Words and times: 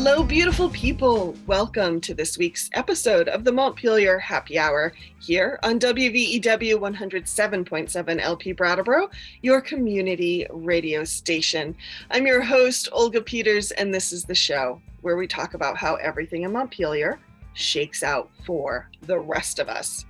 Hello, 0.00 0.22
beautiful 0.22 0.70
people. 0.70 1.34
Welcome 1.48 2.00
to 2.02 2.14
this 2.14 2.38
week's 2.38 2.70
episode 2.74 3.26
of 3.26 3.42
the 3.42 3.50
Montpelier 3.50 4.20
Happy 4.20 4.56
Hour 4.56 4.92
here 5.20 5.58
on 5.64 5.80
WVEW 5.80 6.76
107.7 6.76 8.20
LP 8.20 8.52
Brattleboro, 8.52 9.10
your 9.42 9.60
community 9.60 10.46
radio 10.50 11.02
station. 11.02 11.74
I'm 12.12 12.28
your 12.28 12.40
host, 12.40 12.88
Olga 12.92 13.20
Peters, 13.20 13.72
and 13.72 13.92
this 13.92 14.12
is 14.12 14.24
the 14.24 14.36
show 14.36 14.80
where 15.00 15.16
we 15.16 15.26
talk 15.26 15.54
about 15.54 15.76
how 15.76 15.96
everything 15.96 16.44
in 16.44 16.52
Montpelier 16.52 17.18
shakes 17.54 18.04
out 18.04 18.30
for 18.46 18.88
the 19.02 19.18
rest 19.18 19.58
of 19.58 19.68
us. 19.68 20.06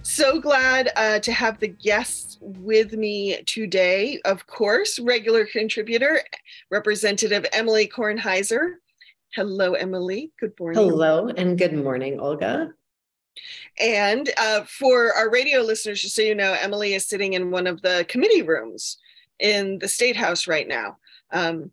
So 0.00 0.40
glad 0.40 0.90
uh, 0.96 1.18
to 1.18 1.32
have 1.32 1.60
the 1.60 1.68
guests 1.68 2.38
with 2.40 2.94
me 2.94 3.42
today. 3.42 4.18
Of 4.24 4.46
course, 4.46 4.98
regular 4.98 5.44
contributor, 5.44 6.22
Representative 6.70 7.44
Emily 7.52 7.86
Kornheiser. 7.86 8.76
Hello, 9.36 9.74
Emily. 9.74 10.32
Good 10.40 10.58
morning. 10.58 10.82
Hello, 10.82 11.28
and 11.28 11.58
good 11.58 11.74
morning, 11.74 12.18
Olga. 12.18 12.70
And 13.78 14.30
uh, 14.38 14.62
for 14.62 15.12
our 15.12 15.30
radio 15.30 15.60
listeners, 15.60 16.00
just 16.00 16.16
so 16.16 16.22
you 16.22 16.34
know, 16.34 16.56
Emily 16.58 16.94
is 16.94 17.06
sitting 17.06 17.34
in 17.34 17.50
one 17.50 17.66
of 17.66 17.82
the 17.82 18.06
committee 18.08 18.40
rooms 18.40 18.96
in 19.38 19.78
the 19.78 19.88
State 19.88 20.16
House 20.16 20.46
right 20.46 20.66
now. 20.66 20.96
Um, 21.32 21.70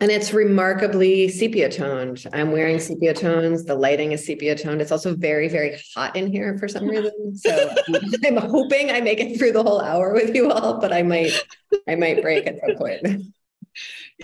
and 0.00 0.10
it's 0.10 0.32
remarkably 0.32 1.28
sepia 1.28 1.70
toned. 1.70 2.24
I'm 2.32 2.52
wearing 2.52 2.80
sepia 2.80 3.12
tones. 3.12 3.66
The 3.66 3.74
lighting 3.74 4.12
is 4.12 4.24
sepia 4.24 4.56
toned. 4.56 4.80
It's 4.80 4.90
also 4.90 5.14
very, 5.14 5.48
very 5.48 5.78
hot 5.94 6.16
in 6.16 6.32
here 6.32 6.56
for 6.56 6.68
some 6.68 6.88
reason. 6.88 7.36
So 7.36 7.68
I'm 8.24 8.38
hoping 8.38 8.90
I 8.90 9.02
make 9.02 9.20
it 9.20 9.38
through 9.38 9.52
the 9.52 9.62
whole 9.62 9.82
hour 9.82 10.14
with 10.14 10.34
you 10.34 10.50
all, 10.50 10.80
but 10.80 10.90
I 10.90 11.02
might, 11.02 11.38
I 11.86 11.96
might 11.96 12.22
break 12.22 12.46
at 12.46 12.60
some 12.66 12.76
point. 12.76 13.06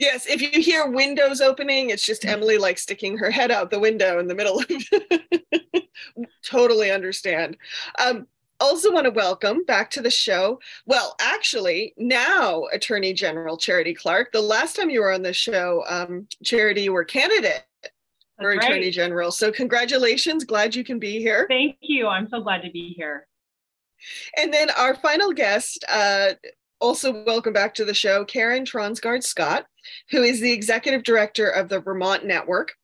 Yes, 0.01 0.27
if 0.27 0.41
you 0.41 0.61
hear 0.63 0.89
windows 0.89 1.41
opening, 1.41 1.91
it's 1.91 2.05
just 2.05 2.25
Emily 2.25 2.59
like 2.59 2.79
sticking 2.79 3.19
her 3.19 3.31
head 3.31 3.51
out 3.51 3.71
the 3.71 3.81
window 3.81 4.19
in 4.19 4.29
the 4.29 4.35
middle 4.35 4.61
of. 4.61 5.83
totally 6.45 6.91
understand. 6.91 7.57
Um, 7.99 8.27
also 8.61 8.93
want 8.93 9.05
to 9.05 9.11
welcome 9.11 9.65
back 9.65 9.91
to 9.91 10.03
the 10.03 10.11
show. 10.11 10.61
Well, 10.87 11.17
actually, 11.21 11.95
now 11.97 12.65
Attorney 12.73 13.13
General 13.13 13.57
Charity 13.57 13.95
Clark. 13.95 14.33
The 14.33 14.41
last 14.41 14.77
time 14.77 14.91
you 14.91 15.01
were 15.01 15.13
on 15.13 15.23
the 15.23 15.33
show, 15.33 15.83
um, 15.89 16.27
Charity, 16.45 16.83
you 16.83 16.93
were 16.93 17.05
candidate 17.05 17.65
for 18.39 18.55
That's 18.55 18.67
Attorney 18.67 18.87
right. 18.87 18.93
General. 18.93 19.31
So 19.31 19.51
congratulations. 19.51 20.45
Glad 20.45 20.75
you 20.75 20.85
can 20.85 20.99
be 20.99 21.19
here. 21.19 21.47
Thank 21.49 21.77
you. 21.81 22.07
I'm 22.07 22.29
so 22.29 22.43
glad 22.43 22.63
to 22.63 22.71
be 22.71 22.95
here. 22.97 23.27
And 24.37 24.53
then 24.53 24.71
our 24.71 24.95
final 24.95 25.33
guest, 25.33 25.85
uh, 25.89 26.33
also 26.81 27.25
welcome 27.25 27.53
back 27.53 27.75
to 27.75 27.85
the 27.85 27.95
show, 27.95 28.25
Karen 28.25 28.65
Tronsgard 28.65 29.23
Scott, 29.23 29.67
who 30.11 30.23
is 30.23 30.41
the 30.41 30.53
executive 30.53 31.03
director 31.03 31.49
of 31.49 31.69
the 31.69 31.81
Vermont 31.81 32.25
Network 32.25 32.75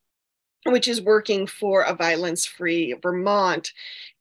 which 0.70 0.88
is 0.88 1.00
working 1.00 1.46
for 1.46 1.82
a 1.82 1.94
violence 1.94 2.44
free 2.44 2.94
Vermont. 3.02 3.72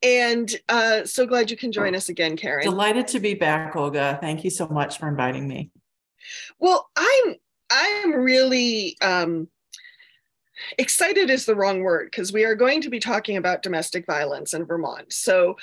And 0.01 0.53
uh, 0.69 1.05
so 1.05 1.25
glad 1.25 1.49
you 1.49 1.57
can 1.57 1.71
join 1.71 1.95
us 1.95 2.09
again, 2.09 2.37
Karen. 2.37 2.63
Delighted 2.63 3.07
to 3.09 3.19
be 3.19 3.33
back, 3.33 3.75
Olga. 3.75 4.17
Thank 4.21 4.43
you 4.43 4.49
so 4.49 4.67
much 4.67 4.99
for 4.99 5.07
inviting 5.07 5.47
me. 5.47 5.71
Well, 6.59 6.89
I'm 6.95 7.35
I'm 7.71 8.13
really 8.13 8.97
um, 9.01 9.47
excited 10.77 11.29
is 11.29 11.45
the 11.45 11.55
wrong 11.55 11.81
word 11.81 12.09
because 12.11 12.31
we 12.31 12.43
are 12.43 12.55
going 12.55 12.81
to 12.81 12.89
be 12.89 12.99
talking 12.99 13.37
about 13.37 13.63
domestic 13.63 14.05
violence 14.05 14.53
in 14.53 14.65
Vermont. 14.65 15.11
So 15.11 15.57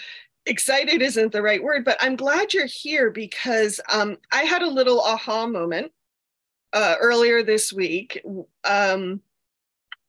excited 0.46 1.02
isn't 1.02 1.32
the 1.32 1.42
right 1.42 1.62
word, 1.62 1.84
but 1.84 1.96
I'm 2.00 2.16
glad 2.16 2.52
you're 2.52 2.66
here 2.66 3.10
because 3.10 3.80
um, 3.90 4.16
I 4.32 4.42
had 4.42 4.62
a 4.62 4.68
little 4.68 5.00
aha 5.00 5.46
moment 5.46 5.92
uh, 6.72 6.96
earlier 7.00 7.42
this 7.42 7.72
week. 7.72 8.22
Um, 8.64 9.20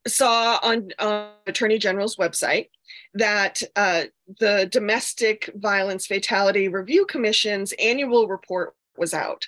saw 0.06 0.58
on, 0.62 0.90
on 0.98 1.30
Attorney 1.46 1.78
General's 1.78 2.16
website 2.16 2.68
that 3.14 3.62
uh, 3.76 4.04
the 4.40 4.68
Domestic 4.70 5.50
Violence 5.56 6.06
Fatality 6.06 6.68
Review 6.68 7.06
Commission's 7.06 7.72
annual 7.78 8.28
report 8.28 8.74
was 8.96 9.14
out 9.14 9.46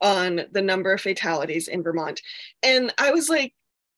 on 0.00 0.42
the 0.52 0.62
number 0.62 0.92
of 0.92 1.00
fatalities 1.00 1.68
in 1.68 1.82
Vermont. 1.82 2.22
And 2.62 2.92
I 2.98 3.10
was 3.10 3.28
like, 3.28 3.52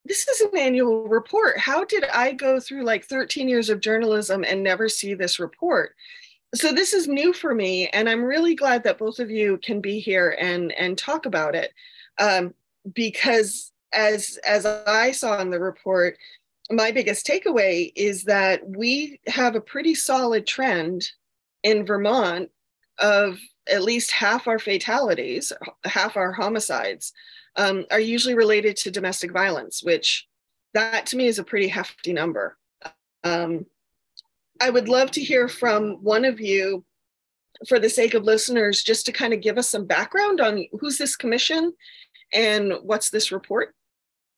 this 0.05 0.27
is 0.27 0.41
an 0.41 0.59
annual 0.59 1.07
report. 1.09 1.59
How 1.59 1.85
did 1.85 2.05
I 2.13 2.33
go 2.33 2.59
through 2.59 2.85
like 2.85 3.05
13 3.05 3.49
years 3.49 3.69
of 3.69 3.81
journalism 3.81 4.45
and 4.45 4.63
never 4.63 4.89
see 4.89 5.15
this 5.15 5.39
report? 5.39 5.95
So 6.55 6.73
this 6.73 6.93
is 6.93 7.09
new 7.09 7.33
for 7.33 7.55
me, 7.55 7.89
and 7.89 8.09
I'm 8.09 8.23
really 8.23 8.55
glad 8.55 8.85
that 8.85 8.99
both 8.99 9.21
of 9.21 9.31
you 9.31 9.59
can 9.59 9.81
be 9.81 10.01
here 10.01 10.37
and 10.39 10.73
and 10.73 10.99
talk 10.99 11.25
about 11.25 11.55
it, 11.55 11.73
um, 12.19 12.53
because 12.95 13.73
as 13.95 14.39
as 14.47 14.67
I 14.67 15.13
saw 15.13 15.41
in 15.41 15.51
the 15.51 15.61
report, 15.61 16.19
my 16.71 16.91
biggest 16.91 17.27
takeaway 17.27 17.91
is 17.97 18.25
that 18.25 18.61
we 18.69 19.19
have 19.29 19.55
a 19.55 19.63
pretty 19.63 19.95
solid 19.95 20.47
trend 20.47 21.11
in 21.63 21.87
Vermont 21.87 22.51
of 22.99 23.39
at 23.71 23.83
least 23.83 24.11
half 24.11 24.47
our 24.47 24.59
fatalities, 24.59 25.53
half 25.85 26.17
our 26.17 26.33
homicides, 26.33 27.13
um, 27.57 27.85
are 27.91 28.01
usually 28.01 28.35
related 28.35 28.77
to 28.79 28.91
domestic 28.91 29.33
violence, 29.33 29.83
which 29.83 30.27
that 30.75 31.07
to 31.07 31.17
me 31.17 31.27
is 31.27 31.39
a 31.39 31.45
pretty 31.45 31.69
hefty 31.69 32.13
number. 32.13 32.57
Um, 33.25 33.67
I 34.61 34.71
would 34.71 34.89
love 34.89 35.11
to 35.13 35.21
hear 35.21 35.49
from 35.49 36.03
one 36.03 36.25
of 36.25 36.41
you, 36.41 36.85
for 37.69 37.79
the 37.79 37.91
sake 37.91 38.15
of 38.15 38.25
listeners, 38.25 38.83
just 38.83 39.07
to 39.07 39.13
kind 39.13 39.33
of 39.33 39.41
give 39.41 39.59
us 39.59 39.69
some 39.69 39.87
background 39.87 40.41
on 40.41 40.67
who's 40.81 40.99
this 40.99 41.17
commission 41.17 41.73
and 42.33 42.75
what's 42.83 43.11
this 43.11 43.33
report. 43.33 43.75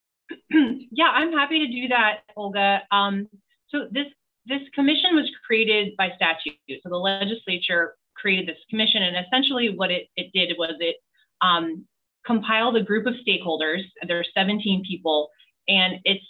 yeah, 0.50 1.10
I'm 1.12 1.32
happy 1.32 1.60
to 1.60 1.72
do 1.72 1.88
that, 1.88 2.20
Olga. 2.36 2.82
Um, 2.90 3.28
so 3.68 3.86
this 3.90 4.06
this 4.46 4.62
commission 4.74 5.14
was 5.14 5.30
created 5.46 5.96
by 5.96 6.10
statute. 6.16 6.56
So 6.68 6.90
the 6.90 6.96
legislature 6.96 7.96
created 8.14 8.48
this 8.48 8.62
commission, 8.68 9.02
and 9.02 9.16
essentially 9.26 9.74
what 9.74 9.90
it, 9.90 10.08
it 10.16 10.32
did 10.32 10.56
was 10.58 10.74
it 10.80 10.96
um, 11.40 11.86
compiled 12.26 12.76
a 12.76 12.82
group 12.82 13.06
of 13.06 13.14
stakeholders. 13.26 13.80
There 14.06 14.18
are 14.18 14.24
17 14.34 14.84
people, 14.86 15.30
and 15.68 15.94
it's 16.04 16.24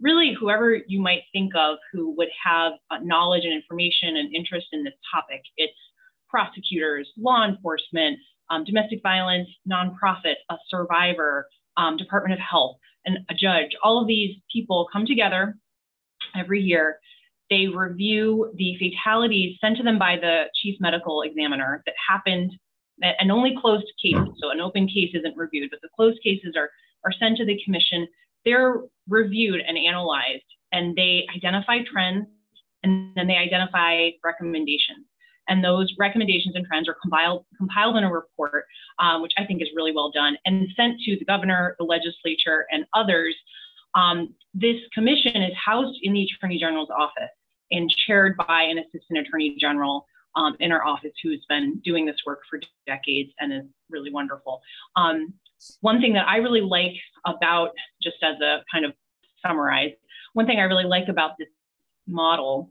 really 0.00 0.34
whoever 0.38 0.78
you 0.86 1.00
might 1.00 1.22
think 1.32 1.52
of 1.56 1.78
who 1.92 2.14
would 2.16 2.28
have 2.44 2.72
uh, 2.90 2.98
knowledge 3.02 3.44
and 3.44 3.54
information 3.54 4.16
and 4.16 4.34
interest 4.34 4.66
in 4.72 4.84
this 4.84 4.94
topic. 5.14 5.42
It's 5.56 5.72
prosecutors, 6.28 7.08
law 7.16 7.46
enforcement, 7.46 8.18
um, 8.50 8.64
domestic 8.64 9.00
violence, 9.02 9.48
nonprofit, 9.70 10.34
a 10.50 10.56
survivor, 10.68 11.46
um, 11.76 11.96
Department 11.96 12.34
of 12.34 12.40
Health 12.40 12.76
and 13.04 13.18
a 13.30 13.34
judge. 13.34 13.70
All 13.82 14.00
of 14.00 14.08
these 14.08 14.36
people 14.52 14.88
come 14.92 15.06
together 15.06 15.56
every 16.36 16.60
year. 16.60 16.98
They 17.48 17.68
review 17.68 18.52
the 18.56 18.76
fatalities 18.78 19.56
sent 19.60 19.76
to 19.76 19.84
them 19.84 19.98
by 19.98 20.16
the 20.16 20.44
chief 20.60 20.76
medical 20.80 21.22
examiner 21.22 21.82
that 21.86 21.94
happened, 22.08 22.52
and 23.02 23.30
only 23.30 23.56
closed 23.60 23.86
cases. 24.02 24.28
So 24.40 24.50
an 24.50 24.60
open 24.60 24.86
case 24.86 25.10
isn't 25.14 25.36
reviewed, 25.36 25.70
but 25.70 25.80
the 25.82 25.88
closed 25.94 26.22
cases 26.22 26.54
are, 26.56 26.70
are 27.04 27.12
sent 27.12 27.36
to 27.38 27.44
the 27.44 27.60
commission. 27.64 28.06
They're 28.44 28.82
reviewed 29.08 29.60
and 29.66 29.76
analyzed, 29.76 30.44
and 30.72 30.96
they 30.96 31.26
identify 31.34 31.78
trends, 31.90 32.26
and 32.82 33.12
then 33.16 33.26
they 33.26 33.36
identify 33.36 34.10
recommendations 34.24 35.06
and 35.48 35.62
those 35.62 35.92
recommendations 35.98 36.54
and 36.54 36.66
trends 36.66 36.88
are 36.88 36.96
compiled 37.00 37.44
compiled 37.56 37.96
in 37.96 38.04
a 38.04 38.12
report, 38.12 38.64
um, 38.98 39.22
which 39.22 39.32
I 39.38 39.44
think 39.44 39.62
is 39.62 39.68
really 39.74 39.92
well 39.92 40.10
done, 40.10 40.36
and 40.44 40.66
sent 40.76 41.00
to 41.00 41.16
the 41.18 41.24
governor, 41.24 41.76
the 41.78 41.84
legislature, 41.84 42.66
and 42.70 42.84
others. 42.94 43.34
Um, 43.94 44.34
this 44.52 44.76
commission 44.92 45.42
is 45.42 45.52
housed 45.54 45.98
in 46.02 46.12
the 46.12 46.24
Attorney 46.24 46.58
General's 46.58 46.90
office 46.90 47.30
and 47.70 47.90
chaired 48.06 48.36
by 48.36 48.62
an 48.62 48.78
Assistant 48.78 49.26
Attorney 49.26 49.56
General 49.58 50.06
um, 50.36 50.54
in 50.60 50.70
our 50.70 50.84
office 50.84 51.12
who's 51.22 51.44
been 51.48 51.80
doing 51.84 52.06
this 52.06 52.16
work 52.26 52.40
for 52.48 52.60
decades 52.86 53.32
and 53.40 53.52
is 53.52 53.64
really 53.90 54.12
wonderful. 54.12 54.60
Um, 54.94 55.34
one 55.80 56.00
thing 56.00 56.12
that 56.12 56.28
I 56.28 56.36
really 56.36 56.60
like 56.60 56.94
about, 57.24 57.70
just 58.02 58.16
as 58.22 58.40
a 58.40 58.62
kind 58.72 58.84
of 58.84 58.92
summarize, 59.44 59.92
one 60.34 60.46
thing 60.46 60.60
I 60.60 60.64
really 60.64 60.84
like 60.84 61.08
about 61.08 61.32
this 61.38 61.48
model 62.06 62.70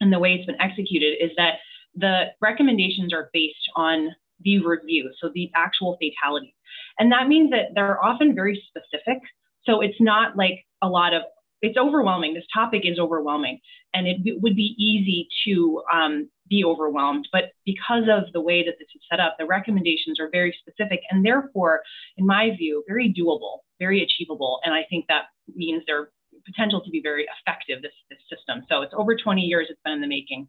and 0.00 0.12
the 0.12 0.18
way 0.18 0.34
it's 0.34 0.46
been 0.46 0.60
executed 0.60 1.16
is 1.20 1.30
that 1.36 1.54
the 1.94 2.26
recommendations 2.40 3.12
are 3.12 3.28
based 3.32 3.68
on 3.76 4.14
the 4.40 4.64
review, 4.64 5.10
so 5.20 5.30
the 5.34 5.50
actual 5.54 5.98
fatality. 6.00 6.54
And 6.98 7.12
that 7.12 7.28
means 7.28 7.50
that 7.50 7.74
they're 7.74 8.02
often 8.02 8.34
very 8.34 8.62
specific. 8.68 9.20
So 9.64 9.80
it's 9.80 10.00
not 10.00 10.36
like 10.36 10.64
a 10.80 10.88
lot 10.88 11.12
of, 11.14 11.22
it's 11.62 11.78
overwhelming. 11.78 12.34
This 12.34 12.44
topic 12.52 12.82
is 12.84 12.98
overwhelming 12.98 13.60
and 13.94 14.06
it 14.06 14.42
would 14.42 14.56
be 14.56 14.74
easy 14.78 15.28
to 15.46 15.82
um, 15.92 16.28
be 16.48 16.64
overwhelmed. 16.64 17.28
But 17.32 17.52
because 17.64 18.04
of 18.10 18.32
the 18.32 18.40
way 18.40 18.64
that 18.64 18.74
this 18.78 18.88
is 18.94 19.00
set 19.08 19.20
up, 19.20 19.36
the 19.38 19.46
recommendations 19.46 20.18
are 20.18 20.28
very 20.30 20.54
specific 20.60 21.00
and 21.10 21.24
therefore, 21.24 21.82
in 22.16 22.26
my 22.26 22.50
view, 22.56 22.82
very 22.88 23.14
doable, 23.14 23.60
very 23.78 24.02
achievable. 24.02 24.60
And 24.64 24.74
I 24.74 24.82
think 24.90 25.06
that 25.08 25.26
means 25.54 25.84
they're 25.86 26.10
potential 26.44 26.82
to 26.84 26.90
be 26.90 27.00
very 27.00 27.26
effective, 27.38 27.82
this, 27.82 27.92
this 28.10 28.18
system. 28.28 28.64
So 28.68 28.82
it's 28.82 28.92
over 28.96 29.16
20 29.16 29.42
years 29.42 29.68
it's 29.70 29.80
been 29.84 29.94
in 29.94 30.00
the 30.00 30.08
making. 30.08 30.48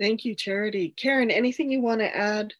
Thank 0.00 0.24
you, 0.24 0.34
Charity. 0.34 0.92
Karen, 0.96 1.30
anything 1.30 1.70
you 1.70 1.80
want 1.80 2.00
to 2.00 2.16
add 2.16 2.52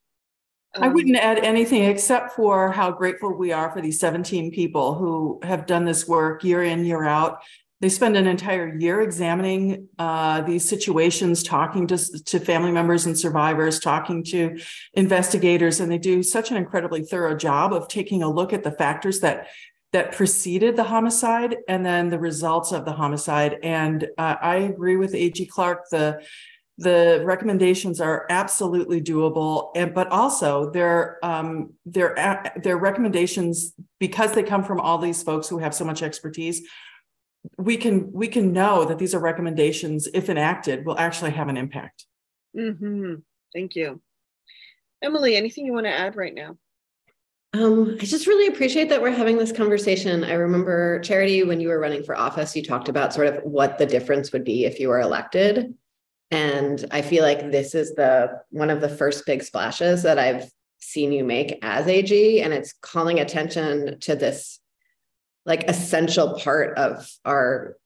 I 0.81 0.88
wouldn't 0.88 1.17
add 1.17 1.38
anything 1.38 1.85
except 1.85 2.32
for 2.32 2.73
how 2.73 2.91
grateful 2.91 3.32
we 3.32 3.53
are 3.53 3.71
for 3.71 3.81
these 3.81 4.00
17 4.00 4.50
people 4.50 4.94
who 4.94 5.41
have 5.43 5.67
done 5.67 5.85
this 5.85 6.09
work 6.09 6.43
year 6.43 6.62
in, 6.62 6.85
year 6.85 7.05
out. 7.05 7.43
They 7.81 7.88
spend 7.88 8.17
an 8.17 8.26
entire 8.26 8.76
year 8.76 9.03
examining 9.03 9.88
uh, 9.99 10.41
these 10.41 10.67
situations, 10.69 11.43
talking 11.43 11.87
to, 11.88 11.99
to 11.99 12.41
family 12.41 12.73
members 12.73 13.06
and 13.06 13.19
survivors, 13.19 13.79
talking 13.79 14.25
to 14.25 14.59
investigators, 14.94 15.81
and 15.81 15.91
they 15.93 15.99
do 15.99 16.23
such 16.23 16.50
an 16.50 16.56
incredibly 16.56 17.03
thorough 17.03 17.37
job 17.37 17.73
of 17.73 17.88
taking 17.88 18.23
a 18.23 18.31
look 18.31 18.53
at 18.53 18.65
the 18.65 18.73
factors 18.73 19.21
that 19.21 19.49
that 19.93 20.11
preceded 20.11 20.75
the 20.75 20.82
homicide 20.82 21.56
and 21.69 21.87
then 21.87 22.11
the 22.11 22.19
results 22.19 22.73
of 22.73 22.85
the 22.85 22.91
homicide. 22.91 23.59
And 23.62 24.09
uh, 24.19 24.35
I 24.43 24.56
agree 24.56 24.97
with 24.97 25.15
A.G. 25.15 25.47
Clark. 25.47 25.88
The 25.88 26.21
the 26.79 27.23
recommendations 27.25 28.00
are 28.00 28.26
absolutely 28.31 29.00
doable 29.00 29.71
and 29.76 29.94
but 29.94 30.09
also 30.09 30.71
they're 30.71 31.19
um, 31.23 31.73
they're 31.87 32.53
they're 32.62 32.76
recommendations 32.76 33.73
because 34.00 34.32
they 34.32 34.43
come 34.43 34.65
from 34.65 34.81
all 34.81 34.99
these 34.99 35.23
folks 35.23 35.49
who 35.49 35.59
have 35.59 35.75
so 35.75 35.85
much 35.85 36.03
expertise 36.03 36.62
we 37.59 37.76
can 37.76 38.11
we 38.12 38.26
can 38.26 38.53
know 38.53 38.85
that 38.85 38.99
these 38.99 39.15
are 39.15 39.21
recommendations 39.21 40.09
if 40.15 40.29
enacted 40.29 40.85
will 40.85 40.99
actually 40.99 41.31
have 41.31 41.49
an 41.49 41.56
impact 41.56 42.06
mm-hmm. 42.56 43.15
thank 43.55 43.76
you 43.76 44.00
emily 45.03 45.37
anything 45.37 45.65
you 45.65 45.73
want 45.73 45.87
to 45.87 45.93
add 45.93 46.17
right 46.17 46.35
now 46.35 46.56
um, 47.53 47.97
I 48.00 48.05
just 48.05 48.26
really 48.26 48.53
appreciate 48.53 48.88
that 48.88 49.00
we're 49.00 49.12
having 49.12 49.38
this 49.38 49.53
conversation. 49.53 50.25
I 50.25 50.32
remember, 50.32 50.99
Charity, 51.05 51.44
when 51.44 51.61
you 51.61 51.69
were 51.69 51.79
running 51.79 52.03
for 52.03 52.17
office, 52.17 52.56
you 52.56 52.65
talked 52.65 52.88
about 52.88 53.15
sort 53.15 53.29
of 53.29 53.44
what 53.44 53.79
the 53.79 53.87
difference 53.87 54.32
would 54.32 54.43
be 54.43 54.65
if 54.65 54.81
you 54.81 54.88
were 54.88 54.99
elected. 54.99 55.73
And 56.34 56.84
I 56.90 57.00
feel 57.00 57.22
like 57.22 57.52
this 57.52 57.76
is 57.76 57.94
the 57.94 58.40
one 58.50 58.69
of 58.69 58.81
the 58.81 58.88
first 58.88 59.25
big 59.25 59.44
splashes 59.44 60.02
that 60.02 60.19
I've 60.19 60.50
seen 60.81 61.12
you 61.12 61.22
make 61.22 61.60
as 61.62 61.86
AG. 61.86 62.40
And 62.40 62.52
it's 62.52 62.72
calling 62.72 63.20
attention 63.20 64.00
to 64.00 64.16
this 64.16 64.58
like 65.46 65.70
essential 65.70 66.34
part 66.40 66.76
of 66.76 67.08
our 67.25 67.76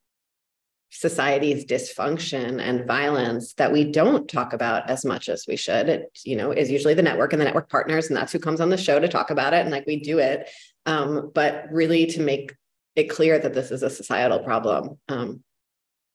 society's 0.88 1.66
dysfunction 1.66 2.58
and 2.58 2.86
violence 2.86 3.52
that 3.54 3.70
we 3.70 3.84
don't 3.84 4.30
talk 4.30 4.54
about 4.54 4.88
as 4.88 5.04
much 5.04 5.28
as 5.28 5.44
we 5.46 5.56
should. 5.56 5.90
It, 5.90 6.18
you 6.24 6.34
know, 6.34 6.50
is 6.50 6.70
usually 6.70 6.94
the 6.94 7.02
network 7.02 7.34
and 7.34 7.40
the 7.42 7.44
network 7.44 7.68
partners, 7.68 8.08
and 8.08 8.16
that's 8.16 8.32
who 8.32 8.38
comes 8.38 8.62
on 8.62 8.70
the 8.70 8.78
show 8.78 8.98
to 8.98 9.08
talk 9.08 9.28
about 9.28 9.52
it. 9.52 9.60
And 9.60 9.70
like 9.70 9.86
we 9.86 10.00
do 10.00 10.20
it. 10.20 10.48
Um, 10.86 11.32
but 11.34 11.66
really 11.70 12.06
to 12.06 12.22
make 12.22 12.54
it 12.96 13.10
clear 13.10 13.38
that 13.38 13.52
this 13.52 13.70
is 13.70 13.82
a 13.82 13.90
societal 13.90 14.38
problem. 14.38 14.98
Um, 15.06 15.44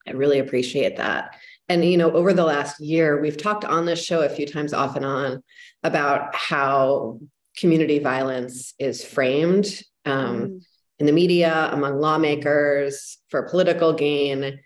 I 0.08 0.12
really 0.12 0.40
appreciate 0.40 0.98
that. 0.98 1.36
And 1.70 1.86
you 1.86 1.98
know, 1.98 2.12
over 2.12 2.34
the 2.34 2.44
last 2.44 2.80
year, 2.80 3.22
we've 3.22 3.38
talked 3.38 3.66
on 3.66 3.86
this 3.86 4.04
show 4.04 4.22
a 4.22 4.30
few 4.30 4.46
times 4.46 4.74
off 4.74 4.96
and 4.96 5.06
on 5.06 5.44
about 5.84 6.36
how 6.36 7.20
community 7.58 8.00
violence 8.00 8.74
is 8.80 9.04
framed 9.04 9.82
um, 10.06 10.42
mm. 10.42 10.66
in 11.00 11.06
the 11.06 11.12
media, 11.12 11.70
among 11.72 12.00
lawmakers, 12.00 13.18
for 13.30 13.50
political 13.50 13.94
gain, 13.94 14.60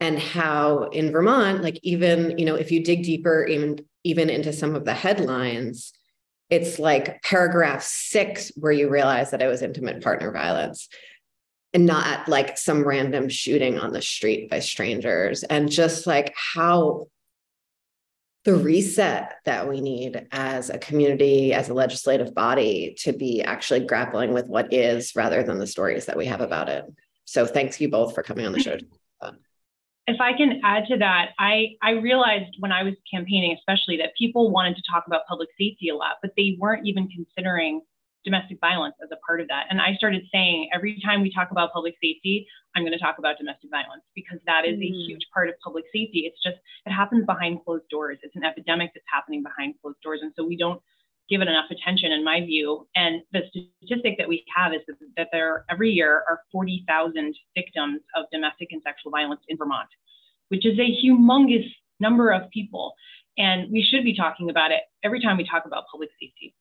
and 0.00 0.18
how 0.18 0.84
in 0.84 1.10
Vermont, 1.10 1.62
like 1.62 1.78
even 1.82 2.38
you 2.38 2.44
know, 2.44 2.54
if 2.54 2.70
you 2.70 2.84
dig 2.84 3.02
deeper, 3.04 3.46
even 3.46 3.78
even 4.04 4.30
into 4.30 4.52
some 4.52 4.74
of 4.74 4.84
the 4.84 4.94
headlines, 4.94 5.92
it's 6.50 6.78
like 6.78 7.22
paragraph 7.22 7.82
six 7.82 8.52
where 8.56 8.72
you 8.72 8.88
realize 8.88 9.30
that 9.30 9.42
it 9.42 9.48
was 9.48 9.62
intimate 9.62 10.02
partner 10.02 10.30
violence 10.30 10.88
and 11.74 11.86
not 11.86 12.28
like 12.28 12.56
some 12.56 12.86
random 12.86 13.28
shooting 13.28 13.78
on 13.78 13.92
the 13.92 14.00
street 14.00 14.48
by 14.48 14.60
strangers 14.60 15.42
and 15.42 15.68
just 15.68 16.06
like 16.06 16.32
how 16.36 17.08
the 18.44 18.54
reset 18.54 19.34
that 19.44 19.68
we 19.68 19.80
need 19.80 20.26
as 20.30 20.70
a 20.70 20.78
community 20.78 21.52
as 21.52 21.68
a 21.68 21.74
legislative 21.74 22.34
body 22.34 22.94
to 22.98 23.12
be 23.12 23.42
actually 23.42 23.80
grappling 23.80 24.32
with 24.32 24.46
what 24.48 24.72
is 24.72 25.16
rather 25.16 25.42
than 25.42 25.58
the 25.58 25.66
stories 25.66 26.06
that 26.06 26.16
we 26.16 26.26
have 26.26 26.40
about 26.40 26.68
it. 26.68 26.84
So 27.24 27.46
thanks 27.46 27.80
you 27.80 27.90
both 27.90 28.14
for 28.14 28.22
coming 28.22 28.46
on 28.46 28.52
the 28.52 28.60
show. 28.60 28.78
If 30.06 30.20
i 30.20 30.34
can 30.34 30.60
add 30.62 30.84
to 30.88 30.98
that 30.98 31.30
i 31.38 31.68
i 31.80 31.92
realized 31.92 32.56
when 32.58 32.72
i 32.72 32.82
was 32.82 32.92
campaigning 33.10 33.56
especially 33.56 33.96
that 33.96 34.10
people 34.18 34.50
wanted 34.50 34.76
to 34.76 34.82
talk 34.82 35.04
about 35.06 35.22
public 35.26 35.48
safety 35.58 35.88
a 35.88 35.96
lot 35.96 36.16
but 36.20 36.32
they 36.36 36.58
weren't 36.60 36.86
even 36.86 37.08
considering 37.08 37.80
domestic 38.24 38.58
violence 38.60 38.94
as 39.02 39.10
a 39.12 39.16
part 39.26 39.40
of 39.40 39.48
that. 39.48 39.66
And 39.70 39.80
I 39.80 39.94
started 39.94 40.22
saying 40.32 40.70
every 40.74 41.00
time 41.04 41.20
we 41.22 41.32
talk 41.32 41.50
about 41.50 41.72
public 41.72 41.94
safety, 42.02 42.46
I'm 42.74 42.82
going 42.82 42.92
to 42.92 42.98
talk 42.98 43.18
about 43.18 43.38
domestic 43.38 43.70
violence 43.70 44.02
because 44.14 44.38
that 44.46 44.64
is 44.66 44.78
mm. 44.78 44.88
a 44.88 45.06
huge 45.06 45.26
part 45.32 45.48
of 45.48 45.54
public 45.62 45.84
safety. 45.92 46.24
It's 46.26 46.42
just, 46.42 46.56
it 46.86 46.90
happens 46.90 47.26
behind 47.26 47.64
closed 47.64 47.88
doors. 47.90 48.18
It's 48.22 48.34
an 48.36 48.44
epidemic 48.44 48.90
that's 48.94 49.06
happening 49.12 49.42
behind 49.42 49.74
closed 49.80 50.00
doors. 50.02 50.20
And 50.22 50.32
so 50.36 50.44
we 50.44 50.56
don't 50.56 50.80
give 51.28 51.40
it 51.40 51.48
enough 51.48 51.70
attention, 51.70 52.12
in 52.12 52.24
my 52.24 52.40
view. 52.40 52.86
And 52.94 53.22
the 53.32 53.40
statistic 53.48 54.16
that 54.18 54.28
we 54.28 54.44
have 54.54 54.72
is 54.72 54.80
that, 54.86 54.96
that 55.16 55.28
there 55.32 55.64
every 55.70 55.90
year 55.90 56.24
are 56.28 56.40
40,000 56.52 57.34
victims 57.54 58.00
of 58.16 58.26
domestic 58.32 58.68
and 58.72 58.82
sexual 58.84 59.10
violence 59.10 59.40
in 59.48 59.56
Vermont, 59.56 59.88
which 60.48 60.66
is 60.66 60.78
a 60.78 60.88
humongous 61.04 61.66
number 62.00 62.30
of 62.30 62.50
people. 62.50 62.94
And 63.38 63.70
we 63.72 63.82
should 63.82 64.04
be 64.04 64.16
talking 64.16 64.50
about 64.50 64.70
it 64.70 64.80
every 65.02 65.20
time 65.20 65.36
we 65.36 65.48
talk 65.48 65.64
about 65.66 65.84
public 65.90 66.10
safety. 66.20 66.54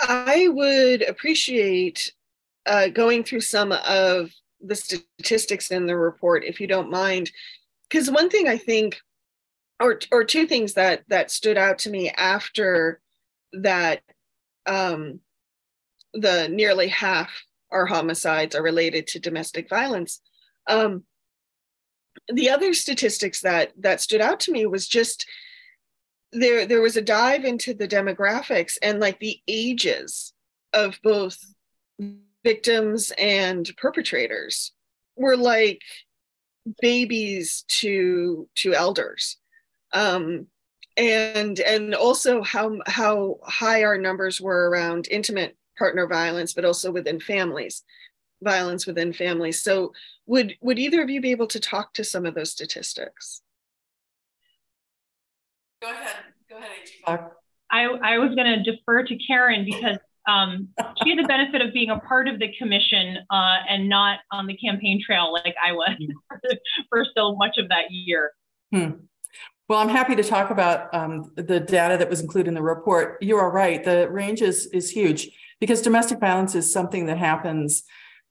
I 0.00 0.48
would 0.48 1.02
appreciate 1.02 2.12
uh, 2.66 2.88
going 2.88 3.24
through 3.24 3.40
some 3.40 3.72
of 3.72 4.30
the 4.60 4.74
statistics 4.74 5.70
in 5.70 5.86
the 5.86 5.96
report, 5.96 6.44
if 6.44 6.60
you 6.60 6.66
don't 6.66 6.90
mind, 6.90 7.30
because 7.88 8.10
one 8.10 8.30
thing 8.30 8.48
I 8.48 8.56
think, 8.56 9.00
or 9.80 10.00
or 10.10 10.24
two 10.24 10.46
things 10.46 10.74
that 10.74 11.02
that 11.08 11.30
stood 11.30 11.58
out 11.58 11.78
to 11.80 11.90
me 11.90 12.10
after 12.10 13.00
that, 13.52 14.02
um, 14.66 15.20
the 16.14 16.48
nearly 16.48 16.88
half 16.88 17.30
our 17.70 17.86
homicides 17.86 18.54
are 18.54 18.62
related 18.62 19.06
to 19.08 19.18
domestic 19.18 19.68
violence. 19.68 20.20
Um, 20.66 21.04
the 22.32 22.50
other 22.50 22.72
statistics 22.72 23.40
that 23.42 23.72
that 23.78 24.00
stood 24.00 24.20
out 24.20 24.40
to 24.40 24.52
me 24.52 24.66
was 24.66 24.88
just 24.88 25.26
there 26.32 26.66
there 26.66 26.80
was 26.80 26.96
a 26.96 27.02
dive 27.02 27.44
into 27.44 27.74
the 27.74 27.88
demographics 27.88 28.76
and 28.82 29.00
like 29.00 29.18
the 29.20 29.38
ages 29.46 30.32
of 30.72 30.98
both 31.02 31.38
victims 32.42 33.12
and 33.18 33.70
perpetrators 33.76 34.72
were 35.16 35.36
like 35.36 35.80
babies 36.80 37.64
to 37.68 38.48
to 38.56 38.74
elders. 38.74 39.38
Um 39.92 40.46
and 40.96 41.58
and 41.60 41.94
also 41.94 42.42
how 42.42 42.78
how 42.86 43.38
high 43.44 43.82
our 43.82 43.98
numbers 43.98 44.40
were 44.40 44.70
around 44.70 45.08
intimate 45.10 45.56
partner 45.76 46.06
violence 46.06 46.54
but 46.54 46.64
also 46.64 46.92
within 46.92 47.18
families 47.18 47.82
violence 48.42 48.86
within 48.86 49.12
families. 49.12 49.62
So 49.62 49.92
would 50.26 50.56
would 50.60 50.78
either 50.78 51.02
of 51.02 51.10
you 51.10 51.20
be 51.20 51.32
able 51.32 51.48
to 51.48 51.58
talk 51.58 51.94
to 51.94 52.04
some 52.04 52.26
of 52.26 52.34
those 52.34 52.52
statistics 52.52 53.42
Go 55.84 55.90
ahead. 55.90 56.16
Go 56.48 56.56
ahead, 56.56 57.30
I, 57.70 57.84
I 57.84 58.18
was 58.18 58.34
going 58.34 58.46
to 58.46 58.62
defer 58.62 59.04
to 59.04 59.18
Karen 59.26 59.66
because 59.66 59.98
um, 60.26 60.68
she 61.02 61.10
had 61.10 61.18
the 61.18 61.28
benefit 61.28 61.60
of 61.60 61.74
being 61.74 61.90
a 61.90 61.98
part 61.98 62.26
of 62.26 62.38
the 62.38 62.48
commission 62.56 63.18
uh, 63.30 63.56
and 63.68 63.86
not 63.86 64.20
on 64.32 64.46
the 64.46 64.56
campaign 64.56 65.02
trail 65.04 65.30
like 65.30 65.54
I 65.62 65.72
was 65.72 65.90
for 66.88 67.04
so 67.14 67.34
much 67.36 67.58
of 67.58 67.68
that 67.68 67.90
year. 67.90 68.30
Hmm. 68.72 68.90
Well, 69.68 69.78
I'm 69.78 69.90
happy 69.90 70.14
to 70.14 70.22
talk 70.22 70.50
about 70.50 70.94
um, 70.94 71.30
the 71.36 71.60
data 71.60 71.98
that 71.98 72.08
was 72.08 72.20
included 72.20 72.48
in 72.48 72.54
the 72.54 72.62
report. 72.62 73.18
You 73.20 73.36
are 73.36 73.50
right. 73.50 73.84
The 73.84 74.08
range 74.10 74.40
is, 74.40 74.66
is 74.66 74.90
huge 74.90 75.28
because 75.60 75.82
domestic 75.82 76.18
violence 76.18 76.54
is 76.54 76.72
something 76.72 77.06
that 77.06 77.18
happens. 77.18 77.82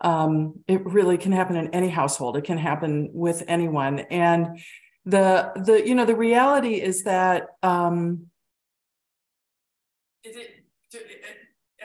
Um, 0.02 0.64
it 0.68 0.84
really 0.86 1.20
can 1.20 1.32
happen 1.32 1.56
in 1.56 1.68
any 1.70 1.90
household. 1.90 2.36
It 2.36 2.46
can 2.46 2.58
happen 2.58 3.10
with 3.14 3.44
anyone. 3.48 4.00
And 4.00 4.60
the 5.06 5.52
the 5.56 5.86
you 5.88 5.96
know 5.96 6.06
the 6.06 6.16
reality 6.16 6.76
is 6.76 7.04
that 7.04 7.50
um, 7.62 8.28
is 10.24 10.36
it, 10.36 10.64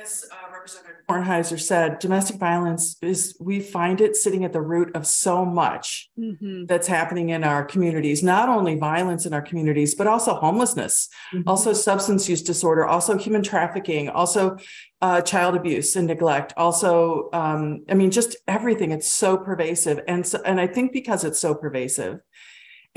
as 0.01 0.25
uh, 0.31 0.53
Representative 0.53 0.97
Kornheiser 1.09 1.61
said, 1.61 1.99
domestic 1.99 2.37
violence 2.37 2.97
is 3.03 3.37
we 3.41 3.61
find 3.61 4.01
it 4.01 4.17
sitting 4.17 4.45
at 4.45 4.53
the 4.53 4.61
root 4.61 4.95
of 4.95 5.07
so 5.07 5.45
much 5.45 6.11
mm-hmm. 6.19 6.67
that's 6.67 6.87
happening 6.87 7.31
in 7.31 7.45
our 7.45 7.65
communities. 7.65 8.23
Not 8.23 8.49
only 8.49 8.77
violence 8.77 9.27
in 9.27 9.33
our 9.33 9.43
communities, 9.43 9.95
but 9.95 10.07
also 10.07 10.35
homelessness, 10.35 11.09
mm-hmm. 11.35 11.49
also 11.49 11.73
substance 11.73 12.29
use 12.29 12.43
disorder, 12.43 12.87
also 12.87 13.17
human 13.17 13.43
trafficking, 13.43 14.09
also 14.09 14.57
uh, 15.01 15.21
child 15.21 15.55
abuse 15.55 15.97
and 15.97 16.07
neglect. 16.07 16.53
Also, 16.57 17.29
um, 17.33 17.85
I 17.89 17.95
mean, 17.95 18.11
just 18.11 18.37
everything. 18.47 18.93
It's 18.93 19.09
so 19.09 19.37
pervasive, 19.37 20.01
and 20.07 20.27
so 20.27 20.41
and 20.45 20.61
I 20.61 20.67
think 20.67 20.93
because 20.93 21.25
it's 21.25 21.39
so 21.39 21.55
pervasive 21.55 22.21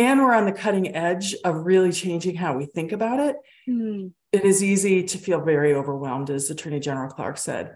and 0.02 0.20
we're 0.20 0.34
on 0.34 0.46
the 0.46 0.52
cutting 0.52 0.96
edge 0.96 1.36
of 1.46 1.68
really 1.68 1.92
changing 1.92 2.36
how 2.36 2.58
we 2.58 2.66
think 2.66 2.92
about 2.92 3.20
it, 3.20 3.36
mm. 3.70 4.12
it 4.32 4.44
is 4.44 4.64
easy 4.64 5.04
to 5.04 5.18
feel 5.20 5.42
very 5.42 5.76
overwhelmed, 5.76 6.32
as 6.32 6.50
Attorney 6.50 6.80
General 6.80 7.12
Clark 7.12 7.38
said. 7.38 7.76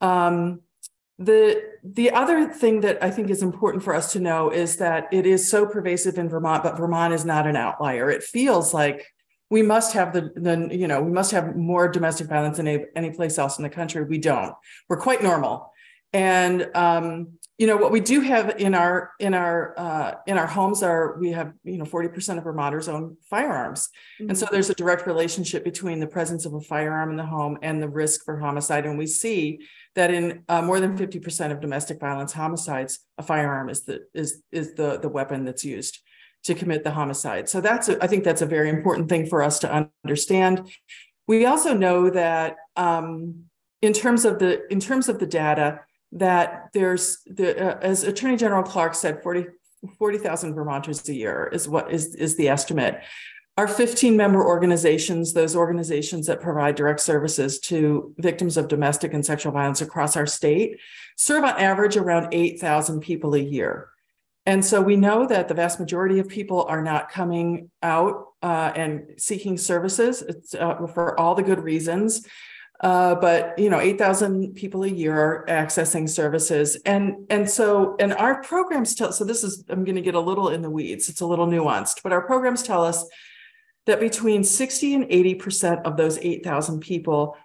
Um, 0.00 0.62
the 1.18 1.62
the 1.84 2.10
other 2.10 2.48
thing 2.48 2.80
that 2.80 3.02
I 3.04 3.10
think 3.10 3.30
is 3.30 3.42
important 3.42 3.84
for 3.84 3.94
us 3.94 4.12
to 4.14 4.20
know 4.20 4.50
is 4.50 4.78
that 4.78 5.12
it 5.12 5.26
is 5.26 5.48
so 5.48 5.64
pervasive 5.64 6.18
in 6.18 6.28
Vermont, 6.28 6.64
but 6.64 6.76
Vermont 6.76 7.14
is 7.14 7.24
not 7.24 7.46
an 7.46 7.56
outlier. 7.56 8.10
It 8.10 8.24
feels 8.24 8.74
like 8.74 9.06
we 9.48 9.62
must 9.62 9.92
have 9.92 10.12
the, 10.12 10.32
the 10.34 10.74
you 10.74 10.88
know 10.88 11.00
we 11.00 11.12
must 11.12 11.30
have 11.30 11.54
more 11.54 11.88
domestic 11.88 12.26
violence 12.26 12.56
than 12.56 12.66
any, 12.66 12.84
any 12.96 13.10
place 13.10 13.38
else 13.38 13.58
in 13.58 13.62
the 13.62 13.70
country 13.70 14.02
we 14.02 14.18
don't 14.18 14.54
we're 14.88 14.96
quite 14.96 15.22
normal 15.22 15.72
and 16.12 16.68
um, 16.74 17.32
you 17.60 17.66
know 17.66 17.76
what 17.76 17.92
we 17.92 18.00
do 18.00 18.20
have 18.22 18.58
in 18.58 18.74
our 18.74 19.10
in 19.20 19.34
our 19.34 19.78
uh, 19.78 20.14
in 20.26 20.38
our 20.38 20.46
homes 20.46 20.82
are 20.82 21.18
we 21.20 21.30
have 21.32 21.52
you 21.62 21.76
know 21.76 21.84
40% 21.84 22.38
of 22.38 22.44
vermonters 22.44 22.88
own 22.88 23.18
firearms 23.28 23.90
mm-hmm. 24.18 24.30
and 24.30 24.38
so 24.38 24.46
mm-hmm. 24.46 24.54
there's 24.54 24.70
a 24.70 24.74
direct 24.74 25.06
relationship 25.06 25.62
between 25.62 26.00
the 26.00 26.06
presence 26.06 26.46
of 26.46 26.54
a 26.54 26.60
firearm 26.62 27.10
in 27.10 27.16
the 27.18 27.26
home 27.26 27.58
and 27.60 27.82
the 27.82 27.88
risk 27.88 28.24
for 28.24 28.38
homicide 28.38 28.86
and 28.86 28.96
we 28.96 29.06
see 29.06 29.60
that 29.94 30.10
in 30.10 30.42
uh, 30.48 30.62
more 30.62 30.80
than 30.80 30.96
50% 30.96 31.52
of 31.52 31.60
domestic 31.60 32.00
violence 32.00 32.32
homicides 32.32 33.00
a 33.18 33.22
firearm 33.22 33.68
is 33.68 33.84
the 33.84 34.06
is 34.14 34.42
is 34.50 34.72
the 34.74 34.98
the 34.98 35.10
weapon 35.10 35.44
that's 35.44 35.64
used 35.64 35.98
to 36.44 36.54
commit 36.54 36.82
the 36.82 36.92
homicide 36.92 37.46
so 37.46 37.60
that's 37.60 37.90
a, 37.90 38.02
i 38.02 38.06
think 38.06 38.24
that's 38.24 38.40
a 38.40 38.46
very 38.46 38.70
important 38.70 39.10
thing 39.10 39.26
for 39.26 39.42
us 39.42 39.58
to 39.58 39.86
understand 40.02 40.66
we 41.28 41.44
also 41.44 41.74
know 41.74 42.08
that 42.08 42.56
um, 42.76 43.44
in 43.82 43.92
terms 43.92 44.24
of 44.24 44.38
the 44.38 44.66
in 44.72 44.80
terms 44.80 45.10
of 45.10 45.18
the 45.18 45.26
data 45.26 45.80
that 46.12 46.70
there's 46.72 47.18
the 47.26 47.76
uh, 47.76 47.78
as 47.80 48.02
Attorney 48.04 48.36
General 48.36 48.62
Clark 48.62 48.94
said, 48.94 49.22
40 49.22 49.46
40,000 49.98 50.54
Vermonters 50.54 51.08
a 51.08 51.14
year 51.14 51.48
is 51.52 51.68
what 51.68 51.90
is 51.90 52.14
is 52.14 52.36
the 52.36 52.48
estimate. 52.48 53.00
Our 53.56 53.68
15 53.68 54.16
member 54.16 54.44
organizations, 54.44 55.32
those 55.32 55.54
organizations 55.54 56.26
that 56.26 56.40
provide 56.40 56.76
direct 56.76 57.00
services 57.00 57.58
to 57.60 58.14
victims 58.16 58.56
of 58.56 58.68
domestic 58.68 59.12
and 59.12 59.24
sexual 59.24 59.52
violence 59.52 59.82
across 59.82 60.16
our 60.16 60.26
state, 60.26 60.78
serve 61.16 61.44
on 61.44 61.60
average 61.60 61.96
around 61.96 62.28
8,000 62.32 63.00
people 63.00 63.34
a 63.34 63.38
year. 63.38 63.90
And 64.46 64.64
so 64.64 64.80
we 64.80 64.96
know 64.96 65.26
that 65.26 65.48
the 65.48 65.54
vast 65.54 65.78
majority 65.78 66.20
of 66.20 66.28
people 66.28 66.64
are 66.64 66.82
not 66.82 67.10
coming 67.10 67.70
out 67.82 68.28
uh, 68.42 68.72
and 68.74 69.10
seeking 69.18 69.58
services 69.58 70.22
uh, 70.58 70.86
for 70.86 71.18
all 71.20 71.34
the 71.34 71.42
good 71.42 71.60
reasons. 71.60 72.26
Uh, 72.82 73.14
but 73.14 73.58
you 73.58 73.68
know, 73.68 73.78
8,000 73.78 74.54
people 74.54 74.84
a 74.84 74.88
year 74.88 75.14
are 75.14 75.44
accessing 75.48 76.08
services. 76.08 76.76
And, 76.86 77.26
and 77.28 77.48
so, 77.48 77.94
and 78.00 78.14
our 78.14 78.42
programs 78.42 78.94
tell, 78.94 79.12
so 79.12 79.24
this 79.24 79.44
is, 79.44 79.64
I'm 79.68 79.84
going 79.84 79.96
to 79.96 80.00
get 80.00 80.14
a 80.14 80.20
little 80.20 80.48
in 80.48 80.62
the 80.62 80.70
weeds. 80.70 81.08
It's 81.10 81.20
a 81.20 81.26
little 81.26 81.46
nuanced, 81.46 82.02
but 82.02 82.12
our 82.12 82.22
programs 82.22 82.62
tell 82.62 82.82
us 82.84 83.06
that 83.86 84.00
between 84.00 84.44
60 84.44 84.94
and 84.94 85.04
80% 85.04 85.82
of 85.82 85.96
those 85.98 86.18
8,000 86.18 86.80
people 86.80 87.36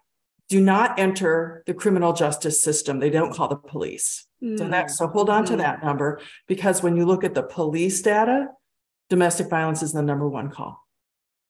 do 0.47 0.61
not 0.61 0.99
enter 0.99 1.63
the 1.65 1.73
criminal 1.73 2.13
justice 2.13 2.61
system. 2.61 2.99
They 2.99 3.09
don't 3.09 3.33
call 3.33 3.47
the 3.47 3.55
police. 3.55 4.25
Mm. 4.43 4.57
So 4.57 4.69
that, 4.69 4.91
so 4.91 5.07
hold 5.07 5.29
on 5.29 5.43
mm. 5.43 5.47
to 5.47 5.57
that 5.57 5.83
number 5.83 6.21
because 6.47 6.83
when 6.83 6.95
you 6.95 7.05
look 7.05 7.23
at 7.23 7.33
the 7.33 7.43
police 7.43 8.01
data, 8.01 8.47
domestic 9.09 9.49
violence 9.49 9.81
is 9.81 9.91
the 9.91 10.01
number 10.01 10.29
one 10.29 10.49
call. 10.49 10.85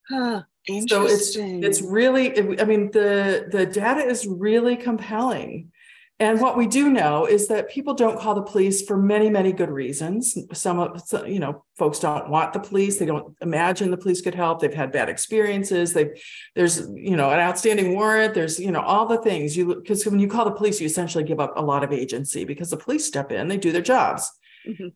Huh. 0.10 0.44
So 0.68 1.06
it's 1.06 1.36
it's 1.36 1.82
really 1.82 2.60
I 2.60 2.66
mean 2.66 2.92
the 2.92 3.48
the 3.52 3.66
data 3.66 4.02
is 4.02 4.26
really 4.26 4.76
compelling. 4.76 5.72
And 6.18 6.40
what 6.40 6.58
we 6.58 6.66
do 6.66 6.90
know 6.90 7.26
is 7.26 7.50
that 7.50 7.70
people 7.70 7.94
don't 7.94 8.18
call 8.18 8.36
the 8.36 8.42
police 8.42 8.82
for 8.82 8.96
many, 8.96 9.30
many 9.30 9.52
good 9.52 9.70
reasons. 9.70 10.38
Some 10.54 10.80
of 10.80 11.04
you 11.28 11.40
know, 11.40 11.66
folks 11.78 12.00
don't 12.00 12.30
want 12.30 12.54
the 12.54 12.60
police. 12.60 12.98
They 12.98 13.06
don't 13.06 13.36
imagine 13.42 13.92
the 13.92 13.98
police 13.98 14.22
could 14.22 14.34
help. 14.34 14.62
They've 14.62 14.74
had 14.74 14.94
bad 14.94 15.10
experiences. 15.10 15.92
They 15.92 16.22
there's 16.56 16.88
you 16.96 17.18
know 17.18 17.32
an 17.32 17.40
outstanding 17.40 17.94
warrant. 17.96 18.34
There's 18.34 18.58
you 18.60 18.72
know 18.72 18.80
all 18.80 19.06
the 19.08 19.18
things 19.18 19.58
you 19.58 19.76
because 19.76 20.06
when 20.06 20.20
you 20.20 20.30
call 20.30 20.46
the 20.46 20.52
police, 20.52 20.80
you 20.80 20.86
essentially 20.86 21.26
give 21.26 21.42
up 21.42 21.54
a 21.58 21.62
lot 21.62 21.84
of 21.84 21.92
agency 21.92 22.46
because 22.46 22.70
the 22.70 22.78
police 22.78 23.06
step 23.06 23.32
in, 23.34 23.50
they 23.50 23.58
do 23.58 23.74
their 23.74 23.82
jobs. 23.82 24.32
Mm-hmm. 24.66 24.88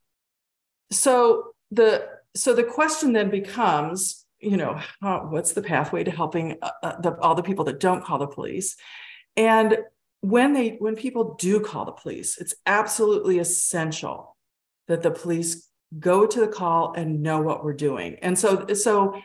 So 0.91 1.51
the 1.69 2.07
so 2.33 2.53
the 2.53 2.63
question 2.63 3.11
then 3.11 3.29
becomes 3.29 4.18
you 4.39 4.57
know, 4.57 4.79
how, 5.01 5.27
what's 5.29 5.53
the 5.53 5.61
pathway 5.61 6.03
to 6.03 6.11
helping 6.11 6.57
uh, 6.61 6.71
uh, 6.83 7.01
the, 7.01 7.17
all 7.19 7.35
the 7.35 7.43
people 7.43 7.65
that 7.65 7.79
don't 7.79 8.03
call 8.03 8.19
the 8.19 8.27
police? 8.27 8.75
And 9.35 9.79
when 10.21 10.53
they 10.53 10.75
when 10.79 10.95
people 10.95 11.35
do 11.39 11.59
call 11.59 11.85
the 11.85 11.91
police, 11.91 12.37
it's 12.37 12.53
absolutely 12.65 13.39
essential 13.39 14.35
that 14.87 15.01
the 15.01 15.11
police 15.11 15.69
go 15.97 16.25
to 16.27 16.39
the 16.39 16.47
call 16.47 16.93
and 16.93 17.21
know 17.21 17.41
what 17.41 17.63
we're 17.63 17.73
doing. 17.73 18.17
And 18.21 18.37
so 18.37 18.67
so 18.73 19.21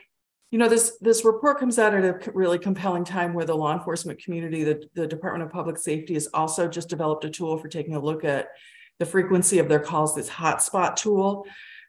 you 0.51 0.59
know 0.59 0.69
this 0.69 0.97
this 1.01 1.25
report 1.25 1.59
comes 1.59 1.77
out 1.77 1.93
at 1.93 2.05
a 2.05 2.31
really 2.31 2.59
compelling 2.59 3.03
time 3.03 3.33
where 3.33 3.45
the 3.45 3.55
law 3.55 3.73
enforcement 3.73 4.23
community 4.23 4.63
the, 4.63 4.81
the 4.93 5.05
department 5.05 5.43
of 5.43 5.51
public 5.51 5.77
safety 5.77 6.13
has 6.13 6.27
also 6.33 6.67
just 6.67 6.87
developed 6.87 7.25
a 7.25 7.29
tool 7.29 7.57
for 7.57 7.67
taking 7.67 7.95
a 7.95 7.99
look 7.99 8.23
at 8.23 8.47
the 8.99 9.05
frequency 9.05 9.59
of 9.59 9.67
their 9.67 9.81
calls 9.81 10.15
this 10.15 10.29
hotspot 10.29 10.95
tool 10.95 11.45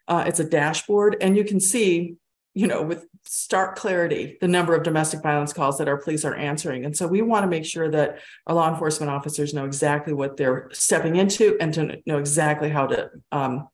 uh, 0.09 0.25
it's 0.27 0.41
a 0.41 0.43
dashboard 0.43 1.15
and 1.21 1.37
you 1.37 1.45
can 1.45 1.61
see 1.61 2.17
you 2.57 2.65
know, 2.65 2.81
with 2.81 3.05
stark 3.23 3.75
clarity, 3.75 4.35
the 4.41 4.47
number 4.47 4.73
of 4.73 4.81
domestic 4.81 5.21
violence 5.21 5.53
calls 5.53 5.77
that 5.77 5.87
our 5.87 5.97
police 5.97 6.25
are 6.25 6.33
answering. 6.33 6.85
And 6.85 6.97
so 6.97 7.05
we 7.05 7.21
want 7.21 7.43
to 7.43 7.47
make 7.47 7.65
sure 7.65 7.87
that 7.91 8.17
our 8.47 8.55
law 8.55 8.67
enforcement 8.67 9.11
officers 9.11 9.53
know 9.53 9.63
exactly 9.63 10.11
what 10.11 10.37
they're 10.37 10.67
stepping 10.73 11.17
into 11.17 11.55
and 11.61 11.71
to 11.75 12.01
know 12.07 12.17
exactly 12.17 12.69
how 12.69 12.87
to 12.87 13.11
um, 13.31 13.67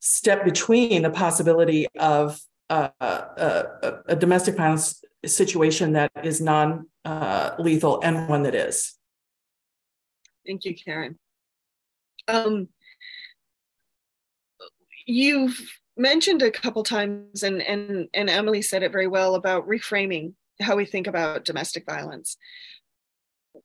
step 0.00 0.44
between 0.44 1.00
the 1.00 1.08
possibility 1.08 1.86
of 1.98 2.38
uh, 2.68 2.90
a, 3.00 4.00
a, 4.08 4.16
domestic 4.16 4.58
violence 4.58 5.02
situation 5.24 5.94
that 5.94 6.12
is 6.22 6.42
non 6.42 6.86
uh, 7.06 7.52
lethal 7.58 8.00
and 8.02 8.28
one 8.28 8.42
that 8.42 8.54
is. 8.54 8.98
Thank 10.46 10.66
you, 10.66 10.74
Karen. 10.74 11.18
Um, 12.28 12.68
you've 15.06 15.77
mentioned 15.98 16.42
a 16.42 16.50
couple 16.50 16.82
times, 16.82 17.42
and 17.42 17.60
and 17.62 18.08
and 18.14 18.30
Emily 18.30 18.62
said 18.62 18.82
it 18.82 18.92
very 18.92 19.08
well 19.08 19.34
about 19.34 19.68
reframing 19.68 20.32
how 20.60 20.76
we 20.76 20.84
think 20.84 21.06
about 21.06 21.44
domestic 21.44 21.84
violence. 21.84 22.36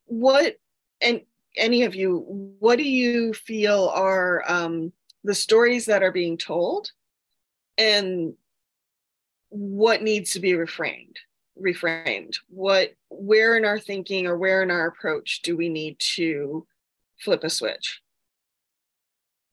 What 0.06 0.58
and 1.02 1.22
any 1.56 1.84
of 1.84 1.96
you, 1.96 2.56
what 2.60 2.78
do 2.78 2.84
you 2.84 3.34
feel 3.34 3.92
are 3.94 4.44
um, 4.48 4.92
the 5.24 5.36
stories 5.36 5.86
that 5.86 6.04
are 6.04 6.12
being 6.12 6.38
told, 6.38 6.92
and 7.78 8.34
what 9.50 10.02
needs 10.02 10.32
to 10.32 10.40
be 10.40 10.54
reframed? 10.54 11.18
Reframed. 11.62 12.36
What 12.50 12.94
where 13.10 13.56
in 13.56 13.66
our 13.66 13.80
thinking 13.80 14.26
or 14.26 14.38
where 14.38 14.64
in 14.64 14.72
our 14.72 14.88
approach 14.88 15.42
do 15.44 15.56
we 15.56 15.70
need 15.70 15.98
to 16.16 16.66
flip 17.20 17.44
a 17.44 17.50
switch? 17.50 18.02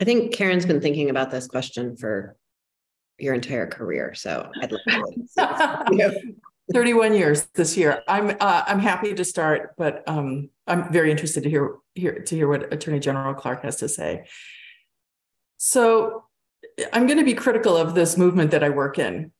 I 0.00 0.04
think 0.04 0.32
Karen's 0.32 0.64
been 0.64 0.80
thinking 0.80 1.10
about 1.10 1.30
this 1.30 1.46
question 1.46 1.94
for 1.94 2.36
your 3.20 3.34
entire 3.34 3.66
career. 3.66 4.14
So 4.14 4.50
I'd 4.60 4.72
love 4.72 5.14
to. 5.36 6.34
31 6.72 7.14
years 7.14 7.48
this 7.54 7.76
year. 7.76 8.02
I'm 8.06 8.30
uh, 8.40 8.62
I'm 8.66 8.78
happy 8.78 9.14
to 9.14 9.24
start, 9.24 9.74
but 9.76 10.04
um, 10.06 10.50
I'm 10.66 10.92
very 10.92 11.10
interested 11.10 11.42
to 11.42 11.50
hear, 11.50 11.76
hear 11.94 12.20
to 12.20 12.34
hear 12.34 12.48
what 12.48 12.72
Attorney 12.72 13.00
General 13.00 13.34
Clark 13.34 13.62
has 13.62 13.76
to 13.76 13.88
say. 13.88 14.26
So 15.56 16.24
I'm 16.92 17.06
going 17.06 17.18
to 17.18 17.24
be 17.24 17.34
critical 17.34 17.76
of 17.76 17.94
this 17.94 18.16
movement 18.16 18.52
that 18.52 18.62
I 18.62 18.70
work 18.70 18.98
in. 18.98 19.32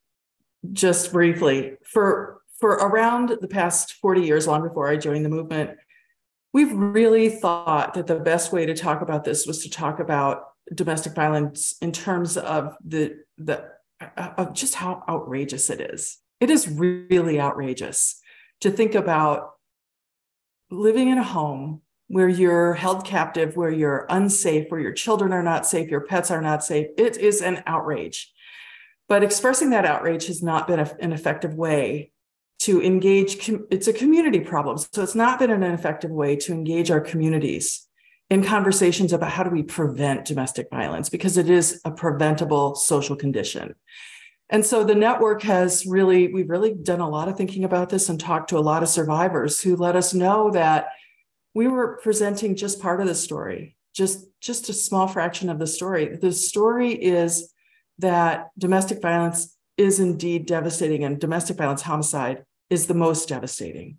Just 0.73 1.13
briefly, 1.13 1.77
for 1.85 2.43
for 2.59 2.71
around 2.71 3.39
the 3.41 3.49
past 3.49 3.95
40 3.95 4.23
years, 4.23 4.47
long 4.47 4.63
before 4.63 4.89
I 4.89 4.97
joined 4.97 5.25
the 5.25 5.31
movement, 5.31 5.71
we've 6.53 6.73
really 6.73 7.31
thought 7.31 7.95
that 7.95 8.07
the 8.07 8.19
best 8.19 8.53
way 8.53 8.67
to 8.67 8.75
talk 8.75 9.01
about 9.01 9.25
this 9.25 9.47
was 9.47 9.63
to 9.63 9.71
talk 9.71 10.01
about 10.01 10.50
domestic 10.75 11.15
violence 11.15 11.75
in 11.81 11.93
terms 11.93 12.37
of 12.37 12.77
the 12.85 13.17
the 13.39 13.65
of 14.17 14.55
just 14.55 14.75
how 14.77 15.03
outrageous 15.09 15.69
it 15.71 15.81
is. 15.81 16.19
It 16.41 16.51
is 16.51 16.69
really 16.69 17.41
outrageous 17.41 18.21
to 18.61 18.71
think 18.71 18.95
about 18.95 19.53
living 20.71 21.09
in 21.09 21.19
a 21.19 21.23
home 21.23 21.83
where 22.09 22.29
you're 22.29 22.75
held 22.75 23.05
captive, 23.05 23.57
where 23.57 23.71
you're 23.71 24.07
unsafe, 24.09 24.71
where 24.71 24.81
your 24.81 24.93
children 24.93 25.33
are 25.33 25.43
not 25.43 25.67
safe, 25.67 25.91
your 25.91 26.01
pets 26.01 26.31
are 26.31 26.41
not 26.41 26.65
safe. 26.65 26.89
It 26.97 27.19
is 27.19 27.43
an 27.43 27.63
outrage. 27.67 28.33
But 29.09 29.23
expressing 29.23 29.71
that 29.71 29.85
outrage 29.85 30.27
has 30.27 30.43
not 30.43 30.67
been 30.67 30.81
a, 30.81 30.91
an 31.01 31.13
effective 31.13 31.55
way 31.55 32.13
to 32.61 32.83
engage. 32.83 33.49
It's 33.71 33.89
a 33.89 33.93
community 33.93 34.41
problem. 34.41 34.79
So 34.79 35.03
it's 35.03 35.15
not 35.15 35.39
been 35.39 35.51
an 35.51 35.63
effective 35.63 36.11
way 36.11 36.37
to 36.37 36.53
engage 36.53 36.91
our 36.91 37.01
communities 37.01 37.87
in 38.31 38.45
conversations 38.45 39.13
about 39.13 39.33
how 39.33 39.43
do 39.43 39.51
we 39.51 39.63
prevent 39.63 40.25
domestic 40.25 40.71
violence 40.71 41.09
because 41.09 41.37
it 41.37 41.51
is 41.51 41.81
a 41.85 41.91
preventable 41.91 42.77
social 42.77 43.17
condition. 43.17 43.75
And 44.49 44.65
so 44.65 44.85
the 44.85 44.95
network 44.95 45.43
has 45.43 45.85
really, 45.85 46.33
we've 46.33 46.49
really 46.49 46.73
done 46.73 47.01
a 47.01 47.09
lot 47.09 47.29
of 47.29 47.37
thinking 47.37 47.65
about 47.65 47.91
this 47.91 48.09
and 48.09 48.19
talked 48.19 48.51
to 48.51 48.59
a 48.59 48.61
lot 48.61 48.83
of 48.83 48.89
survivors 48.89 49.61
who 49.61 49.77
let 49.77 49.97
us 49.97 50.15
know 50.15 50.51
that 50.53 50.87
we 51.55 51.67
were 51.67 51.99
presenting 52.03 52.55
just 52.55 52.81
part 52.81 53.01
of 53.01 53.09
the 53.09 53.15
story, 53.15 53.77
just, 53.95 54.27
just 54.41 54.69
a 54.69 54.73
small 54.73 55.09
fraction 55.09 55.51
of 55.51 55.59
the 55.59 55.67
story. 55.67 56.17
The 56.17 56.33
story 56.33 56.93
is 56.93 57.53
that 57.99 58.51
domestic 58.57 59.03
violence 59.03 59.57
is 59.77 59.99
indeed 59.99 60.47
devastating 60.47 61.05
and 61.05 61.21
domestic 61.21 61.57
violence 61.57 61.83
homicide 61.83 62.45
is 62.71 62.87
the 62.87 62.95
most 62.95 63.29
devastating 63.29 63.99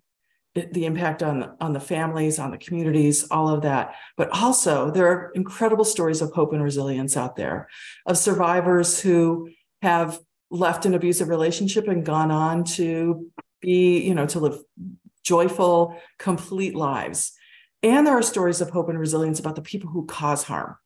the 0.54 0.84
impact 0.84 1.22
on 1.22 1.56
on 1.60 1.72
the 1.72 1.80
families 1.80 2.38
on 2.38 2.50
the 2.50 2.58
communities 2.58 3.26
all 3.30 3.48
of 3.48 3.62
that 3.62 3.94
but 4.18 4.28
also 4.30 4.90
there 4.90 5.06
are 5.06 5.30
incredible 5.34 5.84
stories 5.84 6.20
of 6.20 6.30
hope 6.32 6.52
and 6.52 6.62
resilience 6.62 7.16
out 7.16 7.36
there 7.36 7.68
of 8.06 8.18
survivors 8.18 9.00
who 9.00 9.48
have 9.80 10.20
left 10.52 10.84
an 10.84 10.94
abusive 10.94 11.28
relationship 11.28 11.88
and 11.88 12.04
gone 12.04 12.30
on 12.30 12.62
to 12.62 13.30
be, 13.60 14.00
you 14.00 14.14
know, 14.14 14.26
to 14.26 14.38
live 14.38 14.62
joyful, 15.24 15.98
complete 16.18 16.74
lives. 16.74 17.32
And 17.82 18.06
there 18.06 18.16
are 18.16 18.22
stories 18.22 18.60
of 18.60 18.70
hope 18.70 18.88
and 18.88 18.98
resilience 18.98 19.40
about 19.40 19.56
the 19.56 19.62
people 19.62 19.90
who 19.90 20.06
cause 20.06 20.44
harm. 20.44 20.76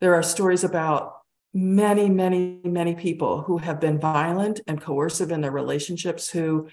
There 0.00 0.14
are 0.14 0.22
stories 0.22 0.64
about 0.64 1.14
many, 1.54 2.10
many, 2.10 2.60
many 2.62 2.94
people 2.94 3.42
who 3.42 3.58
have 3.58 3.80
been 3.80 3.98
violent 3.98 4.60
and 4.66 4.80
coercive 4.80 5.32
in 5.32 5.40
their 5.40 5.50
relationships 5.50 6.28
who 6.28 6.68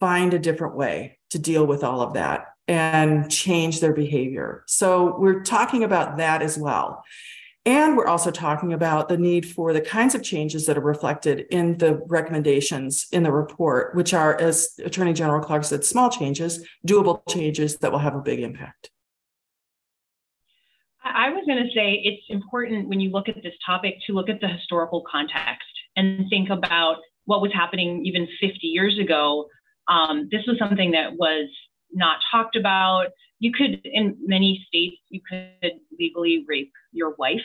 find 0.00 0.34
a 0.34 0.38
different 0.38 0.76
way 0.76 1.18
to 1.30 1.38
deal 1.38 1.66
with 1.66 1.84
all 1.84 2.00
of 2.00 2.14
that 2.14 2.46
and 2.66 3.30
change 3.30 3.80
their 3.80 3.94
behavior. 3.94 4.64
So 4.66 5.16
we're 5.18 5.42
talking 5.42 5.84
about 5.84 6.18
that 6.18 6.42
as 6.42 6.58
well. 6.58 7.02
And 7.64 7.96
we're 7.96 8.06
also 8.06 8.30
talking 8.30 8.72
about 8.72 9.08
the 9.08 9.18
need 9.18 9.46
for 9.46 9.72
the 9.72 9.80
kinds 9.80 10.14
of 10.14 10.22
changes 10.22 10.64
that 10.66 10.78
are 10.78 10.82
reflected 10.82 11.46
in 11.50 11.76
the 11.78 12.00
recommendations 12.06 13.06
in 13.12 13.24
the 13.24 13.32
report, 13.32 13.94
which 13.94 14.14
are, 14.14 14.40
as 14.40 14.78
Attorney 14.82 15.12
General 15.12 15.44
Clark 15.44 15.64
said, 15.64 15.84
small 15.84 16.08
changes, 16.08 16.66
doable 16.86 17.20
changes 17.28 17.76
that 17.78 17.92
will 17.92 17.98
have 17.98 18.14
a 18.14 18.20
big 18.20 18.40
impact. 18.40 18.90
I 21.04 21.30
was 21.30 21.44
going 21.46 21.62
to 21.62 21.70
say 21.74 22.00
it's 22.04 22.24
important 22.28 22.88
when 22.88 23.00
you 23.00 23.10
look 23.10 23.28
at 23.28 23.42
this 23.42 23.54
topic 23.64 23.96
to 24.06 24.12
look 24.12 24.28
at 24.28 24.40
the 24.40 24.48
historical 24.48 25.04
context 25.10 25.68
and 25.96 26.28
think 26.30 26.50
about 26.50 26.96
what 27.24 27.42
was 27.42 27.52
happening 27.52 28.04
even 28.06 28.26
50 28.40 28.66
years 28.66 28.98
ago. 28.98 29.46
Um, 29.88 30.28
this 30.30 30.42
was 30.46 30.58
something 30.58 30.92
that 30.92 31.14
was 31.14 31.48
not 31.92 32.18
talked 32.30 32.56
about. 32.56 33.06
You 33.40 33.52
could, 33.52 33.80
in 33.84 34.16
many 34.20 34.64
states, 34.66 34.96
you 35.08 35.20
could 35.28 35.72
legally 35.98 36.44
rape 36.48 36.72
your 36.92 37.14
wife 37.18 37.40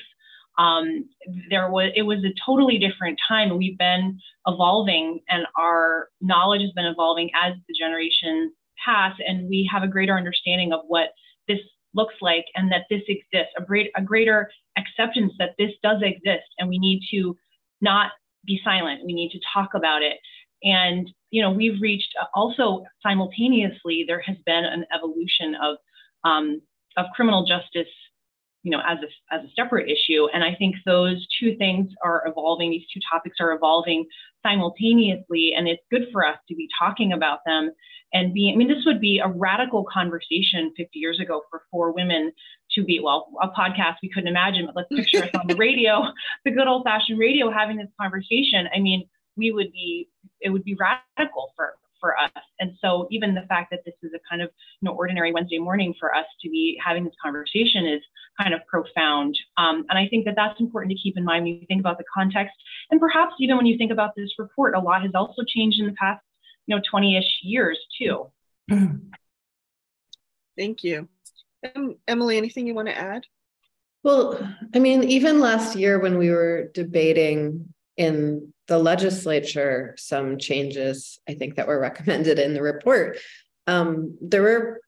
um, 0.57 1.09
there 1.49 1.69
was 1.69 1.91
it 1.95 2.03
was 2.03 2.19
a 2.19 2.33
totally 2.45 2.77
different 2.77 3.19
time. 3.27 3.57
We've 3.57 3.77
been 3.77 4.19
evolving, 4.45 5.19
and 5.29 5.45
our 5.57 6.09
knowledge 6.21 6.61
has 6.61 6.71
been 6.71 6.85
evolving 6.85 7.31
as 7.41 7.53
the 7.67 7.73
generations 7.79 8.53
pass, 8.83 9.15
and 9.27 9.49
we 9.49 9.69
have 9.71 9.83
a 9.83 9.87
greater 9.87 10.15
understanding 10.15 10.71
of 10.71 10.81
what 10.87 11.09
this 11.47 11.59
looks 11.95 12.15
like, 12.21 12.45
and 12.55 12.71
that 12.71 12.85
this 12.89 13.01
exists. 13.07 13.53
A 13.57 13.63
great 13.63 13.91
a 13.97 14.01
greater 14.01 14.51
acceptance 14.77 15.33
that 15.39 15.55
this 15.57 15.71
does 15.81 16.01
exist, 16.03 16.45
and 16.59 16.69
we 16.69 16.77
need 16.77 17.01
to 17.11 17.35
not 17.81 18.11
be 18.45 18.59
silent. 18.63 19.01
We 19.05 19.13
need 19.13 19.31
to 19.31 19.39
talk 19.53 19.73
about 19.73 20.03
it. 20.03 20.17
And 20.61 21.09
you 21.33 21.41
know, 21.41 21.49
we've 21.49 21.81
reached 21.81 22.13
also 22.35 22.83
simultaneously. 23.01 24.05
There 24.07 24.21
has 24.21 24.37
been 24.45 24.65
an 24.65 24.85
evolution 24.95 25.55
of 25.55 25.77
um, 26.23 26.61
of 26.95 27.07
criminal 27.15 27.43
justice 27.43 27.91
you 28.63 28.71
know, 28.71 28.79
as 28.87 28.97
a, 29.03 29.35
as 29.35 29.43
a 29.43 29.51
separate 29.61 29.89
issue. 29.89 30.27
And 30.33 30.41
I 30.41 30.55
think 30.55 30.75
those 30.85 31.27
two 31.37 31.57
things 31.57 31.91
are 32.03 32.23
evolving, 32.25 32.71
these 32.71 32.85
two 32.93 33.01
topics 33.11 33.35
are 33.41 33.51
evolving 33.51 34.05
simultaneously. 34.41 35.51
And 35.55 35.67
it's 35.67 35.83
good 35.91 36.07
for 36.13 36.25
us 36.25 36.37
to 36.47 36.55
be 36.55 36.69
talking 36.79 37.11
about 37.11 37.39
them 37.45 37.71
and 38.13 38.33
be, 38.33 38.51
I 38.53 38.57
mean, 38.57 38.69
this 38.69 38.85
would 38.85 39.01
be 39.01 39.19
a 39.19 39.27
radical 39.27 39.85
conversation 39.91 40.71
50 40.77 40.97
years 40.97 41.19
ago 41.19 41.41
for 41.49 41.63
four 41.71 41.91
women 41.91 42.31
to 42.71 42.85
be, 42.85 43.01
well, 43.03 43.27
a 43.41 43.49
podcast 43.49 43.95
we 44.01 44.09
couldn't 44.09 44.29
imagine, 44.29 44.65
but 44.65 44.75
let's 44.75 44.95
picture 44.95 45.25
us 45.25 45.31
on 45.37 45.47
the 45.47 45.55
radio, 45.59 46.03
the 46.45 46.51
good 46.51 46.67
old 46.67 46.85
fashioned 46.85 47.19
radio 47.19 47.51
having 47.51 47.75
this 47.75 47.89
conversation. 47.99 48.69
I 48.73 48.79
mean, 48.79 49.03
we 49.35 49.51
would 49.51 49.71
be, 49.71 50.09
it 50.41 50.49
would 50.49 50.63
be 50.63 50.75
radical 50.75 51.51
for, 51.55 51.75
for 52.03 52.17
us. 52.17 52.43
And 52.59 52.73
so 52.81 53.07
even 53.11 53.33
the 53.33 53.45
fact 53.47 53.71
that 53.71 53.79
this 53.85 53.95
is 54.03 54.11
a 54.13 54.19
kind 54.29 54.41
of 54.41 54.49
you 54.81 54.89
know 54.89 54.95
ordinary 54.95 55.31
Wednesday 55.31 55.57
morning 55.57 55.93
for 55.97 56.13
us 56.13 56.25
to 56.41 56.49
be 56.49 56.77
having 56.85 57.05
this 57.05 57.13
conversation 57.23 57.87
is 57.87 58.01
kind 58.39 58.53
of 58.53 58.59
profound. 58.67 59.37
Um, 59.57 59.85
and 59.89 59.97
I 59.97 60.07
think 60.09 60.25
that 60.25 60.35
that's 60.35 60.59
important 60.59 60.91
to 60.91 61.01
keep 61.01 61.17
in 61.17 61.23
mind 61.23 61.45
when 61.45 61.53
you 61.53 61.65
think 61.67 61.79
about 61.79 61.97
the 61.97 62.03
context. 62.13 62.53
And 62.91 62.99
perhaps 62.99 63.35
even 63.39 63.55
when 63.55 63.65
you 63.65 63.77
think 63.77 63.91
about 63.91 64.15
this 64.17 64.31
report, 64.37 64.75
a 64.75 64.79
lot 64.79 65.01
has 65.01 65.11
also 65.15 65.43
changed 65.47 65.79
in 65.79 65.85
the 65.85 65.93
past 65.93 66.21
you 66.67 66.75
know 66.75 66.81
20-ish 66.93 67.39
years 67.41 67.79
too. 67.97 68.29
Thank 70.57 70.83
you. 70.83 71.07
Um, 71.75 71.95
Emily, 72.07 72.37
anything 72.37 72.67
you 72.67 72.75
want 72.75 72.89
to 72.89 72.97
add? 72.97 73.23
Well, 74.03 74.37
I 74.75 74.79
mean, 74.79 75.03
even 75.03 75.39
last 75.39 75.77
year 75.77 75.99
when 75.99 76.17
we 76.17 76.29
were 76.29 76.69
debating 76.73 77.73
in 77.97 78.53
the 78.67 78.77
legislature 78.77 79.93
some 79.97 80.37
changes 80.37 81.19
I 81.27 81.33
think 81.33 81.55
that 81.55 81.67
were 81.67 81.79
recommended 81.79 82.39
in 82.39 82.53
the 82.53 82.61
report. 82.61 83.17
Um, 83.67 84.17
there 84.21 84.41
were 84.41 84.81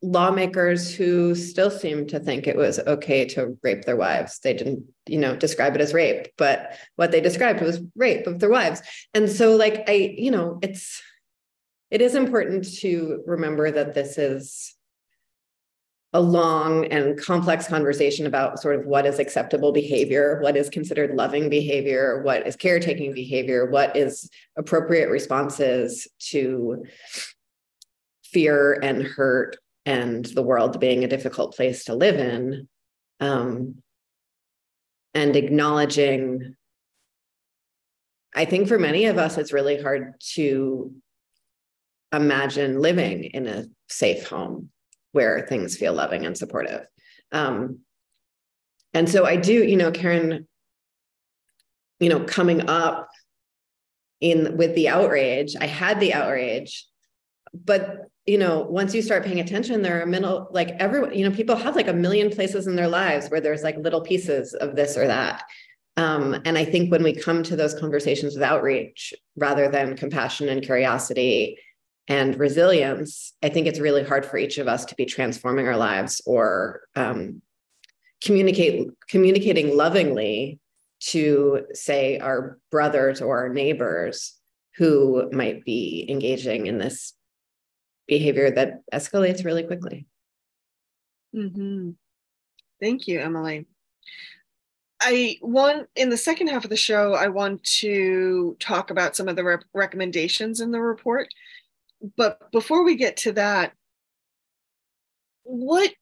lawmakers 0.00 0.94
who 0.94 1.34
still 1.34 1.70
seemed 1.70 2.08
to 2.10 2.20
think 2.20 2.46
it 2.46 2.56
was 2.56 2.78
okay 2.78 3.24
to 3.24 3.58
rape 3.62 3.82
their 3.82 3.96
wives. 3.96 4.38
They 4.38 4.54
didn't, 4.54 4.84
you 5.06 5.18
know, 5.18 5.34
describe 5.34 5.74
it 5.74 5.80
as 5.80 5.92
rape, 5.92 6.28
but 6.38 6.78
what 6.96 7.10
they 7.10 7.20
described 7.20 7.60
was 7.60 7.80
rape 7.96 8.26
of 8.26 8.38
their 8.38 8.50
wives. 8.50 8.80
And 9.12 9.28
so, 9.28 9.56
like, 9.56 9.88
I, 9.88 10.14
you 10.16 10.30
know, 10.30 10.58
it's 10.62 11.02
it 11.90 12.00
is 12.00 12.14
important 12.14 12.64
to 12.78 13.22
remember 13.26 13.70
that 13.70 13.92
this 13.92 14.16
is 14.16 14.74
a 16.14 16.20
long 16.20 16.84
and 16.86 17.18
complex 17.18 17.66
conversation 17.66 18.26
about 18.26 18.60
sort 18.60 18.78
of 18.78 18.86
what 18.86 19.06
is 19.06 19.18
acceptable 19.18 19.72
behavior, 19.72 20.40
what 20.42 20.56
is 20.56 20.68
considered 20.68 21.14
loving 21.14 21.48
behavior, 21.48 22.22
what 22.22 22.46
is 22.46 22.54
caretaking 22.54 23.14
behavior, 23.14 23.70
what 23.70 23.96
is 23.96 24.28
appropriate 24.56 25.08
responses 25.08 26.06
to 26.18 26.84
fear 28.24 28.78
and 28.82 29.02
hurt 29.02 29.56
and 29.86 30.26
the 30.26 30.42
world 30.42 30.78
being 30.78 31.02
a 31.02 31.08
difficult 31.08 31.56
place 31.56 31.84
to 31.84 31.94
live 31.94 32.16
in. 32.16 32.68
Um, 33.20 33.76
and 35.14 35.34
acknowledging, 35.34 36.56
I 38.34 38.44
think 38.44 38.68
for 38.68 38.78
many 38.78 39.06
of 39.06 39.18
us, 39.18 39.38
it's 39.38 39.52
really 39.52 39.80
hard 39.80 40.14
to 40.34 40.92
imagine 42.12 42.80
living 42.80 43.24
in 43.24 43.46
a 43.46 43.64
safe 43.88 44.28
home 44.28 44.71
where 45.12 45.46
things 45.46 45.76
feel 45.76 45.92
loving 45.92 46.26
and 46.26 46.36
supportive. 46.36 46.86
Um, 47.30 47.80
and 48.94 49.08
so 49.08 49.24
I 49.24 49.36
do, 49.36 49.52
you 49.52 49.76
know, 49.76 49.90
Karen, 49.90 50.46
you 52.00 52.08
know, 52.08 52.20
coming 52.20 52.68
up 52.68 53.08
in 54.20 54.56
with 54.56 54.74
the 54.74 54.88
outrage, 54.88 55.54
I 55.60 55.66
had 55.66 56.00
the 56.00 56.14
outrage, 56.14 56.86
but 57.54 58.08
you 58.26 58.38
know, 58.38 58.60
once 58.60 58.94
you 58.94 59.02
start 59.02 59.24
paying 59.24 59.40
attention, 59.40 59.82
there 59.82 60.00
are 60.00 60.06
middle, 60.06 60.48
like 60.52 60.70
everyone, 60.78 61.12
you 61.12 61.28
know, 61.28 61.34
people 61.34 61.56
have 61.56 61.74
like 61.74 61.88
a 61.88 61.92
million 61.92 62.30
places 62.30 62.66
in 62.66 62.76
their 62.76 62.88
lives 62.88 63.28
where 63.28 63.40
there's 63.40 63.64
like 63.64 63.76
little 63.78 64.00
pieces 64.00 64.54
of 64.54 64.76
this 64.76 64.96
or 64.96 65.06
that. 65.08 65.42
Um, 65.96 66.40
and 66.44 66.56
I 66.56 66.64
think 66.64 66.90
when 66.90 67.02
we 67.02 67.14
come 67.14 67.42
to 67.42 67.56
those 67.56 67.74
conversations 67.74 68.34
with 68.34 68.42
outreach 68.42 69.12
rather 69.36 69.68
than 69.68 69.96
compassion 69.96 70.48
and 70.48 70.62
curiosity 70.62 71.58
and 72.08 72.38
resilience, 72.38 73.32
I 73.42 73.48
think 73.48 73.66
it's 73.66 73.78
really 73.78 74.02
hard 74.02 74.26
for 74.26 74.36
each 74.36 74.58
of 74.58 74.68
us 74.68 74.84
to 74.86 74.94
be 74.94 75.04
transforming 75.04 75.68
our 75.68 75.76
lives 75.76 76.20
or 76.26 76.82
um, 76.96 77.42
communicate 78.22 78.88
communicating 79.08 79.76
lovingly 79.76 80.58
to 81.00 81.66
say 81.72 82.18
our 82.18 82.58
brothers 82.70 83.20
or 83.20 83.38
our 83.38 83.48
neighbors 83.48 84.34
who 84.76 85.28
might 85.32 85.64
be 85.64 86.06
engaging 86.08 86.66
in 86.66 86.78
this 86.78 87.14
behavior 88.06 88.50
that 88.50 88.80
escalates 88.92 89.44
really 89.44 89.62
quickly. 89.62 90.06
Mm-hmm. 91.34 91.90
Thank 92.80 93.06
you, 93.06 93.20
Emily. 93.20 93.66
I 95.00 95.36
want 95.42 95.88
in 95.96 96.10
the 96.10 96.16
second 96.16 96.48
half 96.48 96.64
of 96.64 96.70
the 96.70 96.76
show, 96.76 97.14
I 97.14 97.28
want 97.28 97.64
to 97.80 98.56
talk 98.60 98.90
about 98.90 99.16
some 99.16 99.28
of 99.28 99.34
the 99.34 99.44
re- 99.44 99.56
recommendations 99.74 100.60
in 100.60 100.70
the 100.70 100.80
report 100.80 101.28
but 102.16 102.50
before 102.52 102.84
we 102.84 102.96
get 102.96 103.18
to 103.18 103.32
that, 103.32 103.72
what 105.44 105.92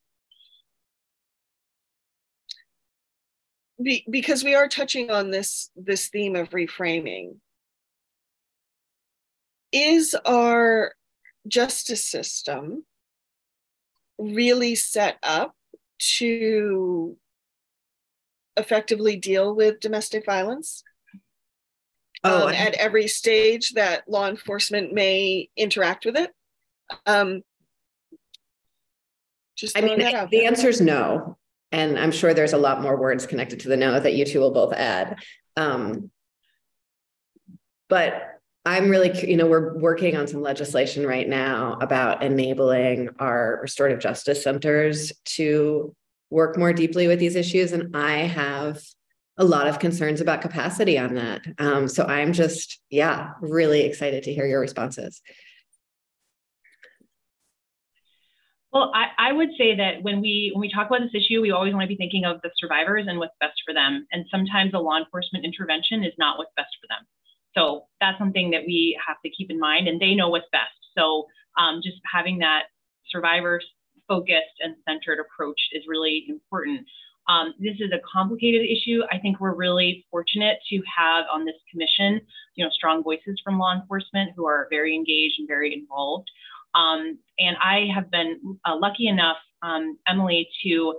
be, 3.83 4.05
because 4.11 4.45
we 4.45 4.55
are 4.55 4.69
touching 4.69 5.11
on 5.11 5.31
this 5.31 5.71
this 5.77 6.09
theme 6.09 6.37
of 6.37 6.51
reframing 6.51 7.37
is 9.73 10.15
our 10.25 10.93
justice 11.49 12.05
system 12.05 12.85
really 14.19 14.75
set 14.75 15.17
up 15.23 15.55
to 15.99 17.17
effectively 18.57 19.17
deal 19.17 19.55
with 19.55 19.81
domestic 19.81 20.27
violence 20.27 20.83
oh, 22.25 22.49
um, 22.49 22.55
at 22.55 22.75
every 22.75 23.09
stage 23.09 23.73
that 23.73 24.09
law 24.09 24.29
enforcement 24.29 24.93
may 24.93 25.49
interact 25.57 26.05
with 26.05 26.17
it. 26.17 26.31
Um, 27.07 27.43
just 29.57 29.77
I 29.77 29.83
mean, 29.83 29.99
the 29.99 30.47
answer 30.47 30.69
is 30.69 30.81
no. 30.81 31.37
And 31.73 31.99
I'm 31.99 32.11
sure 32.11 32.35
there's 32.35 32.53
a 32.53 32.59
lot 32.59 32.83
more 32.83 32.97
words 32.97 33.27
connected 33.27 33.61
to 33.61 33.69
the 33.69 33.77
no 33.77 34.01
that 34.01 34.15
you 34.15 34.25
two 34.25 34.41
will 34.41 34.51
both 34.51 34.73
add. 34.73 35.23
Um, 35.57 36.11
but 37.89 38.41
I'm 38.65 38.89
really, 38.89 39.13
you 39.27 39.37
know, 39.37 39.47
we're 39.47 39.79
working 39.79 40.17
on 40.17 40.27
some 40.27 40.43
legislation 40.43 41.07
right 41.07 41.29
now 41.29 41.79
about 41.81 42.23
enabling 42.23 43.11
our 43.19 43.59
restorative 43.63 44.01
justice 44.01 44.43
centers 44.43 45.13
to 45.37 45.95
work 46.31 46.59
more 46.59 46.73
deeply 46.73 47.07
with 47.07 47.19
these 47.19 47.37
issues. 47.37 47.73
And 47.73 47.97
I 47.97 48.19
have 48.19 48.81
a 49.41 49.45
lot 49.45 49.67
of 49.67 49.79
concerns 49.79 50.21
about 50.21 50.43
capacity 50.43 50.99
on 50.99 51.15
that. 51.15 51.41
Um, 51.59 51.89
so 51.89 52.05
I'm 52.05 52.33
just, 52.33 52.79
yeah, 52.91 53.31
really 53.41 53.81
excited 53.81 54.23
to 54.25 54.35
hear 54.35 54.47
your 54.47 54.61
responses. 54.61 55.23
Well, 58.71 58.93
I, 58.95 59.31
I 59.31 59.33
would 59.33 59.49
say 59.59 59.75
that 59.77 60.03
when 60.03 60.21
we 60.21 60.53
when 60.55 60.61
we 60.61 60.71
talk 60.73 60.87
about 60.89 61.01
this 61.01 61.21
issue, 61.21 61.41
we 61.41 61.51
always 61.51 61.73
want 61.73 61.83
to 61.85 61.89
be 61.89 61.97
thinking 61.97 62.25
of 62.25 62.41
the 62.43 62.51
survivors 62.57 63.07
and 63.09 63.19
what's 63.19 63.35
best 63.41 63.61
for 63.67 63.75
them. 63.75 64.07
And 64.13 64.27
sometimes 64.31 64.73
a 64.75 64.79
law 64.79 64.99
enforcement 64.99 65.45
intervention 65.45 66.05
is 66.05 66.13
not 66.19 66.39
what's 66.39 66.53
best 66.55 66.71
for 66.81 66.87
them. 66.87 67.05
So 67.57 67.87
that's 68.01 68.19
something 68.19 68.51
that 68.51 68.63
we 68.65 68.97
have 69.05 69.17
to 69.25 69.31
keep 69.31 69.51
in 69.51 69.59
mind, 69.59 69.89
and 69.89 69.99
they 69.99 70.15
know 70.15 70.29
what's 70.29 70.47
best. 70.53 70.77
So 70.97 71.27
um, 71.59 71.81
just 71.83 71.97
having 72.13 72.39
that 72.39 72.65
survivor 73.09 73.61
focused 74.07 74.59
and 74.61 74.77
centered 74.87 75.19
approach 75.19 75.61
is 75.73 75.85
really 75.89 76.27
important. 76.29 76.87
Um, 77.29 77.55
this 77.59 77.77
is 77.79 77.93
a 77.93 78.01
complicated 78.13 78.63
issue. 78.63 79.03
I 79.11 79.19
think 79.19 79.41
we're 79.41 79.55
really 79.55 80.07
fortunate 80.11 80.59
to 80.71 80.83
have 80.97 81.27
on 81.33 81.45
this 81.45 81.55
commission, 81.71 82.21
you 82.55 82.65
know, 82.65 82.71
strong 82.71 83.03
voices 83.03 83.41
from 83.45 83.59
law 83.59 83.75
enforcement 83.75 84.33
who 84.37 84.47
are 84.47 84.67
very 84.71 84.95
engaged 84.95 85.35
and 85.39 85.47
very 85.47 85.73
involved. 85.73 86.29
Um, 86.75 87.19
and 87.39 87.57
I 87.63 87.89
have 87.95 88.11
been 88.11 88.59
uh, 88.65 88.77
lucky 88.77 89.07
enough, 89.07 89.37
um, 89.63 89.99
Emily, 90.07 90.49
to 90.65 90.95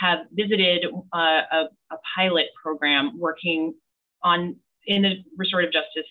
have 0.00 0.20
visited 0.32 0.86
uh, 1.12 1.18
a, 1.52 1.64
a, 1.90 1.96
pilot 2.16 2.46
program 2.60 3.18
working 3.18 3.74
on 4.22 4.56
in 4.86 5.02
the 5.02 5.16
restorative 5.36 5.72
justice 5.72 6.10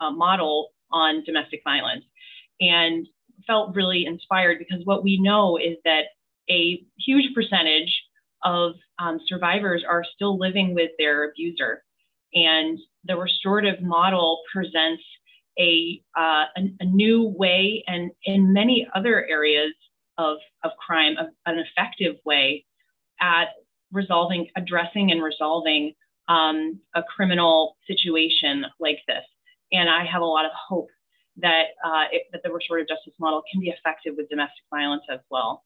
uh, 0.00 0.10
model 0.10 0.70
on 0.90 1.22
domestic 1.24 1.60
violence, 1.62 2.04
and 2.60 3.06
felt 3.46 3.74
really 3.76 4.06
inspired 4.06 4.58
because 4.58 4.80
what 4.84 5.04
we 5.04 5.20
know 5.20 5.56
is 5.56 5.76
that 5.84 6.04
a 6.50 6.82
huge 6.98 7.32
percentage 7.34 7.94
of 8.42 8.72
um, 8.98 9.20
survivors 9.26 9.84
are 9.88 10.04
still 10.14 10.38
living 10.38 10.74
with 10.74 10.90
their 10.98 11.30
abuser, 11.30 11.82
and 12.34 12.78
the 13.04 13.16
restorative 13.16 13.80
model 13.80 14.40
presents 14.52 15.02
a, 15.58 16.00
uh, 16.16 16.44
a, 16.56 16.84
new 16.84 17.34
way 17.36 17.82
and 17.86 18.12
in 18.24 18.52
many 18.52 18.86
other 18.94 19.26
areas 19.26 19.72
of, 20.16 20.36
of 20.62 20.70
crime, 20.78 21.16
an 21.46 21.58
effective 21.58 22.16
way 22.24 22.64
at 23.20 23.48
resolving, 23.92 24.48
addressing 24.56 25.10
and 25.10 25.22
resolving 25.22 25.94
um, 26.28 26.78
a 26.94 27.02
criminal 27.02 27.76
situation 27.86 28.64
like 28.78 28.98
this. 29.08 29.24
And 29.72 29.88
I 29.88 30.04
have 30.04 30.22
a 30.22 30.26
lot 30.26 30.44
of 30.44 30.52
hope 30.68 30.88
that, 31.38 31.64
uh, 31.84 32.04
it, 32.12 32.22
that 32.32 32.42
the 32.44 32.52
restorative 32.52 32.88
justice 32.88 33.14
model 33.18 33.42
can 33.50 33.60
be 33.60 33.68
effective 33.68 34.14
with 34.16 34.28
domestic 34.28 34.64
violence 34.70 35.04
as 35.10 35.20
well. 35.30 35.64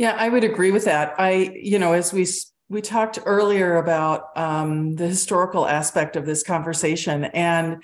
Yeah, 0.00 0.16
I 0.18 0.30
would 0.30 0.44
agree 0.44 0.70
with 0.70 0.86
that. 0.86 1.14
I, 1.18 1.52
you 1.60 1.78
know, 1.78 1.92
as 1.92 2.10
we 2.10 2.26
we 2.70 2.80
talked 2.80 3.18
earlier 3.26 3.76
about 3.76 4.34
um, 4.34 4.96
the 4.96 5.06
historical 5.06 5.68
aspect 5.68 6.16
of 6.16 6.24
this 6.24 6.42
conversation 6.42 7.26
and 7.26 7.82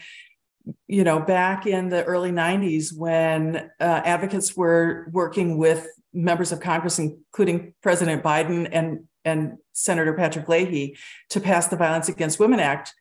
you 0.88 1.04
know 1.04 1.20
back 1.20 1.66
in 1.66 1.90
the 1.90 2.02
early 2.04 2.32
90s 2.32 2.96
when 2.96 3.70
uh, 3.78 4.00
advocates 4.06 4.56
were 4.56 5.08
working 5.12 5.58
with 5.58 5.86
members 6.14 6.50
of 6.52 6.58
congress 6.58 6.98
including 6.98 7.72
president 7.82 8.24
biden 8.24 8.68
and 8.72 9.04
and 9.24 9.58
senator 9.72 10.12
patrick 10.14 10.48
leahy 10.48 10.96
to 11.30 11.38
pass 11.38 11.68
the 11.68 11.76
violence 11.76 12.08
against 12.08 12.40
women 12.40 12.58
act 12.58 12.94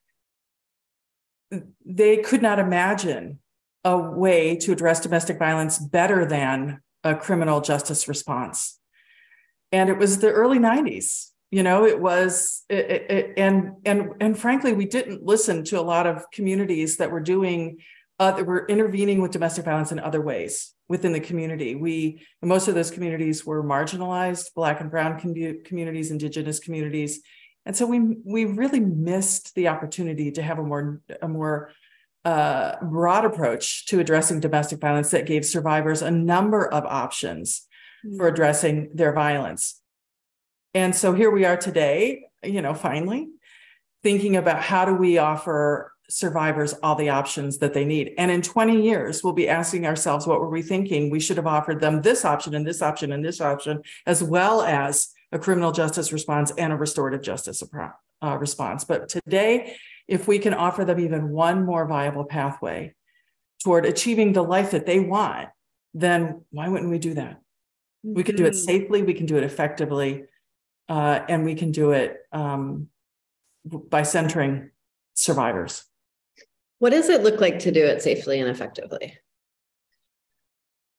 they 1.83 2.17
could 2.17 2.43
not 2.43 2.59
imagine 2.59 3.39
a 3.83 3.97
way 3.97 4.55
to 4.57 4.71
address 4.71 4.99
domestic 4.99 5.39
violence 5.39 5.79
better 5.79 6.23
than 6.23 6.81
a 7.03 7.15
criminal 7.15 7.61
justice 7.61 8.07
response 8.07 8.79
and 9.75 9.89
it 9.89 9.97
was 9.97 10.19
the 10.19 10.31
early 10.31 10.57
90s 10.57 11.31
you 11.51 11.61
know 11.61 11.85
it 11.85 11.99
was 11.99 12.63
it, 12.69 12.85
it, 13.17 13.33
and 13.37 13.73
and 13.85 14.09
and 14.21 14.39
frankly 14.39 14.73
we 14.73 14.85
didn't 14.85 15.23
listen 15.23 15.63
to 15.65 15.79
a 15.79 15.89
lot 15.93 16.07
of 16.07 16.29
communities 16.31 16.97
that 16.97 17.11
were 17.11 17.19
doing 17.19 17.77
uh, 18.17 18.31
that 18.31 18.45
were 18.45 18.65
intervening 18.67 19.21
with 19.21 19.31
domestic 19.31 19.65
violence 19.65 19.91
in 19.91 19.99
other 19.99 20.21
ways 20.21 20.73
within 20.87 21.11
the 21.11 21.19
community 21.19 21.75
we 21.75 22.21
most 22.41 22.67
of 22.67 22.75
those 22.75 22.91
communities 22.91 23.45
were 23.45 23.63
marginalized 23.63 24.53
black 24.55 24.79
and 24.79 24.89
brown 24.89 25.19
com- 25.19 25.63
communities 25.65 26.11
indigenous 26.11 26.59
communities 26.59 27.21
and 27.65 27.75
so 27.75 27.85
we 27.85 27.99
we 28.23 28.45
really 28.45 28.79
missed 28.79 29.53
the 29.55 29.67
opportunity 29.67 30.31
to 30.31 30.41
have 30.41 30.59
a 30.59 30.63
more 30.63 31.01
a 31.21 31.27
more 31.27 31.71
uh, 32.23 32.75
broad 32.81 33.23
approach 33.23 33.85
to 33.85 33.99
addressing 33.99 34.39
domestic 34.39 34.79
violence 34.79 35.11
that 35.11 35.27
gave 35.27 35.45
survivors 35.45 36.01
a 36.01 36.09
number 36.09 36.67
of 36.67 36.83
options. 36.85 37.67
For 38.17 38.27
addressing 38.27 38.89
their 38.93 39.13
violence 39.13 39.81
and 40.75 40.93
so 40.93 41.13
here 41.13 41.31
we 41.31 41.45
are 41.45 41.55
today, 41.55 42.25
you 42.43 42.61
know, 42.61 42.73
finally 42.73 43.29
thinking 44.03 44.35
about 44.35 44.61
how 44.61 44.83
do 44.83 44.93
we 44.93 45.17
offer 45.17 45.93
survivors 46.09 46.73
all 46.83 46.95
the 46.95 47.07
options 47.07 47.59
that 47.59 47.73
they 47.73 47.85
need. 47.85 48.13
And 48.17 48.29
in 48.29 48.41
20 48.41 48.83
years, 48.83 49.23
we'll 49.23 49.31
be 49.31 49.47
asking 49.47 49.87
ourselves, 49.87 50.27
what 50.27 50.41
were 50.41 50.49
we 50.49 50.61
thinking? 50.61 51.09
We 51.09 51.21
should 51.21 51.37
have 51.37 51.47
offered 51.47 51.79
them 51.79 52.01
this 52.01 52.25
option 52.25 52.53
and 52.55 52.67
this 52.67 52.81
option 52.81 53.13
and 53.13 53.23
this 53.23 53.39
option, 53.39 53.83
as 54.05 54.21
well 54.21 54.61
as 54.61 55.13
a 55.31 55.39
criminal 55.39 55.71
justice 55.71 56.11
response 56.11 56.51
and 56.57 56.73
a 56.73 56.75
restorative 56.75 57.21
justice 57.21 57.63
uh, 58.21 58.37
response. 58.37 58.83
But 58.83 59.07
today, 59.07 59.77
if 60.09 60.27
we 60.27 60.39
can 60.39 60.53
offer 60.53 60.83
them 60.83 60.99
even 60.99 61.29
one 61.29 61.65
more 61.65 61.87
viable 61.87 62.25
pathway 62.25 62.93
toward 63.63 63.85
achieving 63.85 64.33
the 64.33 64.43
life 64.43 64.71
that 64.71 64.85
they 64.85 64.99
want, 64.99 65.47
then 65.93 66.43
why 66.51 66.67
wouldn't 66.67 66.91
we 66.91 66.99
do 66.99 67.13
that? 67.13 67.39
We 68.05 68.23
can 68.23 68.35
do 68.35 68.45
it 68.45 68.53
mm-hmm. 68.53 68.57
safely, 68.57 69.01
we 69.01 69.15
can 69.15 69.25
do 69.25 69.37
it 69.37 69.43
effectively, 69.43 70.25
uh, 70.87 71.21
and 71.27 71.43
we 71.43 71.55
can 71.55 71.71
do 71.71 71.91
it 71.91 72.19
um, 72.31 72.89
by 73.65 74.03
centering 74.03 74.69
survivors. 75.15 75.83
What 76.77 76.91
does 76.91 77.09
it 77.09 77.23
look 77.23 77.41
like 77.41 77.59
to 77.59 77.71
do 77.71 77.83
it 77.83 78.03
safely 78.03 78.39
and 78.39 78.49
effectively? 78.49 79.17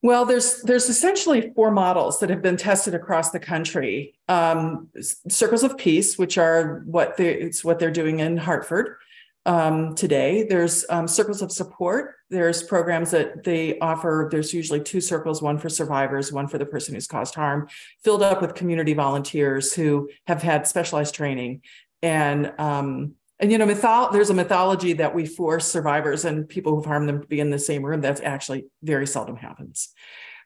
Well, 0.03 0.25
there's 0.25 0.63
there's 0.63 0.89
essentially 0.89 1.53
four 1.55 1.71
models 1.71 2.21
that 2.21 2.31
have 2.31 2.43
been 2.43 2.57
tested 2.57 2.95
across 2.95 3.31
the 3.31 3.41
country. 3.41 4.15
Um, 4.29 4.89
circles 5.01 5.63
of 5.63 5.77
peace, 5.79 6.19
which 6.19 6.39
are 6.39 6.83
what 6.87 7.17
they, 7.17 7.35
it's 7.35 7.65
what 7.65 7.79
they're 7.79 7.91
doing 7.91 8.21
in 8.21 8.37
Hartford 8.37 8.97
um, 9.47 9.95
today. 9.95 10.43
There's 10.43 10.85
um, 10.91 11.07
circles 11.09 11.41
of 11.41 11.53
support. 11.53 12.17
There's 12.29 12.65
programs 12.65 13.13
that 13.13 13.45
they 13.45 13.79
offer. 13.79 14.29
There's 14.31 14.53
usually 14.53 14.81
two 14.81 15.01
circles, 15.01 15.41
one 15.41 15.57
for 15.57 15.69
survivors, 15.69 16.33
one 16.33 16.49
for 16.49 16.59
the 16.59 16.67
person 16.67 16.95
who's 16.95 17.07
caused 17.07 17.37
harm, 17.37 17.69
filled 18.03 18.23
up 18.23 18.43
with 18.43 18.55
community 18.55 18.93
volunteers 18.93 19.73
who 19.73 20.11
have 20.27 20.43
had 20.43 20.67
specialized 20.67 21.15
training. 21.15 21.63
And 22.03 22.53
um, 22.59 23.15
and 23.39 23.53
you 23.53 23.59
know, 23.59 23.67
there's 23.67 24.31
a 24.31 24.35
mythology 24.35 24.95
that 24.95 25.15
we 25.15 25.27
force 25.27 25.67
survivors 25.67 26.25
and 26.25 26.49
people 26.49 26.75
who've 26.75 26.87
harmed 26.87 27.09
them 27.09 27.21
to 27.21 27.27
be 27.27 27.39
in 27.39 27.51
the 27.51 27.59
same 27.59 27.85
room. 27.85 28.01
That's 28.01 28.23
actually 28.23 28.67
very 28.83 29.07
seldom 29.07 29.37
happens. 29.37 29.91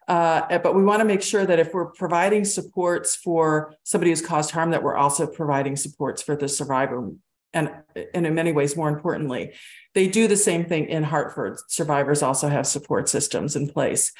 Uh, 0.08 0.58
but 0.58 0.74
we 0.74 0.82
want 0.82 0.98
to 0.98 1.04
make 1.04 1.22
sure 1.22 1.46
that 1.46 1.60
if 1.60 1.72
we're 1.72 1.92
providing 1.92 2.44
supports 2.44 3.14
for 3.14 3.74
somebody 3.84 4.10
who's 4.10 4.20
caused 4.20 4.50
harm, 4.50 4.72
that 4.72 4.82
we're 4.82 4.96
also 4.96 5.24
providing 5.24 5.76
supports 5.76 6.20
for 6.20 6.34
the 6.34 6.48
survivor 6.48 7.12
and, 7.52 7.70
and 8.14 8.26
in 8.26 8.34
many 8.34 8.52
ways, 8.52 8.76
more 8.76 8.88
importantly, 8.88 9.52
they 9.94 10.06
do 10.06 10.28
the 10.28 10.36
same 10.36 10.64
thing 10.64 10.88
in 10.88 11.02
Hartford. 11.02 11.58
Survivors 11.68 12.22
also 12.22 12.48
have 12.48 12.66
support 12.66 13.08
systems 13.08 13.56
in 13.56 13.68
place. 13.68 14.12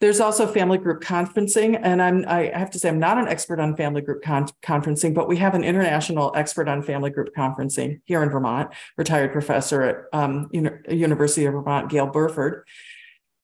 There's 0.00 0.20
also 0.20 0.46
family 0.46 0.78
group 0.78 1.02
conferencing, 1.02 1.78
and 1.82 2.00
I'm 2.00 2.24
I 2.28 2.52
have 2.54 2.70
to 2.70 2.78
say 2.78 2.88
I'm 2.88 3.00
not 3.00 3.18
an 3.18 3.26
expert 3.26 3.58
on 3.58 3.74
family 3.74 4.00
group 4.00 4.22
con- 4.22 4.46
conferencing, 4.62 5.12
but 5.12 5.26
we 5.26 5.36
have 5.38 5.54
an 5.54 5.64
international 5.64 6.32
expert 6.36 6.68
on 6.68 6.82
family 6.82 7.10
group 7.10 7.34
conferencing 7.36 8.00
here 8.04 8.22
in 8.22 8.30
Vermont, 8.30 8.70
retired 8.96 9.32
professor 9.32 9.82
at 9.82 9.96
um, 10.12 10.48
Uni- 10.52 10.70
University 10.88 11.46
of 11.46 11.54
Vermont, 11.54 11.90
Gale 11.90 12.06
Burford. 12.06 12.64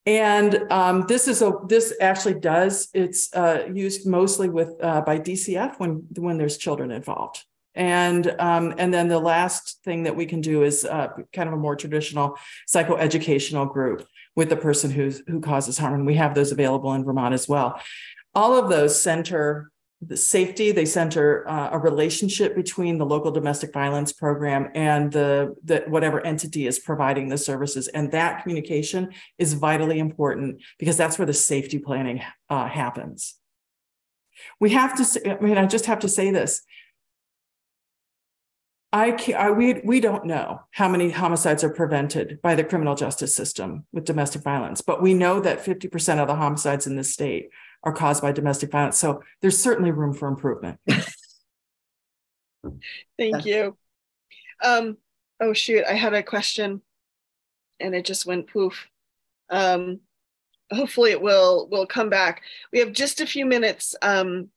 And 0.06 0.70
um, 0.70 1.06
this 1.08 1.26
is 1.26 1.42
a 1.42 1.58
this 1.66 1.92
actually 2.00 2.34
does 2.34 2.88
it's 2.94 3.34
uh, 3.34 3.66
used 3.72 4.06
mostly 4.06 4.48
with 4.48 4.76
uh, 4.80 5.00
by 5.00 5.18
DCF 5.18 5.80
when 5.80 6.06
when 6.16 6.38
there's 6.38 6.56
children 6.56 6.92
involved. 6.92 7.44
And 7.74 8.34
um, 8.38 8.74
and 8.78 8.94
then 8.94 9.08
the 9.08 9.18
last 9.18 9.82
thing 9.84 10.04
that 10.04 10.16
we 10.16 10.26
can 10.26 10.40
do 10.40 10.62
is 10.62 10.84
uh, 10.84 11.08
kind 11.32 11.48
of 11.48 11.54
a 11.54 11.58
more 11.58 11.76
traditional 11.76 12.38
psychoeducational 12.72 13.72
group 13.72 14.06
with 14.36 14.48
the 14.48 14.56
person 14.56 14.90
who's 14.90 15.22
who 15.26 15.40
causes 15.40 15.78
harm, 15.78 15.94
and 15.94 16.06
we 16.06 16.14
have 16.14 16.34
those 16.34 16.52
available 16.52 16.92
in 16.94 17.04
Vermont 17.04 17.34
as 17.34 17.48
well. 17.48 17.80
All 18.34 18.56
of 18.56 18.68
those 18.68 19.00
center 19.00 19.72
the 20.08 20.16
safety. 20.16 20.72
They 20.72 20.84
center 20.84 21.48
uh, 21.48 21.70
a 21.72 21.78
relationship 21.78 22.54
between 22.54 22.98
the 22.98 23.06
local 23.06 23.30
domestic 23.30 23.72
violence 23.72 24.12
program 24.12 24.70
and 24.74 25.10
the, 25.12 25.54
the 25.64 25.84
whatever 25.88 26.24
entity 26.24 26.66
is 26.66 26.78
providing 26.78 27.28
the 27.28 27.38
services, 27.38 27.88
and 27.88 28.10
that 28.12 28.42
communication 28.42 29.10
is 29.38 29.54
vitally 29.54 29.98
important 29.98 30.60
because 30.78 30.96
that's 30.96 31.18
where 31.18 31.26
the 31.26 31.34
safety 31.34 31.78
planning 31.78 32.22
uh, 32.50 32.68
happens. 32.68 33.36
We 34.60 34.70
have 34.70 34.96
to. 34.96 35.04
Say, 35.04 35.20
I 35.30 35.42
mean, 35.42 35.58
I 35.58 35.66
just 35.66 35.86
have 35.86 36.00
to 36.00 36.08
say 36.08 36.30
this 36.30 36.62
I, 38.94 39.10
can't, 39.10 39.40
I 39.40 39.50
we 39.50 39.80
we 39.84 39.98
don't 39.98 40.24
know 40.24 40.60
how 40.70 40.88
many 40.88 41.10
homicides 41.10 41.64
are 41.64 41.70
prevented 41.70 42.40
by 42.42 42.54
the 42.54 42.62
criminal 42.62 42.94
justice 42.94 43.34
system 43.34 43.86
with 43.92 44.04
domestic 44.04 44.42
violence, 44.42 44.82
but 44.82 45.02
we 45.02 45.14
know 45.14 45.40
that 45.40 45.64
50% 45.64 46.18
of 46.20 46.28
the 46.28 46.36
homicides 46.36 46.86
in 46.86 46.94
this 46.94 47.12
state 47.12 47.50
are 47.82 47.92
caused 47.92 48.22
by 48.22 48.30
domestic 48.30 48.70
violence. 48.70 48.96
So 48.96 49.24
there's 49.42 49.58
certainly 49.58 49.90
room 49.90 50.14
for 50.14 50.28
improvement. 50.28 50.78
Thank 53.18 53.44
you. 53.44 53.76
Um, 54.62 54.96
oh 55.40 55.54
shoot, 55.54 55.82
I 55.90 55.94
had 55.94 56.14
a 56.14 56.22
question 56.22 56.80
and 57.80 57.96
it 57.96 58.04
just 58.04 58.26
went 58.26 58.46
poof. 58.46 58.86
Um, 59.50 60.02
hopefully 60.72 61.10
it 61.10 61.20
will 61.20 61.66
will 61.68 61.86
come 61.86 62.10
back. 62.10 62.42
We 62.72 62.78
have 62.78 62.92
just 62.92 63.20
a 63.20 63.26
few 63.26 63.44
minutes 63.44 63.96
um, 64.02 64.50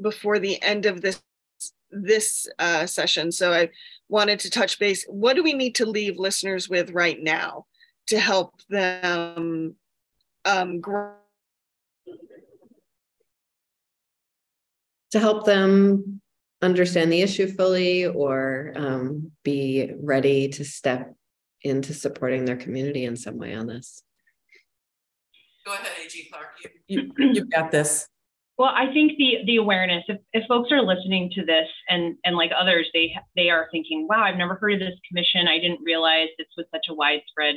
before 0.00 0.38
the 0.38 0.62
end 0.62 0.86
of 0.86 1.00
this 1.00 1.20
this 1.90 2.46
uh, 2.58 2.86
session, 2.86 3.32
so 3.32 3.52
I 3.52 3.70
wanted 4.08 4.40
to 4.40 4.50
touch 4.50 4.78
base. 4.78 5.04
What 5.08 5.36
do 5.36 5.42
we 5.42 5.52
need 5.52 5.74
to 5.76 5.86
leave 5.86 6.18
listeners 6.18 6.68
with 6.68 6.90
right 6.90 7.20
now 7.20 7.66
to 8.08 8.18
help 8.18 8.60
them 8.68 9.74
um, 10.44 10.80
grow? 10.80 11.14
To 15.12 15.18
help 15.18 15.44
them 15.44 16.20
understand 16.62 17.12
the 17.12 17.22
issue 17.22 17.48
fully 17.48 18.06
or 18.06 18.72
um, 18.76 19.32
be 19.42 19.90
ready 20.00 20.48
to 20.48 20.64
step 20.64 21.14
into 21.62 21.94
supporting 21.94 22.44
their 22.44 22.56
community 22.56 23.04
in 23.04 23.16
some 23.16 23.38
way 23.38 23.54
on 23.54 23.66
this. 23.66 24.02
Go 25.66 25.72
ahead, 25.72 25.92
AG 26.04 26.28
Clark. 26.32 26.48
You, 26.86 27.12
you, 27.16 27.32
you've 27.32 27.50
got 27.50 27.70
this. 27.70 28.08
Well, 28.60 28.74
I 28.76 28.92
think 28.92 29.12
the 29.16 29.38
the 29.46 29.56
awareness. 29.56 30.04
If, 30.06 30.18
if 30.34 30.46
folks 30.46 30.70
are 30.70 30.82
listening 30.82 31.30
to 31.34 31.46
this 31.46 31.66
and 31.88 32.18
and 32.24 32.36
like 32.36 32.50
others, 32.54 32.86
they 32.92 33.10
they 33.34 33.48
are 33.48 33.68
thinking, 33.72 34.06
"Wow, 34.06 34.22
I've 34.22 34.36
never 34.36 34.56
heard 34.56 34.74
of 34.74 34.80
this 34.80 34.98
commission. 35.08 35.48
I 35.48 35.58
didn't 35.58 35.80
realize 35.82 36.28
this 36.36 36.46
was 36.58 36.66
such 36.70 36.84
a 36.90 36.94
widespread 36.94 37.54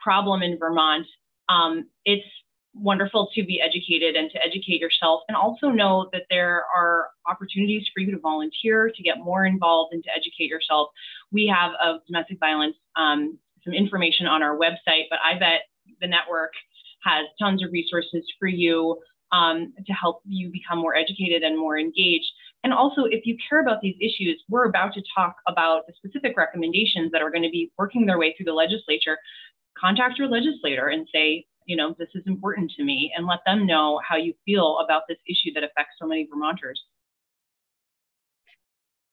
problem 0.00 0.42
in 0.42 0.58
Vermont." 0.58 1.06
Um, 1.50 1.90
it's 2.06 2.24
wonderful 2.72 3.28
to 3.34 3.44
be 3.44 3.60
educated 3.60 4.16
and 4.16 4.30
to 4.30 4.38
educate 4.42 4.80
yourself, 4.80 5.20
and 5.28 5.36
also 5.36 5.68
know 5.68 6.08
that 6.14 6.22
there 6.30 6.64
are 6.74 7.08
opportunities 7.28 7.86
for 7.92 8.00
you 8.00 8.10
to 8.12 8.18
volunteer, 8.18 8.90
to 8.96 9.02
get 9.02 9.18
more 9.18 9.44
involved, 9.44 9.92
and 9.92 10.02
to 10.04 10.10
educate 10.10 10.48
yourself. 10.48 10.88
We 11.30 11.52
have 11.54 11.72
a 11.72 11.98
domestic 12.06 12.38
violence 12.40 12.76
um, 12.96 13.38
some 13.62 13.74
information 13.74 14.26
on 14.26 14.42
our 14.42 14.56
website, 14.56 15.04
but 15.10 15.18
I 15.22 15.38
bet 15.38 15.68
the 16.00 16.06
network 16.06 16.52
has 17.04 17.26
tons 17.38 17.62
of 17.62 17.72
resources 17.72 18.24
for 18.38 18.48
you 18.48 18.96
um, 19.36 19.72
to 19.86 19.92
help 19.92 20.22
you 20.24 20.50
become 20.50 20.78
more 20.78 20.94
educated 20.94 21.42
and 21.42 21.58
more 21.58 21.78
engaged. 21.78 22.26
And 22.64 22.72
also, 22.72 23.04
if 23.04 23.26
you 23.26 23.36
care 23.48 23.60
about 23.60 23.80
these 23.80 23.96
issues, 24.00 24.42
we're 24.48 24.68
about 24.68 24.94
to 24.94 25.02
talk 25.14 25.36
about 25.46 25.86
the 25.86 25.92
specific 25.96 26.36
recommendations 26.36 27.12
that 27.12 27.22
are 27.22 27.30
going 27.30 27.42
to 27.42 27.50
be 27.50 27.70
working 27.78 28.06
their 28.06 28.18
way 28.18 28.34
through 28.36 28.46
the 28.46 28.52
legislature. 28.52 29.18
Contact 29.78 30.18
your 30.18 30.28
legislator 30.28 30.88
and 30.88 31.06
say, 31.12 31.44
you 31.66 31.76
know, 31.76 31.94
this 31.98 32.08
is 32.14 32.22
important 32.26 32.72
to 32.76 32.84
me, 32.84 33.12
and 33.16 33.26
let 33.26 33.40
them 33.44 33.66
know 33.66 34.00
how 34.08 34.16
you 34.16 34.32
feel 34.44 34.78
about 34.84 35.02
this 35.08 35.18
issue 35.28 35.52
that 35.54 35.64
affects 35.64 35.94
so 36.00 36.06
many 36.06 36.26
Vermonters. 36.30 36.80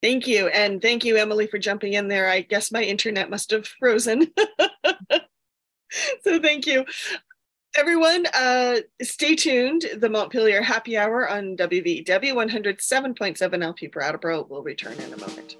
Thank 0.01 0.27
you. 0.27 0.47
And 0.47 0.81
thank 0.81 1.05
you, 1.05 1.15
Emily, 1.15 1.47
for 1.47 1.57
jumping 1.57 1.93
in 1.93 2.09
there. 2.09 2.29
I 2.29 2.41
guess 2.41 2.71
my 2.71 2.83
internet 2.83 3.29
must 3.29 3.51
have 3.51 3.65
frozen. 3.65 4.27
so 6.23 6.39
thank 6.39 6.67
you. 6.67 6.86
Everyone, 7.75 8.27
uh, 8.36 8.81
stay 9.01 9.36
tuned. 9.36 9.86
The 9.97 10.07
Montpelier 10.07 10.62
Happy 10.62 10.95
Hour 10.95 11.27
on 11.27 11.57
WVEW 11.57 12.05
107.7 12.05 13.63
LP 13.63 13.88
Brattleboro 13.88 14.43
will 14.43 14.62
return 14.62 14.93
in 14.99 15.12
a 15.12 15.17
moment. 15.17 15.57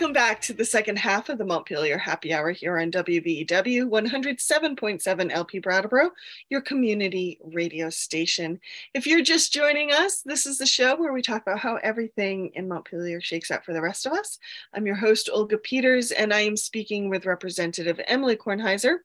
Welcome 0.00 0.14
back 0.14 0.40
to 0.40 0.54
the 0.54 0.64
second 0.64 0.96
half 0.96 1.28
of 1.28 1.36
the 1.36 1.44
Montpelier 1.44 1.98
Happy 1.98 2.32
Hour 2.32 2.52
here 2.52 2.78
on 2.78 2.90
WVEW 2.90 3.86
107.7 3.86 5.30
LP 5.30 5.58
Brattleboro, 5.58 6.12
your 6.48 6.62
community 6.62 7.38
radio 7.44 7.90
station. 7.90 8.58
If 8.94 9.06
you're 9.06 9.20
just 9.20 9.52
joining 9.52 9.92
us, 9.92 10.22
this 10.22 10.46
is 10.46 10.56
the 10.56 10.64
show 10.64 10.96
where 10.96 11.12
we 11.12 11.20
talk 11.20 11.42
about 11.42 11.58
how 11.58 11.76
everything 11.82 12.50
in 12.54 12.66
Montpelier 12.66 13.20
shakes 13.20 13.50
out 13.50 13.62
for 13.62 13.74
the 13.74 13.82
rest 13.82 14.06
of 14.06 14.14
us. 14.14 14.38
I'm 14.72 14.86
your 14.86 14.96
host, 14.96 15.28
Olga 15.30 15.58
Peters, 15.58 16.12
and 16.12 16.32
I 16.32 16.40
am 16.40 16.56
speaking 16.56 17.10
with 17.10 17.26
Representative 17.26 18.00
Emily 18.06 18.36
Kornheiser, 18.36 19.00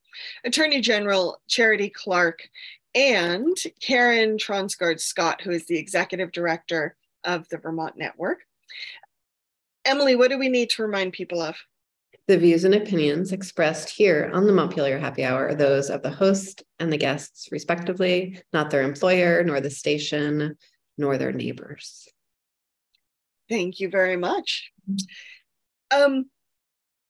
Attorney 0.46 0.80
General 0.80 1.42
Charity 1.50 1.90
Clark, 1.90 2.48
and 2.96 3.58
Karen 3.82 4.38
Tronsgard 4.38 5.02
Scott, 5.02 5.42
who 5.42 5.52
is 5.52 5.66
the 5.66 5.78
Executive 5.78 6.32
Director 6.32 6.96
of 7.26 7.50
the 7.50 7.58
Vermont 7.58 7.98
Network. 7.98 8.46
Emily, 9.86 10.16
what 10.16 10.32
do 10.32 10.38
we 10.38 10.50
need 10.50 10.70
to 10.72 10.82
remind 10.82 11.14
people 11.14 11.42
of? 11.42 11.56
The 12.28 12.38
views 12.40 12.64
and 12.64 12.74
opinions 12.74 13.32
expressed 13.32 13.90
here 13.90 14.32
on 14.34 14.48
the 14.48 14.54
Montpelier 14.54 14.98
Happy 14.98 15.24
Hour 15.24 15.50
are 15.50 15.56
those 15.56 15.92
of 15.92 16.02
the 16.02 16.10
host 16.10 16.64
and 16.80 16.92
the 16.92 16.98
guests, 16.98 17.50
respectively, 17.52 18.42
not 18.52 18.72
their 18.72 18.82
employer, 18.82 19.44
nor 19.44 19.62
the 19.62 19.70
station, 19.70 20.58
nor 20.98 21.20
their 21.20 21.32
neighbors. 21.32 22.08
Thank 23.48 23.80
you 23.80 23.90
very 23.90 24.18
much. 24.18 24.72
Um, 25.92 26.26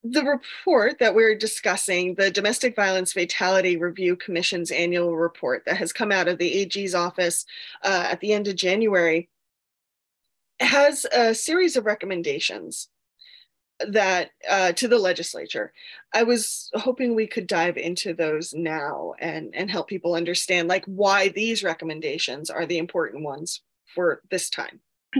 the 0.03 0.23
report 0.23 0.99
that 0.99 1.15
we're 1.15 1.37
discussing, 1.37 2.15
the 2.15 2.29
Domestic 2.29 2.75
Violence 2.75 3.13
Fatality 3.13 3.77
Review 3.77 4.17
Commission's 4.17 4.69
annual 4.69 5.15
report 5.15 5.63
that 5.65 5.77
has 5.77 5.93
come 5.93 6.11
out 6.11 6.27
of 6.27 6.37
the 6.37 6.53
AG's 6.61 6.93
office 6.93 7.45
uh, 7.83 8.09
at 8.11 8.19
the 8.19 8.33
end 8.33 8.47
of 8.47 8.55
January, 8.55 9.29
has 10.59 11.05
a 11.11 11.33
series 11.33 11.75
of 11.75 11.85
recommendations 11.85 12.89
that 13.79 14.31
uh, 14.49 14.71
to 14.73 14.87
the 14.87 14.97
legislature. 14.97 15.73
I 16.13 16.23
was 16.23 16.69
hoping 16.75 17.13
we 17.13 17.27
could 17.27 17.47
dive 17.47 17.77
into 17.77 18.13
those 18.13 18.53
now 18.53 19.13
and 19.19 19.53
and 19.53 19.69
help 19.69 19.87
people 19.87 20.15
understand 20.15 20.67
like 20.69 20.85
why 20.85 21.29
these 21.29 21.63
recommendations 21.63 22.49
are 22.49 22.65
the 22.65 22.77
important 22.77 23.23
ones 23.23 23.61
for 23.93 24.21
this 24.31 24.49
time. 24.49 24.79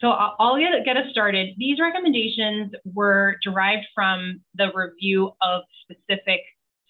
So 0.00 0.10
I'll 0.10 0.58
get, 0.58 0.84
get 0.84 0.98
us 0.98 1.06
started. 1.10 1.54
These 1.56 1.80
recommendations 1.80 2.72
were 2.84 3.36
derived 3.42 3.86
from 3.94 4.42
the 4.54 4.70
review 4.74 5.30
of 5.40 5.62
specific 5.80 6.40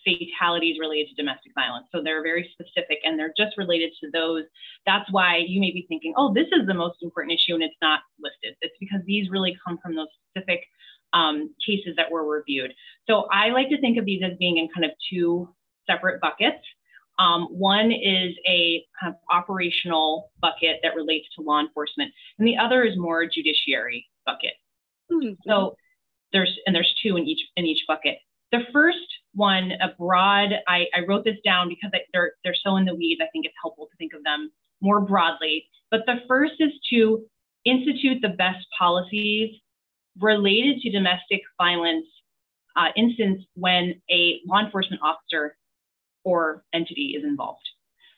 fatalities 0.05 0.79
related 0.79 1.09
to 1.09 1.15
domestic 1.15 1.53
violence. 1.55 1.87
So 1.93 2.03
they're 2.03 2.23
very 2.23 2.49
specific 2.53 2.99
and 3.05 3.19
they're 3.19 3.35
just 3.37 3.57
related 3.57 3.93
to 4.01 4.11
those. 4.13 4.45
That's 4.87 5.11
why 5.11 5.39
you 5.47 5.61
may 5.61 5.73
be 5.73 5.87
thinking, 5.89 6.15
oh, 6.17 6.33
this 6.33 6.47
is 6.53 6.67
the 6.67 6.75
most 6.75 7.03
important 7.03 7.39
issue 7.39 7.55
and 7.55 7.63
it's 7.63 7.75
not 7.83 8.01
listed. 8.21 8.57
It's 8.61 8.77
because 8.79 9.01
these 9.07 9.31
really 9.31 9.57
come 9.67 9.79
from 9.83 9.97
those 9.97 10.09
specific 10.31 10.61
um, 11.13 11.55
cases 11.65 11.95
that 11.97 12.11
were 12.11 12.29
reviewed. 12.29 12.73
So 13.09 13.27
I 13.33 13.51
like 13.51 13.69
to 13.71 13.81
think 13.81 13.99
of 13.99 14.05
these 14.05 14.23
as 14.25 14.37
being 14.39 14.59
in 14.59 14.69
kind 14.75 14.85
of 14.85 14.91
two 15.11 15.49
separate 15.89 16.21
buckets. 16.21 16.65
Um, 17.19 17.45
one 17.45 17.93
is 17.93 18.35
a 18.49 18.85
kind 19.01 19.15
of 19.15 19.21
operational 19.31 20.33
bucket 20.41 20.81
that 20.83 20.97
relates 20.97 21.27
to 21.37 21.43
law 21.43 21.61
enforcement, 21.61 22.13
and 22.39 22.49
the 22.49 22.57
other 22.57 22.83
is 22.83 22.99
more 22.99 23.25
judiciary 23.25 24.09
bucket. 24.27 24.55
Mm-hmm. 25.13 25.35
So 25.47 25.77
there's 26.33 26.59
and 26.67 26.75
there's 26.75 26.93
two 27.03 27.17
in 27.17 27.25
each 27.25 27.41
in 27.57 27.65
each 27.65 27.85
bucket. 27.87 28.19
The 28.55 28.61
first 28.73 28.99
one, 29.35 29.73
a 29.83 29.89
broad, 29.99 30.51
I, 30.69 30.87
I 30.95 31.01
wrote 31.09 31.25
this 31.25 31.39
down 31.45 31.69
because 31.69 31.91
they're, 32.13 32.35
they're 32.45 32.55
so 32.63 32.77
in 32.77 32.85
the 32.85 32.95
weeds. 32.95 33.21
I 33.21 33.27
think 33.33 33.47
it's 33.47 33.55
helpful 33.61 33.87
to 33.87 33.97
think 33.97 34.13
of 34.15 34.23
them 34.23 34.53
more 34.81 35.01
broadly. 35.01 35.67
But 35.91 36.03
the 36.07 36.19
first 36.29 36.53
is 36.61 36.71
to 36.91 37.27
institute 37.65 38.23
the 38.23 38.29
best 38.29 38.65
policies 38.79 39.57
related 40.21 40.81
to 40.83 40.91
domestic 40.93 41.41
violence 41.59 42.07
uh, 42.77 42.91
instance 42.97 43.43
when 43.55 44.01
a 44.09 44.39
law 44.47 44.61
enforcement 44.65 45.03
officer 45.03 45.57
or 46.23 46.65
entity 46.73 47.17
is 47.19 47.25
involved. 47.25 47.69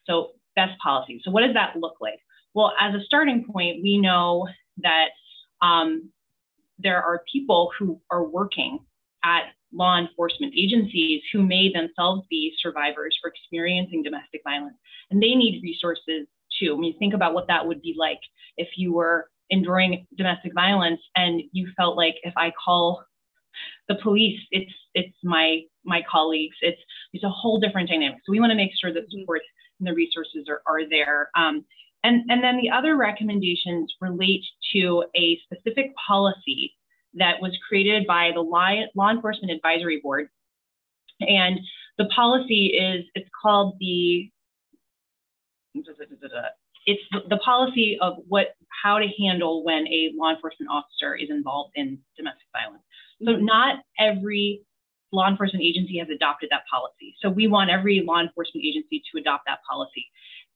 So 0.04 0.32
best 0.54 0.78
policies. 0.82 1.22
So 1.24 1.30
what 1.30 1.44
does 1.46 1.54
that 1.54 1.76
look 1.76 1.94
like? 2.02 2.20
Well, 2.52 2.74
as 2.78 2.94
a 2.94 3.02
starting 3.06 3.46
point, 3.50 3.82
we 3.82 3.96
know 3.96 4.48
that 4.82 5.08
um, 5.62 6.10
there 6.78 7.02
are 7.02 7.22
people 7.32 7.70
who 7.78 8.02
are 8.10 8.22
working 8.22 8.80
at 9.24 9.44
law 9.72 9.98
enforcement 9.98 10.54
agencies 10.56 11.22
who 11.32 11.42
may 11.42 11.70
themselves 11.72 12.26
be 12.30 12.52
survivors 12.60 13.16
or 13.24 13.30
experiencing 13.30 14.02
domestic 14.02 14.40
violence. 14.44 14.76
And 15.10 15.22
they 15.22 15.34
need 15.34 15.62
resources 15.62 16.26
too. 16.58 16.74
I 16.74 16.78
mean, 16.78 16.98
think 16.98 17.14
about 17.14 17.34
what 17.34 17.48
that 17.48 17.66
would 17.66 17.82
be 17.82 17.94
like 17.98 18.20
if 18.56 18.68
you 18.76 18.92
were 18.92 19.28
enduring 19.50 20.06
domestic 20.16 20.52
violence 20.54 21.00
and 21.14 21.42
you 21.52 21.68
felt 21.76 21.96
like 21.96 22.14
if 22.22 22.34
I 22.36 22.52
call 22.62 23.04
the 23.88 23.96
police, 24.02 24.40
it's 24.50 24.72
it's 24.94 25.16
my 25.22 25.60
my 25.84 26.02
colleagues. 26.10 26.56
It's 26.62 26.80
it's 27.12 27.24
a 27.24 27.28
whole 27.28 27.60
different 27.60 27.88
dynamic. 27.88 28.18
So 28.24 28.32
we 28.32 28.40
want 28.40 28.50
to 28.50 28.56
make 28.56 28.72
sure 28.80 28.92
that 28.92 29.10
support 29.10 29.42
and 29.78 29.86
the 29.86 29.94
resources 29.94 30.46
are, 30.48 30.62
are 30.66 30.88
there. 30.88 31.30
Um, 31.36 31.64
and, 32.04 32.22
and 32.28 32.42
then 32.42 32.56
the 32.56 32.70
other 32.70 32.96
recommendations 32.96 33.92
relate 34.00 34.44
to 34.74 35.04
a 35.16 35.38
specific 35.44 35.92
policy 36.06 36.75
that 37.16 37.40
was 37.40 37.56
created 37.68 38.06
by 38.06 38.30
the 38.34 38.40
Law 38.40 39.10
Enforcement 39.10 39.52
Advisory 39.52 40.00
Board. 40.02 40.28
And 41.20 41.58
the 41.98 42.06
policy 42.06 42.66
is, 42.66 43.04
it's 43.14 43.28
called 43.42 43.76
the, 43.80 44.30
it's 46.86 47.02
the 47.28 47.38
policy 47.38 47.98
of 48.00 48.14
what, 48.28 48.54
how 48.82 48.98
to 48.98 49.08
handle 49.18 49.64
when 49.64 49.86
a 49.88 50.12
law 50.14 50.30
enforcement 50.30 50.70
officer 50.70 51.14
is 51.14 51.30
involved 51.30 51.72
in 51.74 51.98
domestic 52.16 52.46
violence. 52.52 52.82
So 53.22 53.32
mm-hmm. 53.32 53.44
not 53.44 53.76
every 53.98 54.62
law 55.12 55.28
enforcement 55.28 55.64
agency 55.64 55.98
has 55.98 56.08
adopted 56.10 56.50
that 56.50 56.62
policy. 56.70 57.14
So 57.20 57.30
we 57.30 57.46
want 57.46 57.70
every 57.70 58.04
law 58.06 58.20
enforcement 58.20 58.64
agency 58.64 59.02
to 59.12 59.20
adopt 59.20 59.44
that 59.46 59.60
policy. 59.68 60.06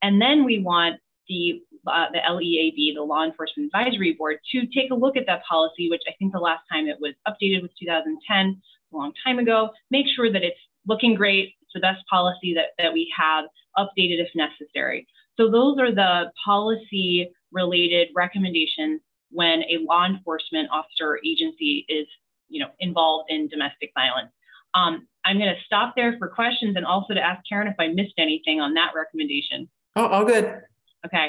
And 0.01 0.21
then 0.21 0.43
we 0.43 0.59
want 0.59 0.99
the, 1.27 1.61
uh, 1.87 2.05
the 2.11 2.19
LEAB, 2.19 2.95
the 2.95 3.03
Law 3.03 3.23
Enforcement 3.23 3.71
Advisory 3.73 4.13
Board, 4.13 4.37
to 4.51 4.65
take 4.67 4.91
a 4.91 4.95
look 4.95 5.17
at 5.17 5.25
that 5.27 5.43
policy, 5.49 5.89
which 5.89 6.01
I 6.07 6.13
think 6.19 6.33
the 6.33 6.39
last 6.39 6.63
time 6.71 6.87
it 6.87 6.97
was 6.99 7.13
updated 7.27 7.61
was 7.61 7.71
2010, 7.79 8.61
a 8.93 8.95
long 8.95 9.13
time 9.25 9.39
ago, 9.39 9.69
make 9.89 10.05
sure 10.15 10.31
that 10.31 10.43
it's 10.43 10.59
looking 10.87 11.15
great, 11.15 11.53
it's 11.61 11.71
the 11.73 11.79
best 11.79 12.01
policy 12.09 12.53
that, 12.55 12.71
that 12.77 12.93
we 12.93 13.11
have, 13.17 13.45
updated 13.77 14.19
if 14.19 14.27
necessary. 14.35 15.07
So 15.39 15.49
those 15.49 15.77
are 15.79 15.93
the 15.93 16.31
policy 16.43 17.31
related 17.51 18.09
recommendations 18.13 19.01
when 19.29 19.63
a 19.63 19.77
law 19.87 20.05
enforcement 20.05 20.69
officer 20.71 21.07
or 21.07 21.19
agency 21.25 21.85
is 21.87 22.05
you 22.51 22.59
know, 22.59 22.67
involved 22.79 23.31
in 23.31 23.47
domestic 23.47 23.91
violence. 23.95 24.31
Um, 24.75 25.07
I'm 25.25 25.37
going 25.37 25.49
to 25.49 25.61
stop 25.65 25.93
there 25.95 26.15
for 26.19 26.27
questions 26.27 26.75
and 26.75 26.85
also 26.85 27.13
to 27.13 27.19
ask 27.19 27.41
Karen 27.47 27.67
if 27.67 27.75
I 27.79 27.87
missed 27.87 28.13
anything 28.17 28.59
on 28.59 28.73
that 28.75 28.91
recommendation. 28.95 29.69
Oh, 29.95 30.05
all 30.05 30.25
good. 30.25 30.61
Okay. 31.05 31.27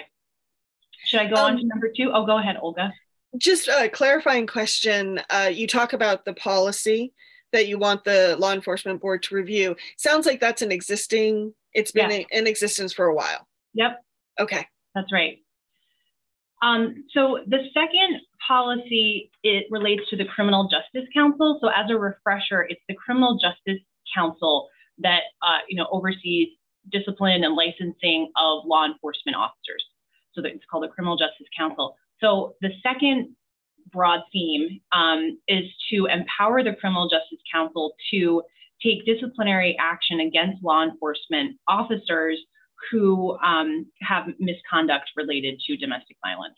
Should 1.05 1.21
I 1.21 1.27
go 1.27 1.37
um, 1.37 1.55
on 1.55 1.57
to 1.59 1.67
number 1.67 1.91
two? 1.95 2.11
Oh, 2.13 2.25
go 2.27 2.39
ahead, 2.39 2.57
Olga. 2.61 2.93
Just 3.39 3.69
a 3.69 3.89
clarifying 3.89 4.47
question. 4.47 5.21
Uh, 5.31 5.51
you 5.53 5.67
talk 5.67 5.93
about 5.95 6.25
the 6.25 6.35
policy 6.35 7.13
that 7.53 7.67
you 7.67 7.79
want 7.79 8.05
the 8.05 8.37
law 8.39 8.53
enforcement 8.53 9.01
board 9.01 9.23
to 9.25 9.35
review. 9.35 9.77
Sounds 9.97 10.27
like 10.27 10.41
that's 10.41 10.63
an 10.63 10.73
existing, 10.73 11.55
it's 11.73 11.93
been 11.93 12.11
in, 12.11 12.25
in 12.31 12.47
existence 12.47 12.93
for 12.93 13.07
a 13.07 13.15
while. 13.15 13.47
Yep. 13.75 14.03
Okay. 14.41 14.67
That's 14.95 15.13
right. 15.13 15.39
Um, 16.63 17.05
so 17.13 17.41
the 17.47 17.59
second 17.75 18.21
policy, 18.47 19.31
it 19.43 19.67
relates 19.71 20.09
to 20.11 20.17
the 20.17 20.25
Criminal 20.25 20.69
Justice 20.69 21.09
Council. 21.13 21.59
So 21.61 21.69
as 21.69 21.91
a 21.91 21.97
refresher, 21.97 22.67
it's 22.69 22.81
the 22.89 22.95
Criminal 22.95 23.39
Justice 23.39 23.83
Council 24.15 24.69
that, 24.99 25.23
uh, 25.43 25.59
you 25.69 25.77
know, 25.77 25.89
oversees 25.91 26.49
discipline 26.91 27.45
and 27.45 27.55
licensing 27.55 28.31
of 28.37 28.65
law 28.67 28.85
enforcement 28.85 29.37
officers. 29.37 29.85
So 30.35 30.43
it's 30.45 30.65
called 30.71 30.85
the 30.85 30.89
Criminal 30.89 31.17
Justice 31.17 31.47
Council. 31.57 31.97
So 32.21 32.55
the 32.61 32.71
second 32.83 33.35
broad 33.93 34.21
theme 34.33 34.81
um, 34.93 35.39
is 35.49 35.65
to 35.91 36.07
empower 36.07 36.63
the 36.63 36.73
Criminal 36.73 37.09
Justice 37.09 37.43
Council 37.53 37.93
to 38.13 38.43
take 38.83 39.05
disciplinary 39.05 39.77
action 39.79 40.21
against 40.21 40.63
law 40.63 40.83
enforcement 40.83 41.57
officers 41.69 42.39
who 42.91 43.39
um, 43.39 43.87
have 44.01 44.25
misconduct 44.39 45.11
related 45.17 45.61
to 45.67 45.77
domestic 45.77 46.17
violence. 46.25 46.57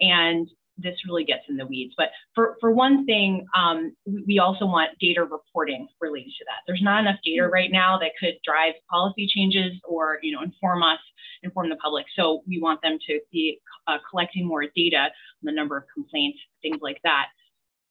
And 0.00 0.48
this 0.78 0.96
really 1.06 1.24
gets 1.24 1.42
in 1.48 1.56
the 1.56 1.66
weeds. 1.66 1.94
But 1.96 2.08
for, 2.34 2.56
for 2.60 2.70
one 2.72 3.04
thing, 3.06 3.46
um, 3.56 3.94
we 4.26 4.38
also 4.38 4.64
want 4.64 4.90
data 5.00 5.22
reporting 5.22 5.86
related 6.00 6.32
to 6.38 6.44
that. 6.46 6.62
There's 6.66 6.82
not 6.82 7.00
enough 7.00 7.18
data 7.24 7.46
right 7.48 7.70
now 7.70 7.98
that 7.98 8.12
could 8.18 8.34
drive 8.44 8.74
policy 8.90 9.28
changes 9.32 9.72
or 9.84 10.18
you 10.22 10.32
know 10.32 10.42
inform 10.42 10.82
us, 10.82 10.98
inform 11.42 11.68
the 11.68 11.76
public. 11.76 12.06
So 12.16 12.42
we 12.46 12.60
want 12.60 12.80
them 12.82 12.98
to 13.06 13.20
be 13.30 13.60
uh, 13.86 13.98
collecting 14.08 14.46
more 14.46 14.64
data 14.74 15.04
on 15.04 15.44
the 15.44 15.52
number 15.52 15.76
of 15.76 15.84
complaints, 15.92 16.38
things 16.62 16.78
like 16.80 16.98
that. 17.04 17.26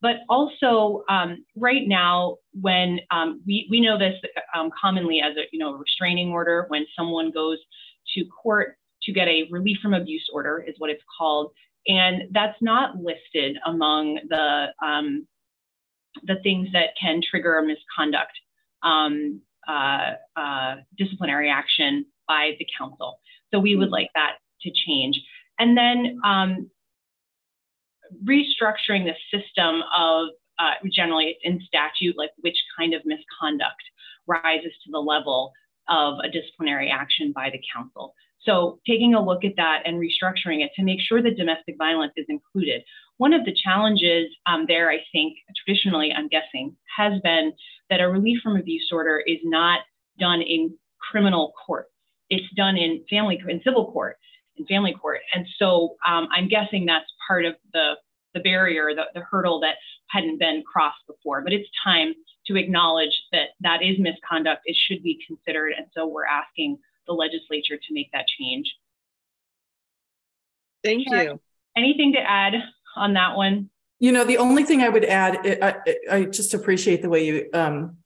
But 0.01 0.21
also, 0.29 1.03
um, 1.09 1.45
right 1.55 1.87
now, 1.87 2.37
when 2.59 2.99
um, 3.11 3.41
we, 3.45 3.67
we 3.69 3.79
know 3.79 3.99
this 3.99 4.15
um, 4.55 4.71
commonly 4.79 5.21
as 5.21 5.37
a 5.37 5.43
you 5.51 5.59
know 5.59 5.73
restraining 5.73 6.29
order, 6.29 6.65
when 6.69 6.85
someone 6.97 7.31
goes 7.31 7.59
to 8.15 8.25
court 8.25 8.77
to 9.03 9.13
get 9.13 9.27
a 9.27 9.47
relief 9.51 9.77
from 9.81 9.93
abuse 9.93 10.27
order, 10.33 10.63
is 10.67 10.75
what 10.79 10.89
it's 10.89 11.03
called 11.17 11.51
and 11.87 12.23
that's 12.31 12.57
not 12.61 12.95
listed 12.97 13.57
among 13.65 14.19
the 14.29 14.67
um, 14.85 15.27
the 16.23 16.35
things 16.43 16.67
that 16.73 16.89
can 16.99 17.21
trigger 17.27 17.61
misconduct 17.61 18.33
um, 18.83 19.41
uh, 19.67 20.11
uh, 20.35 20.75
disciplinary 20.97 21.49
action 21.49 22.05
by 22.27 22.51
the 22.59 22.65
council. 22.77 23.19
So 23.53 23.59
we 23.59 23.75
would 23.75 23.89
like 23.89 24.09
that 24.15 24.37
to 24.61 24.71
change. 24.85 25.19
And 25.59 25.77
then 25.77 26.19
um, 26.23 26.69
restructuring 28.25 29.05
the 29.05 29.15
system 29.31 29.81
of 29.97 30.27
uh, 30.59 30.73
generally 30.91 31.37
in 31.43 31.61
statute, 31.65 32.17
like 32.17 32.31
which 32.41 32.57
kind 32.77 32.93
of 32.93 33.01
misconduct 33.05 33.81
rises 34.27 34.73
to 34.83 34.91
the 34.91 34.99
level 34.99 35.51
of 35.89 36.19
a 36.23 36.29
disciplinary 36.29 36.89
action 36.89 37.31
by 37.33 37.49
the 37.49 37.59
council. 37.73 38.13
So 38.43 38.79
taking 38.87 39.13
a 39.13 39.23
look 39.23 39.43
at 39.45 39.53
that 39.57 39.83
and 39.85 39.97
restructuring 39.97 40.63
it 40.63 40.71
to 40.75 40.83
make 40.83 40.99
sure 40.99 41.21
that 41.21 41.37
domestic 41.37 41.75
violence 41.77 42.13
is 42.17 42.25
included. 42.27 42.81
One 43.17 43.33
of 43.33 43.45
the 43.45 43.55
challenges 43.63 44.27
um, 44.47 44.65
there, 44.67 44.89
I 44.89 44.97
think, 45.11 45.37
traditionally, 45.63 46.11
I'm 46.11 46.27
guessing, 46.27 46.75
has 46.97 47.21
been 47.21 47.53
that 47.89 48.01
a 48.01 48.09
relief 48.09 48.39
from 48.43 48.57
abuse 48.57 48.89
order 48.91 49.21
is 49.25 49.37
not 49.43 49.81
done 50.19 50.41
in 50.41 50.75
criminal 50.99 51.53
court. 51.65 51.87
It's 52.29 52.51
done 52.55 52.77
in 52.77 53.03
family, 53.09 53.39
in 53.47 53.61
civil 53.63 53.91
court, 53.91 54.17
in 54.57 54.65
family 54.65 54.93
court. 54.99 55.19
And 55.35 55.45
so 55.59 55.97
um, 56.07 56.27
I'm 56.35 56.47
guessing 56.47 56.85
that's 56.85 57.05
part 57.27 57.45
of 57.45 57.55
the, 57.73 57.93
the 58.33 58.39
barrier, 58.39 58.89
the, 58.95 59.03
the 59.13 59.21
hurdle 59.21 59.59
that 59.59 59.75
hadn't 60.09 60.39
been 60.39 60.63
crossed 60.71 61.05
before. 61.07 61.41
But 61.41 61.53
it's 61.53 61.69
time 61.83 62.13
to 62.47 62.55
acknowledge 62.55 63.13
that 63.31 63.49
that 63.59 63.83
is 63.83 63.97
misconduct. 63.99 64.61
It 64.65 64.77
should 64.87 65.03
be 65.03 65.19
considered. 65.27 65.73
And 65.77 65.85
so 65.93 66.07
we're 66.07 66.25
asking 66.25 66.79
the 67.11 67.17
legislature 67.17 67.77
to 67.77 67.93
make 67.93 68.09
that 68.13 68.25
change. 68.39 68.73
Thank 70.83 71.07
you. 71.09 71.39
Anything 71.75 72.13
to 72.13 72.19
add 72.19 72.53
on 72.95 73.13
that 73.13 73.35
one? 73.35 73.69
You 73.99 74.11
know, 74.11 74.23
the 74.23 74.37
only 74.37 74.63
thing 74.63 74.81
I 74.81 74.89
would 74.89 75.05
add, 75.05 75.37
I, 75.61 75.75
I 76.09 76.23
just 76.25 76.53
appreciate 76.53 77.01
the 77.01 77.09
way 77.09 77.25
you 77.25 77.49
um, 77.53 77.97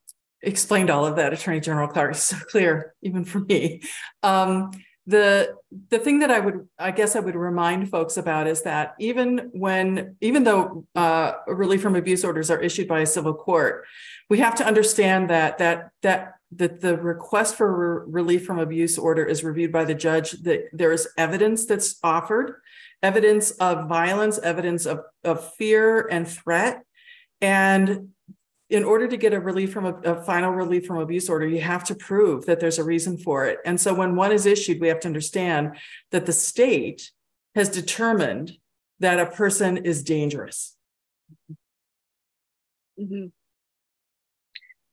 explained 0.42 0.90
all 0.90 1.06
of 1.06 1.16
that, 1.16 1.32
Attorney 1.32 1.60
General 1.60 1.88
Clark. 1.88 2.12
It's 2.12 2.22
so 2.22 2.36
clear, 2.36 2.94
even 3.02 3.24
for 3.24 3.40
me. 3.40 3.82
Um, 4.22 4.72
the 5.06 5.54
the 5.90 5.98
thing 5.98 6.18
that 6.18 6.30
I 6.30 6.40
would, 6.40 6.68
I 6.78 6.90
guess, 6.90 7.14
I 7.16 7.20
would 7.20 7.36
remind 7.36 7.90
folks 7.90 8.16
about 8.16 8.46
is 8.46 8.62
that 8.62 8.94
even 8.98 9.50
when, 9.52 10.16
even 10.20 10.42
though 10.42 10.84
uh, 10.96 11.32
relief 11.46 11.80
from 11.80 11.94
abuse 11.94 12.24
orders 12.24 12.50
are 12.50 12.60
issued 12.60 12.88
by 12.88 13.00
a 13.00 13.06
civil 13.06 13.32
court, 13.32 13.84
we 14.28 14.38
have 14.38 14.56
to 14.56 14.66
understand 14.66 15.30
that 15.30 15.58
that 15.58 15.90
that 16.02 16.34
that 16.52 16.80
the 16.80 16.96
request 16.96 17.56
for 17.56 18.04
re- 18.04 18.12
relief 18.12 18.46
from 18.46 18.58
abuse 18.58 18.98
order 18.98 19.24
is 19.24 19.42
reviewed 19.42 19.72
by 19.72 19.84
the 19.84 19.94
judge, 19.94 20.32
that 20.42 20.68
there 20.72 20.92
is 20.92 21.08
evidence 21.18 21.66
that's 21.66 21.98
offered, 22.02 22.60
evidence 23.02 23.50
of 23.52 23.88
violence, 23.88 24.38
evidence 24.38 24.86
of, 24.86 25.00
of 25.24 25.52
fear 25.54 26.06
and 26.06 26.28
threat. 26.28 26.82
And 27.40 28.10
in 28.68 28.84
order 28.84 29.06
to 29.06 29.16
get 29.16 29.32
a 29.32 29.40
relief 29.40 29.72
from 29.72 29.86
a, 29.86 29.94
a, 30.02 30.22
final 30.24 30.50
relief 30.50 30.86
from 30.86 30.98
abuse 30.98 31.28
order, 31.28 31.46
you 31.46 31.60
have 31.60 31.84
to 31.84 31.94
prove 31.94 32.46
that 32.46 32.58
there's 32.58 32.78
a 32.78 32.84
reason 32.84 33.16
for 33.16 33.46
it. 33.46 33.58
And 33.64 33.80
so 33.80 33.94
when 33.94 34.16
one 34.16 34.32
is 34.32 34.46
issued, 34.46 34.80
we 34.80 34.88
have 34.88 35.00
to 35.00 35.08
understand 35.08 35.76
that 36.10 36.26
the 36.26 36.32
state 36.32 37.10
has 37.54 37.68
determined 37.68 38.52
that 38.98 39.20
a 39.20 39.26
person 39.26 39.76
is 39.78 40.02
dangerous. 40.02 40.76
Mm-hmm. 42.98 43.26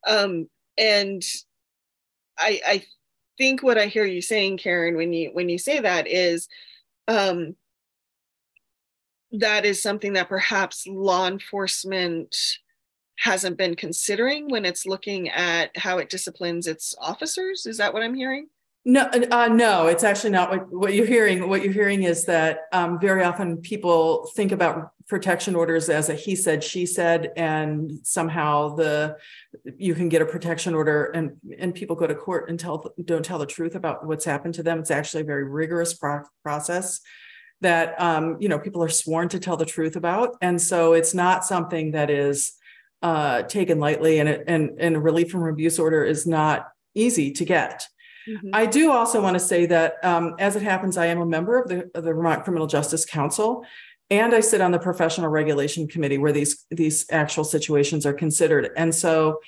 Um, 0.05 0.49
and 0.77 1.23
I, 2.37 2.61
I 2.65 2.83
think 3.37 3.63
what 3.63 3.77
I 3.77 3.87
hear 3.87 4.05
you 4.05 4.21
saying, 4.21 4.57
Karen, 4.57 4.95
when 4.95 5.13
you 5.13 5.29
when 5.33 5.49
you 5.49 5.57
say 5.57 5.79
that 5.79 6.07
is 6.07 6.47
um, 7.07 7.55
that 9.31 9.65
is 9.65 9.81
something 9.81 10.13
that 10.13 10.29
perhaps 10.29 10.85
law 10.87 11.27
enforcement 11.27 12.35
hasn't 13.19 13.57
been 13.57 13.75
considering 13.75 14.49
when 14.49 14.65
it's 14.65 14.85
looking 14.85 15.29
at 15.29 15.75
how 15.77 15.97
it 15.97 16.09
disciplines 16.09 16.67
its 16.67 16.95
officers. 16.99 17.65
Is 17.65 17.77
that 17.77 17.93
what 17.93 18.03
I'm 18.03 18.15
hearing? 18.15 18.47
No, 18.85 19.09
uh, 19.31 19.47
no, 19.47 19.87
it's 19.87 20.03
actually 20.03 20.31
not 20.31 20.49
what, 20.49 20.73
what 20.73 20.93
you're 20.93 21.05
hearing. 21.05 21.47
What 21.47 21.63
you're 21.63 21.71
hearing 21.71 22.03
is 22.03 22.25
that 22.25 22.63
um, 22.73 22.99
very 22.99 23.23
often 23.23 23.57
people 23.57 24.29
think 24.35 24.51
about 24.51 24.91
protection 25.07 25.55
orders 25.55 25.89
as 25.89 26.09
a 26.09 26.13
he 26.13 26.35
said, 26.35 26.63
she 26.63 26.85
said, 26.85 27.31
and 27.35 27.91
somehow 28.03 28.75
the 28.75 29.17
you 29.77 29.95
can 29.95 30.09
get 30.09 30.21
a 30.21 30.25
protection 30.25 30.73
order 30.73 31.05
and 31.05 31.37
and 31.59 31.75
people 31.75 31.95
go 31.95 32.07
to 32.07 32.15
court 32.15 32.49
and 32.49 32.59
tell 32.59 32.93
don't 33.03 33.25
tell 33.25 33.39
the 33.39 33.45
truth 33.45 33.75
about 33.75 34.05
what's 34.05 34.25
happened 34.25 34.53
to 34.55 34.63
them. 34.63 34.79
It's 34.79 34.91
actually 34.91 35.21
a 35.21 35.25
very 35.25 35.43
rigorous 35.43 35.93
pro- 35.93 36.23
process 36.43 37.01
that 37.61 37.99
um, 37.99 38.37
you 38.39 38.49
know 38.49 38.59
people 38.59 38.83
are 38.83 38.89
sworn 38.89 39.29
to 39.29 39.39
tell 39.39 39.57
the 39.57 39.65
truth 39.65 39.95
about, 39.95 40.35
and 40.41 40.61
so 40.61 40.93
it's 40.93 41.13
not 41.13 41.45
something 41.45 41.91
that 41.91 42.09
is 42.09 42.53
uh, 43.01 43.43
taken 43.43 43.79
lightly. 43.79 44.19
And 44.19 44.29
it, 44.29 44.43
and 44.47 44.79
and 44.79 45.03
relief 45.03 45.31
from 45.31 45.47
abuse 45.47 45.79
order 45.79 46.03
is 46.03 46.25
not 46.25 46.69
easy 46.95 47.31
to 47.31 47.45
get. 47.45 47.87
Mm-hmm. 48.27 48.49
I 48.53 48.65
do 48.65 48.91
also 48.91 49.21
want 49.21 49.35
to 49.35 49.39
say 49.39 49.65
that, 49.65 50.03
um, 50.03 50.35
as 50.39 50.55
it 50.55 50.61
happens, 50.61 50.97
I 50.97 51.07
am 51.07 51.19
a 51.19 51.25
member 51.25 51.61
of 51.61 51.67
the, 51.67 51.91
of 51.93 52.03
the 52.03 52.13
Vermont 52.13 52.43
Criminal 52.43 52.67
Justice 52.67 53.05
Council, 53.05 53.65
and 54.09 54.33
I 54.33 54.41
sit 54.41 54.61
on 54.61 54.71
the 54.71 54.79
Professional 54.79 55.29
Regulation 55.29 55.87
Committee 55.87 56.17
where 56.17 56.31
these 56.31 56.65
these 56.69 57.05
actual 57.09 57.43
situations 57.43 58.05
are 58.05 58.13
considered. 58.13 58.69
And 58.75 58.93
so, 58.93 59.39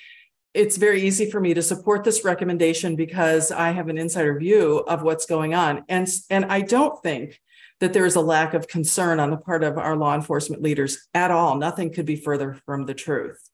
it's 0.53 0.77
very 0.77 1.01
easy 1.01 1.29
for 1.29 1.41
me 1.41 1.53
to 1.53 1.61
support 1.61 2.03
this 2.03 2.23
recommendation 2.23 2.95
because 2.95 3.51
I 3.51 3.71
have 3.71 3.89
an 3.89 3.97
insider 3.97 4.39
view 4.39 4.79
of 4.87 5.03
what's 5.03 5.25
going 5.25 5.53
on, 5.53 5.83
and 5.89 6.07
and 6.29 6.45
I 6.45 6.61
don't 6.61 7.01
think 7.03 7.39
that 7.81 7.91
there 7.93 8.05
is 8.05 8.15
a 8.15 8.21
lack 8.21 8.53
of 8.53 8.67
concern 8.67 9.19
on 9.19 9.31
the 9.31 9.37
part 9.37 9.63
of 9.63 9.77
our 9.77 9.97
law 9.97 10.15
enforcement 10.15 10.61
leaders 10.61 11.07
at 11.13 11.29
all. 11.29 11.57
Nothing 11.57 11.91
could 11.91 12.05
be 12.05 12.15
further 12.15 12.53
from 12.65 12.85
the 12.85 12.93
truth. 12.93 13.49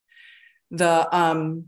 The 0.69 1.07
um, 1.15 1.65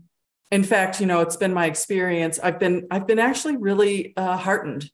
in 0.52 0.62
fact, 0.62 1.00
you 1.00 1.06
know, 1.06 1.20
it's 1.20 1.36
been 1.36 1.52
my 1.52 1.66
experience. 1.66 2.38
I've 2.40 2.60
been 2.60 2.86
I've 2.90 3.08
been 3.08 3.18
actually 3.18 3.56
really 3.56 4.16
uh, 4.16 4.36
heartened. 4.36 4.88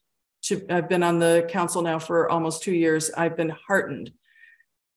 To, 0.45 0.65
I've 0.71 0.89
been 0.89 1.03
on 1.03 1.19
the 1.19 1.47
council 1.51 1.83
now 1.83 1.99
for 1.99 2.31
almost 2.31 2.63
two 2.63 2.73
years. 2.73 3.11
I've 3.11 3.37
been 3.37 3.51
heartened 3.51 4.11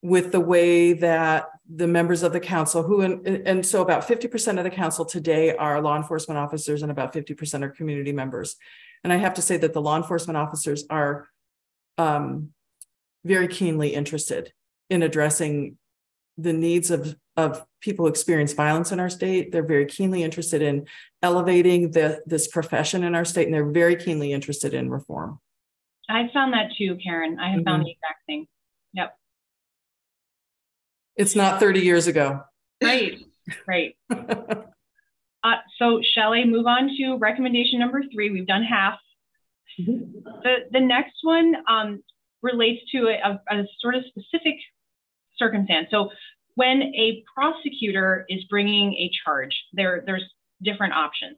with 0.04 0.32
the 0.32 0.40
way 0.40 0.92
that 0.92 1.46
the 1.66 1.88
members 1.88 2.22
of 2.22 2.34
the 2.34 2.38
council 2.38 2.82
who 2.82 3.00
and, 3.00 3.26
and 3.26 3.64
so 3.64 3.80
about 3.80 4.06
50% 4.06 4.58
of 4.58 4.64
the 4.64 4.70
council 4.70 5.06
today 5.06 5.56
are 5.56 5.80
law 5.80 5.96
enforcement 5.96 6.36
officers 6.36 6.82
and 6.82 6.92
about 6.92 7.14
50% 7.14 7.62
are 7.62 7.70
community 7.70 8.12
members 8.12 8.56
and 9.02 9.14
i 9.14 9.16
have 9.16 9.32
to 9.32 9.40
say 9.40 9.56
that 9.56 9.72
the 9.72 9.80
law 9.80 9.96
enforcement 9.96 10.36
officers 10.36 10.84
are 10.90 11.26
um, 11.96 12.50
very 13.24 13.48
keenly 13.48 13.94
interested 13.94 14.52
in 14.90 15.02
addressing 15.02 15.78
the 16.36 16.52
needs 16.52 16.90
of 16.90 17.16
of 17.36 17.64
people 17.80 18.04
who 18.04 18.10
experience 18.10 18.52
violence 18.52 18.92
in 18.92 19.00
our 19.00 19.10
state. 19.10 19.50
They're 19.50 19.66
very 19.66 19.86
keenly 19.86 20.22
interested 20.22 20.60
in 20.62 20.86
elevating 21.22 21.92
the 21.92 22.22
this 22.26 22.46
profession 22.46 23.04
in 23.04 23.14
our 23.14 23.24
state, 23.24 23.46
and 23.46 23.54
they're 23.54 23.64
very 23.70 23.96
keenly 23.96 24.32
interested 24.32 24.74
in 24.74 24.90
reform. 24.90 25.40
I 26.10 26.28
found 26.34 26.52
that 26.52 26.68
too, 26.76 26.98
Karen. 27.02 27.38
I 27.40 27.48
have 27.50 27.60
mm-hmm. 27.60 27.64
found 27.64 27.86
the 27.86 27.92
exact 27.92 28.26
thing. 28.26 28.46
It's 31.16 31.36
not 31.36 31.60
30 31.60 31.80
years 31.80 32.06
ago. 32.06 32.42
Right, 32.82 33.18
right. 33.68 33.96
uh, 34.10 35.54
so, 35.78 36.00
shall 36.02 36.32
I 36.32 36.44
move 36.44 36.66
on 36.66 36.90
to 36.98 37.16
recommendation 37.16 37.78
number 37.78 38.02
three? 38.12 38.30
We've 38.30 38.46
done 38.46 38.64
half. 38.64 38.98
The, 39.78 40.56
the 40.70 40.80
next 40.80 41.16
one 41.22 41.54
um, 41.68 42.02
relates 42.42 42.82
to 42.92 43.08
a, 43.08 43.40
a, 43.50 43.64
sort 43.80 43.94
of 43.94 44.04
specific 44.08 44.56
circumstance. 45.36 45.88
So, 45.90 46.10
when 46.56 46.82
a 46.82 47.24
prosecutor 47.34 48.26
is 48.28 48.44
bringing 48.44 48.92
a 48.94 49.10
charge, 49.24 49.56
there, 49.72 50.02
there's 50.06 50.24
different 50.62 50.94
options. 50.94 51.36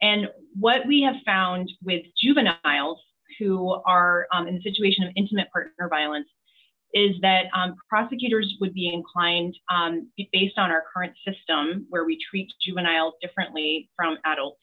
And 0.00 0.28
what 0.58 0.86
we 0.86 1.02
have 1.02 1.16
found 1.24 1.70
with 1.82 2.04
juveniles 2.22 2.98
who 3.38 3.70
are 3.86 4.26
um, 4.32 4.46
in 4.46 4.54
the 4.54 4.62
situation 4.62 5.04
of 5.04 5.12
intimate 5.16 5.50
partner 5.52 5.88
violence 5.88 6.28
is 6.94 7.16
that 7.22 7.44
um, 7.54 7.74
prosecutors 7.88 8.54
would 8.60 8.72
be 8.72 8.92
inclined, 8.92 9.54
um, 9.70 10.10
based 10.32 10.58
on 10.58 10.70
our 10.70 10.84
current 10.94 11.12
system 11.26 11.86
where 11.90 12.04
we 12.04 12.18
treat 12.30 12.52
juveniles 12.62 13.14
differently 13.20 13.90
from 13.96 14.16
adults, 14.24 14.60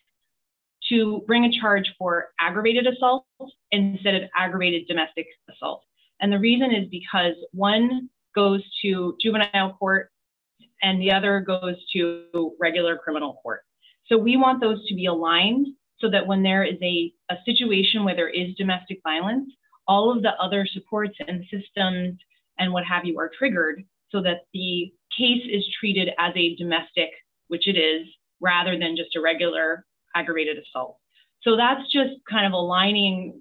to 0.90 1.24
bring 1.28 1.46
a 1.46 1.62
charge 1.62 1.94
for 1.98 2.30
aggravated 2.40 2.88
assault 2.88 3.26
instead 3.72 4.16
of 4.16 4.24
aggravated 4.38 4.88
domestic 4.88 5.28
assault. 5.50 5.84
And 6.20 6.32
the 6.32 6.40
reason 6.40 6.74
is 6.74 6.88
because 6.90 7.36
one 7.52 8.10
goes 8.36 8.62
to 8.82 9.16
juvenile 9.22 9.74
court 9.80 10.10
and 10.82 11.02
the 11.02 11.12
other 11.12 11.40
goes 11.40 11.76
to 11.94 12.56
regular 12.60 12.98
criminal 12.98 13.40
court. 13.42 13.62
So 14.08 14.18
we 14.18 14.38
want 14.38 14.62
those 14.62 14.86
to 14.88 14.96
be 14.96 15.06
aligned 15.06 15.68
so 16.00 16.10
that 16.10 16.28
when 16.28 16.44
there 16.44 16.64
is 16.64 16.78
a, 16.82 17.14
a 17.32 17.36
situation 17.46 18.04
where 18.04 18.16
there 18.16 18.30
is 18.30 18.54
domestic 18.56 19.00
violence, 19.04 19.50
all 19.88 20.16
of 20.16 20.22
the 20.22 20.32
other 20.42 20.68
supports 20.72 21.18
and 21.28 21.44
systems 21.52 22.18
and 22.60 22.72
what 22.72 22.86
have 22.86 23.06
you 23.06 23.20
are 23.20 23.32
triggered 23.38 23.84
so 24.12 24.22
that 24.22 24.46
the 24.54 24.94
case 25.18 25.44
is 25.52 25.66
treated 25.80 26.10
as 26.20 26.34
a 26.36 26.56
domestic, 26.56 27.10
which 27.48 27.68
it 27.68 27.78
is, 27.78 28.08
rather 28.40 28.78
than 28.78 28.96
just 28.96 29.16
a 29.16 29.22
regular 29.22 29.86
aggravated 30.16 30.58
assault. 30.58 30.98
So 31.42 31.58
that's 31.58 31.92
just 31.92 32.14
kind 32.30 32.46
of 32.46 32.54
aligning 32.54 33.40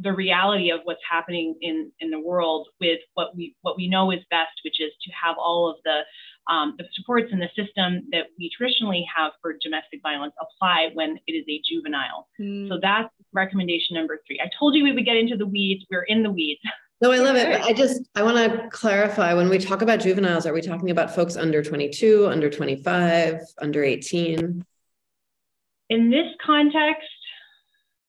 the 0.00 0.12
reality 0.12 0.70
of 0.70 0.80
what's 0.84 1.00
happening 1.08 1.56
in, 1.60 1.90
in 2.00 2.10
the 2.10 2.20
world 2.20 2.68
with 2.80 3.00
what 3.14 3.36
we 3.36 3.54
what 3.62 3.76
we 3.76 3.88
know 3.88 4.10
is 4.10 4.20
best, 4.30 4.52
which 4.64 4.80
is 4.80 4.92
to 5.02 5.10
have 5.12 5.36
all 5.38 5.70
of 5.70 5.76
the 5.84 6.00
um, 6.48 6.74
the 6.78 6.84
supports 6.94 7.28
in 7.30 7.38
the 7.38 7.48
system 7.54 8.06
that 8.12 8.26
we 8.38 8.50
traditionally 8.56 9.06
have 9.14 9.32
for 9.42 9.54
domestic 9.62 10.00
violence 10.02 10.32
apply 10.40 10.90
when 10.94 11.18
it 11.26 11.32
is 11.32 11.44
a 11.48 11.60
juvenile. 11.68 12.28
Mm. 12.40 12.68
So 12.68 12.78
that's 12.80 13.12
recommendation 13.32 13.94
number 13.94 14.20
three. 14.26 14.40
I 14.40 14.50
told 14.58 14.74
you 14.74 14.82
we 14.82 14.92
would 14.92 15.04
get 15.04 15.16
into 15.16 15.36
the 15.36 15.46
weeds. 15.46 15.84
We're 15.90 16.02
in 16.02 16.22
the 16.22 16.30
weeds. 16.30 16.60
No, 17.00 17.12
I 17.12 17.18
love 17.18 17.36
it. 17.36 17.60
I 17.62 17.72
just 17.72 18.02
I 18.16 18.24
want 18.24 18.38
to 18.38 18.68
clarify 18.70 19.32
when 19.32 19.48
we 19.48 19.58
talk 19.58 19.82
about 19.82 20.00
juveniles, 20.00 20.46
are 20.46 20.52
we 20.52 20.60
talking 20.60 20.90
about 20.90 21.14
folks 21.14 21.36
under 21.36 21.62
22, 21.62 22.26
under 22.26 22.50
25, 22.50 23.40
under 23.58 23.84
18? 23.84 24.64
In 25.90 26.10
this 26.10 26.26
context, 26.44 27.06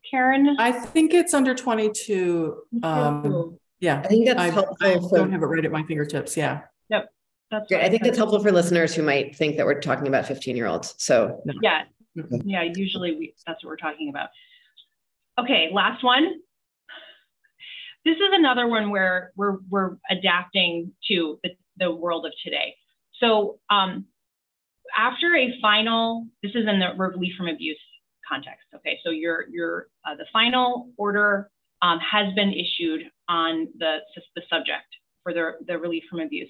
Karen? 0.09 0.55
I 0.57 0.71
think 0.71 1.13
it's 1.13 1.35
under 1.35 1.53
22. 1.53 2.63
Um, 2.81 3.59
yeah. 3.79 4.01
I 4.03 4.07
think 4.07 4.25
that's 4.25 4.39
I, 4.39 4.49
helpful. 4.49 4.77
I 4.81 4.95
don't 4.95 5.31
have 5.33 5.43
it 5.43 5.45
right 5.45 5.63
at 5.63 5.71
my 5.71 5.83
fingertips. 5.83 6.35
Yeah. 6.35 6.61
Yep. 6.89 7.11
That's 7.51 7.65
yeah, 7.69 7.79
I 7.79 7.89
think 7.89 8.03
that's 8.03 8.17
helpful 8.17 8.39
for 8.39 8.51
listeners 8.51 8.93
who 8.93 9.01
might 9.01 9.35
think 9.35 9.57
that 9.57 9.65
we're 9.65 9.81
talking 9.81 10.07
about 10.07 10.27
15 10.27 10.55
year 10.55 10.67
olds. 10.67 10.93
So 10.97 11.41
yeah. 11.61 11.83
Yeah, 12.43 12.63
usually 12.75 13.15
we, 13.15 13.33
that's 13.47 13.63
what 13.63 13.69
we're 13.69 13.77
talking 13.77 14.09
about. 14.09 14.29
Okay, 15.39 15.69
last 15.71 16.03
one. 16.03 16.41
This 18.05 18.15
is 18.15 18.29
another 18.31 18.67
one 18.67 18.89
where 18.89 19.31
we're, 19.35 19.57
we're 19.69 19.97
adapting 20.09 20.91
to 21.07 21.39
the, 21.43 21.51
the 21.77 21.91
world 21.91 22.25
of 22.25 22.33
today. 22.43 22.75
So 23.19 23.59
um, 23.69 24.05
after 24.97 25.35
a 25.35 25.53
final, 25.61 26.27
this 26.41 26.51
is 26.55 26.67
in 26.67 26.79
the 26.79 26.93
relief 26.97 27.33
from 27.37 27.47
abuse 27.47 27.79
context. 28.27 28.65
Okay, 28.75 28.97
so 29.03 29.09
your 29.09 29.45
your 29.49 29.87
uh, 30.05 30.15
the 30.15 30.25
final 30.31 30.89
order 30.97 31.49
um, 31.81 31.99
has 31.99 32.33
been 32.35 32.53
issued 32.53 33.01
on 33.27 33.67
the 33.77 33.97
the 34.35 34.41
subject 34.49 34.85
for 35.23 35.33
the 35.33 35.51
the 35.67 35.77
relief 35.77 36.03
from 36.09 36.19
abuse, 36.19 36.49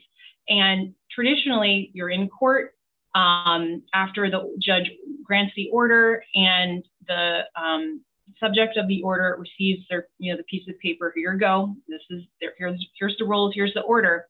and 0.49 0.93
traditionally 1.11 1.91
you're 1.93 2.09
in 2.09 2.27
court 2.27 2.73
um, 3.15 3.81
after 3.93 4.29
the 4.29 4.55
judge 4.61 4.89
grants 5.23 5.53
the 5.55 5.69
order 5.71 6.23
and 6.35 6.83
the 7.07 7.41
um, 7.55 8.01
subject 8.39 8.77
of 8.77 8.87
the 8.87 9.01
order 9.03 9.37
receives 9.39 9.85
their 9.89 10.07
you 10.17 10.31
know 10.31 10.37
the 10.37 10.43
piece 10.43 10.67
of 10.67 10.77
paper. 10.79 11.11
Here 11.15 11.33
you 11.33 11.39
go. 11.39 11.75
This 11.87 12.01
is 12.09 12.23
there. 12.41 12.53
Here's 12.57 12.85
here's 12.99 13.15
the 13.17 13.25
rules. 13.25 13.53
Here's 13.55 13.73
the 13.73 13.81
order. 13.81 14.27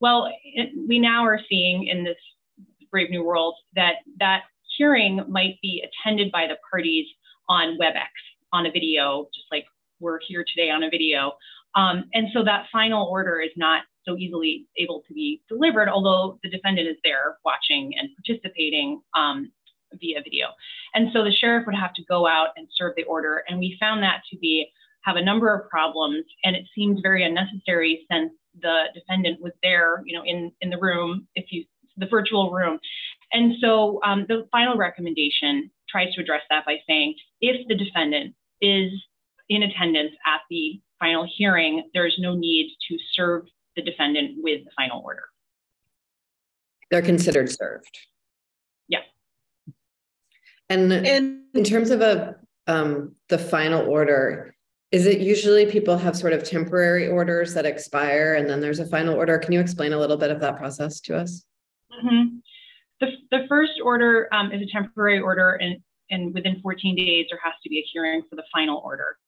Well, 0.00 0.30
it, 0.44 0.70
we 0.88 0.98
now 0.98 1.24
are 1.24 1.40
seeing 1.48 1.86
in 1.86 2.04
this 2.04 2.16
brave 2.90 3.10
new 3.10 3.24
world 3.24 3.54
that 3.74 3.96
that 4.18 4.42
hearing 4.76 5.22
might 5.28 5.58
be 5.62 5.84
attended 5.84 6.32
by 6.32 6.46
the 6.46 6.56
parties 6.70 7.06
on 7.48 7.78
WebEx 7.78 8.08
on 8.52 8.66
a 8.66 8.70
video, 8.70 9.28
just 9.34 9.46
like 9.50 9.64
we're 10.00 10.18
here 10.26 10.44
today 10.54 10.70
on 10.70 10.82
a 10.82 10.90
video. 10.90 11.32
Um, 11.74 12.04
and 12.12 12.28
so 12.32 12.44
that 12.44 12.66
final 12.72 13.06
order 13.06 13.40
is 13.40 13.50
not 13.56 13.82
so 14.06 14.16
easily 14.16 14.66
able 14.76 15.02
to 15.08 15.14
be 15.14 15.42
delivered, 15.48 15.88
although 15.88 16.38
the 16.42 16.50
defendant 16.50 16.88
is 16.88 16.96
there 17.04 17.38
watching 17.44 17.92
and 17.98 18.10
participating 18.16 19.00
um, 19.16 19.50
via 20.00 20.20
video. 20.22 20.48
And 20.94 21.10
so 21.12 21.24
the 21.24 21.32
sheriff 21.32 21.66
would 21.66 21.74
have 21.74 21.94
to 21.94 22.04
go 22.04 22.26
out 22.26 22.48
and 22.56 22.68
serve 22.76 22.94
the 22.96 23.04
order. 23.04 23.42
And 23.48 23.58
we 23.58 23.76
found 23.80 24.02
that 24.02 24.22
to 24.30 24.38
be 24.38 24.66
have 25.04 25.16
a 25.16 25.22
number 25.22 25.54
of 25.54 25.68
problems, 25.68 26.24
and 26.44 26.56
it 26.56 26.64
seemed 26.74 27.00
very 27.02 27.24
unnecessary 27.24 28.06
since 28.10 28.32
the 28.60 28.84
defendant 28.94 29.40
was 29.40 29.52
there, 29.62 30.02
you 30.06 30.16
know, 30.16 30.24
in 30.24 30.50
in 30.60 30.70
the 30.70 30.78
room, 30.78 31.26
if 31.34 31.46
you 31.50 31.64
the 31.96 32.06
virtual 32.06 32.50
room, 32.50 32.78
and 33.32 33.54
so 33.60 34.00
um, 34.02 34.24
the 34.28 34.46
final 34.50 34.76
recommendation 34.76 35.70
tries 35.88 36.12
to 36.14 36.22
address 36.22 36.40
that 36.50 36.64
by 36.64 36.76
saying 36.88 37.14
if 37.40 37.68
the 37.68 37.76
defendant 37.76 38.34
is 38.60 38.90
in 39.48 39.62
attendance 39.62 40.12
at 40.26 40.40
the 40.50 40.80
final 41.04 41.26
hearing, 41.36 41.90
there's 41.92 42.16
no 42.18 42.34
need 42.34 42.74
to 42.88 42.96
serve 43.12 43.42
the 43.76 43.82
defendant 43.82 44.36
with 44.42 44.64
the 44.64 44.70
final 44.76 45.02
order. 45.04 45.24
They're 46.90 47.02
considered 47.02 47.50
served. 47.50 47.98
Yeah. 48.88 49.00
And, 50.70 50.92
and 50.92 51.42
in 51.52 51.64
terms 51.64 51.90
of 51.90 52.00
a 52.00 52.36
um, 52.66 53.14
the 53.28 53.36
final 53.36 53.86
order, 53.86 54.54
is 54.90 55.06
it 55.06 55.20
usually 55.20 55.66
people 55.66 55.98
have 55.98 56.16
sort 56.16 56.32
of 56.32 56.44
temporary 56.44 57.08
orders 57.08 57.52
that 57.54 57.66
expire 57.66 58.34
and 58.34 58.48
then 58.48 58.60
there's 58.60 58.78
a 58.78 58.86
final 58.86 59.14
order? 59.14 59.38
Can 59.38 59.52
you 59.52 59.60
explain 59.60 59.92
a 59.92 59.98
little 59.98 60.16
bit 60.16 60.30
of 60.30 60.40
that 60.40 60.56
process 60.56 61.00
to 61.00 61.16
us? 61.16 61.44
Mm-hmm. 61.92 62.36
The, 63.00 63.08
the 63.30 63.46
first 63.48 63.72
order 63.84 64.32
um, 64.32 64.52
is 64.52 64.62
a 64.62 64.72
temporary 64.72 65.20
order, 65.20 65.54
and, 65.56 65.76
and 66.10 66.32
within 66.32 66.60
14 66.62 66.96
days, 66.96 67.26
there 67.28 67.40
has 67.42 67.54
to 67.62 67.68
be 67.68 67.80
a 67.80 67.84
hearing 67.92 68.22
for 68.30 68.36
the 68.36 68.44
final 68.52 68.80
order. 68.84 69.18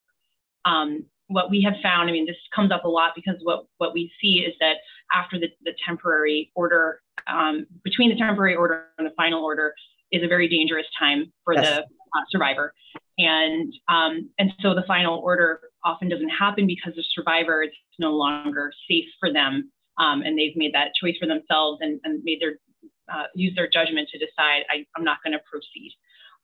Um, 0.65 1.05
what 1.29 1.51
we 1.51 1.63
have 1.63 1.75
found, 1.83 2.09
I 2.09 2.13
mean, 2.13 2.27
this 2.27 2.37
comes 2.55 2.71
up 2.71 2.85
a 2.85 2.89
lot 2.89 3.13
because 3.15 3.37
what, 3.43 3.67
what 3.79 3.93
we 3.93 4.11
see 4.21 4.45
is 4.47 4.55
that 4.61 4.77
after 5.13 5.39
the, 5.39 5.49
the 5.65 5.73
temporary 5.87 6.53
order, 6.55 7.01
um, 7.27 7.67
between 7.83 8.11
the 8.11 8.17
temporary 8.17 8.55
order 8.55 8.87
and 8.99 9.07
the 9.07 9.13
final 9.17 9.45
order, 9.45 9.75
is 10.13 10.23
a 10.23 10.29
very 10.29 10.49
dangerous 10.49 10.87
time 10.99 11.33
for 11.45 11.55
yes. 11.55 11.65
the 11.65 11.83
uh, 11.83 12.25
survivor. 12.31 12.73
And, 13.19 13.73
um, 13.89 14.31
and 14.39 14.53
so 14.61 14.75
the 14.75 14.85
final 14.87 15.19
order 15.19 15.61
often 15.85 16.09
doesn't 16.09 16.29
happen 16.29 16.67
because 16.67 16.95
the 16.95 17.05
survivor 17.15 17.63
is 17.63 17.71
no 17.99 18.13
longer 18.13 18.71
safe 18.89 19.07
for 19.19 19.33
them. 19.33 19.71
Um, 19.99 20.23
and 20.23 20.39
they've 20.39 20.55
made 20.55 20.75
that 20.75 20.93
choice 21.01 21.17
for 21.19 21.27
themselves 21.27 21.79
and, 21.81 21.99
and 22.05 22.23
made 22.23 22.41
their 22.41 22.59
uh, 23.13 23.25
use 23.35 23.55
their 23.55 23.69
judgment 23.69 24.09
to 24.11 24.19
decide 24.19 24.65
I, 24.69 24.85
am 24.99 25.05
not 25.05 25.19
going 25.25 25.33
to 25.33 25.39
proceed. 25.51 25.93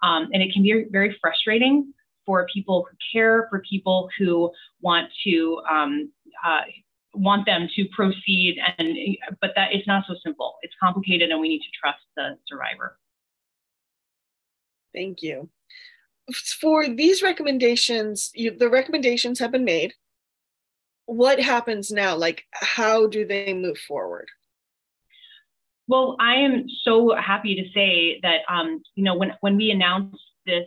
Um, 0.02 0.28
and 0.32 0.42
it 0.42 0.52
can 0.52 0.62
be 0.62 0.86
very 0.90 1.16
frustrating 1.20 1.92
for 2.26 2.46
people 2.52 2.86
who 2.88 2.96
care, 3.12 3.46
for 3.50 3.62
people 3.68 4.08
who 4.18 4.50
want 4.80 5.08
to 5.24 5.60
um, 5.70 6.12
uh, 6.44 6.62
want 7.14 7.46
them 7.46 7.68
to 7.76 7.84
proceed, 7.94 8.58
and 8.78 8.96
but 9.40 9.52
that 9.56 9.72
it's 9.72 9.86
not 9.86 10.04
so 10.06 10.14
simple. 10.24 10.56
It's 10.62 10.74
complicated, 10.82 11.30
and 11.30 11.40
we 11.40 11.48
need 11.48 11.60
to 11.60 11.78
trust 11.80 12.00
the 12.16 12.36
survivor. 12.48 12.98
Thank 14.94 15.22
you. 15.22 15.48
For 16.60 16.88
these 16.88 17.22
recommendations, 17.22 18.30
you, 18.34 18.56
the 18.56 18.70
recommendations 18.70 19.38
have 19.38 19.52
been 19.52 19.64
made. 19.64 19.94
What 21.06 21.40
happens 21.40 21.90
now? 21.90 22.16
Like, 22.16 22.44
how 22.52 23.06
do 23.06 23.26
they 23.26 23.52
move 23.52 23.78
forward? 23.78 24.28
Well, 25.88 26.16
I 26.20 26.36
am 26.36 26.66
so 26.84 27.14
happy 27.16 27.54
to 27.56 27.68
say 27.74 28.20
that 28.22 28.40
um, 28.48 28.82
you 28.94 29.04
know 29.04 29.16
when 29.16 29.32
when 29.40 29.56
we 29.56 29.70
announced 29.70 30.22
this 30.46 30.66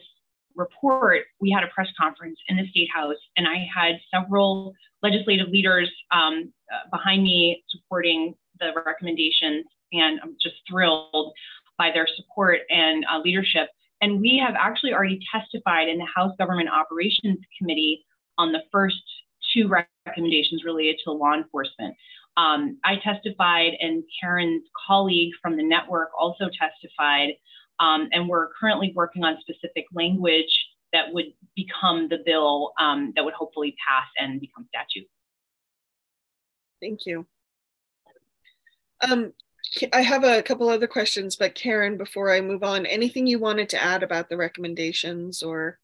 report, 0.55 1.23
we 1.39 1.51
had 1.51 1.63
a 1.63 1.67
press 1.67 1.87
conference 1.99 2.37
in 2.47 2.57
the 2.57 2.67
State 2.69 2.89
House, 2.93 3.17
and 3.37 3.47
I 3.47 3.65
had 3.73 3.95
several 4.13 4.73
legislative 5.01 5.49
leaders 5.49 5.91
um, 6.11 6.51
behind 6.91 7.23
me 7.23 7.63
supporting 7.69 8.33
the 8.59 8.71
recommendations, 8.85 9.65
and 9.91 10.19
I'm 10.23 10.35
just 10.41 10.55
thrilled 10.69 11.33
by 11.77 11.91
their 11.93 12.07
support 12.15 12.59
and 12.69 13.05
uh, 13.11 13.19
leadership. 13.19 13.69
And 14.01 14.21
we 14.21 14.41
have 14.45 14.55
actually 14.57 14.93
already 14.93 15.19
testified 15.31 15.87
in 15.87 15.97
the 15.97 16.07
House 16.13 16.33
Government 16.37 16.69
Operations 16.69 17.39
Committee 17.57 18.05
on 18.37 18.51
the 18.51 18.61
first 18.71 19.01
two 19.53 19.69
recommendations 20.05 20.63
related 20.65 20.97
to 21.03 21.11
law 21.11 21.33
enforcement. 21.33 21.95
Um, 22.37 22.77
I 22.83 22.97
testified, 22.97 23.73
and 23.79 24.03
Karen's 24.19 24.63
colleague 24.87 25.31
from 25.41 25.55
the 25.55 25.63
network 25.63 26.09
also 26.19 26.49
testified. 26.59 27.29
Um, 27.79 28.09
and 28.11 28.29
we're 28.29 28.49
currently 28.59 28.93
working 28.95 29.23
on 29.23 29.37
specific 29.41 29.85
language 29.93 30.67
that 30.93 31.13
would 31.13 31.33
become 31.55 32.07
the 32.09 32.19
bill 32.25 32.73
um, 32.79 33.11
that 33.15 33.25
would 33.25 33.33
hopefully 33.33 33.75
pass 33.85 34.07
and 34.17 34.39
become 34.39 34.65
statute. 34.69 35.07
Thank 36.81 37.05
you. 37.05 37.25
Um, 39.01 39.33
I 39.91 40.01
have 40.01 40.23
a 40.23 40.41
couple 40.41 40.69
other 40.69 40.87
questions, 40.87 41.35
but 41.35 41.55
Karen, 41.55 41.97
before 41.97 42.31
I 42.31 42.41
move 42.41 42.63
on, 42.63 42.85
anything 42.85 43.27
you 43.27 43.39
wanted 43.39 43.69
to 43.69 43.83
add 43.83 44.03
about 44.03 44.29
the 44.29 44.37
recommendations 44.37 45.43
or? 45.43 45.79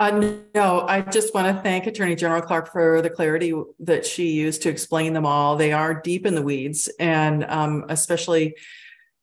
Uh, 0.00 0.36
no, 0.54 0.84
I 0.88 1.00
just 1.02 1.32
want 1.34 1.56
to 1.56 1.62
thank 1.62 1.86
Attorney 1.86 2.16
General 2.16 2.42
Clark 2.42 2.72
for 2.72 3.00
the 3.00 3.08
clarity 3.08 3.54
that 3.78 4.04
she 4.04 4.32
used 4.32 4.62
to 4.62 4.68
explain 4.68 5.12
them 5.12 5.24
all. 5.24 5.56
They 5.56 5.72
are 5.72 5.94
deep 5.94 6.26
in 6.26 6.34
the 6.34 6.42
weeds, 6.42 6.90
and 6.98 7.44
um, 7.44 7.84
especially 7.88 8.56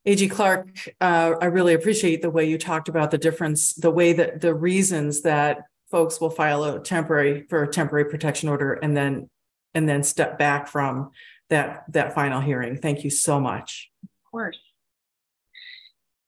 AG 0.04 0.28
Clark, 0.28 0.68
uh, 1.00 1.34
I 1.40 1.46
really 1.46 1.74
appreciate 1.74 2.22
the 2.22 2.30
way 2.30 2.44
you 2.44 2.58
talked 2.58 2.88
about 2.88 3.10
the 3.10 3.18
difference, 3.18 3.74
the 3.74 3.90
way 3.90 4.12
that 4.12 4.40
the 4.40 4.54
reasons 4.54 5.22
that 5.22 5.64
folks 5.90 6.20
will 6.20 6.30
file 6.30 6.64
a 6.64 6.80
temporary 6.80 7.46
for 7.48 7.62
a 7.62 7.68
temporary 7.68 8.06
protection 8.06 8.48
order 8.48 8.74
and 8.74 8.96
then 8.96 9.28
and 9.74 9.88
then 9.88 10.02
step 10.02 10.38
back 10.38 10.66
from 10.66 11.10
that 11.50 11.84
that 11.88 12.14
final 12.14 12.40
hearing. 12.40 12.76
Thank 12.76 13.04
you 13.04 13.10
so 13.10 13.38
much. 13.38 13.90
Of 14.02 14.30
course. 14.30 14.58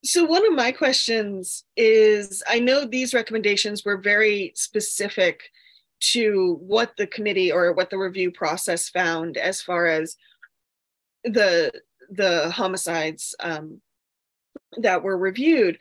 So 0.05 0.25
one 0.25 0.47
of 0.47 0.53
my 0.53 0.71
questions 0.71 1.65
is 1.77 2.43
I 2.47 2.61
know 2.61 2.85
these 2.85 3.15
recommendations 3.15 3.85
were 3.85 3.97
very 3.97 4.53
specific 4.55 5.43
to 6.13 6.59
what 6.61 6.93
the 6.99 7.07
committee 7.07 7.51
or 7.51 7.73
what 7.73 7.89
the 7.89 7.97
review 7.97 8.31
process 8.31 8.91
found 8.91 9.39
as 9.39 9.63
far 9.63 9.87
as 9.87 10.17
the 11.25 11.73
the 12.11 12.51
homicides 12.51 13.35
um, 13.41 13.81
that 14.79 15.03
were 15.03 15.17
reviewed. 15.17 15.79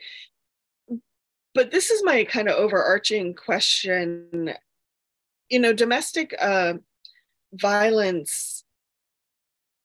But 1.54 1.70
this 1.70 1.90
is 1.90 2.02
my 2.04 2.24
kind 2.24 2.48
of 2.48 2.56
overarching 2.56 3.34
question. 3.34 4.54
You 5.48 5.60
know, 5.60 5.72
domestic 5.72 6.34
uh, 6.40 6.74
violence 7.54 8.64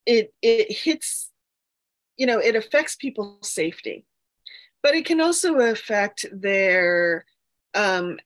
it 0.06 0.34
it 0.42 0.72
hits 0.72 1.30
you 2.16 2.26
know 2.26 2.38
it 2.38 2.56
affects 2.56 2.96
people's 2.96 3.50
safety 3.50 4.04
but 4.82 4.94
it 4.94 5.04
can 5.04 5.20
also 5.20 5.58
affect 5.58 6.26
their 6.32 7.24
um, 7.74 8.18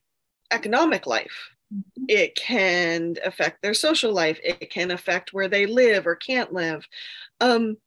economic 0.51 1.05
life 1.05 1.51
mm-hmm. 1.73 2.05
it 2.07 2.35
can 2.35 3.15
affect 3.23 3.61
their 3.61 3.73
social 3.73 4.11
life 4.11 4.39
it 4.43 4.69
can 4.69 4.91
affect 4.91 5.33
where 5.33 5.47
they 5.47 5.65
live 5.65 6.07
or 6.07 6.15
can't 6.15 6.53
live 6.53 6.87
um, 7.41 7.77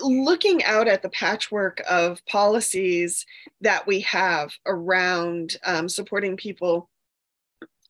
looking 0.00 0.64
out 0.64 0.88
at 0.88 1.02
the 1.02 1.10
patchwork 1.10 1.82
of 1.88 2.24
policies 2.26 3.26
that 3.60 3.86
we 3.86 4.00
have 4.00 4.52
around 4.66 5.56
um, 5.64 5.88
supporting 5.88 6.36
people 6.36 6.88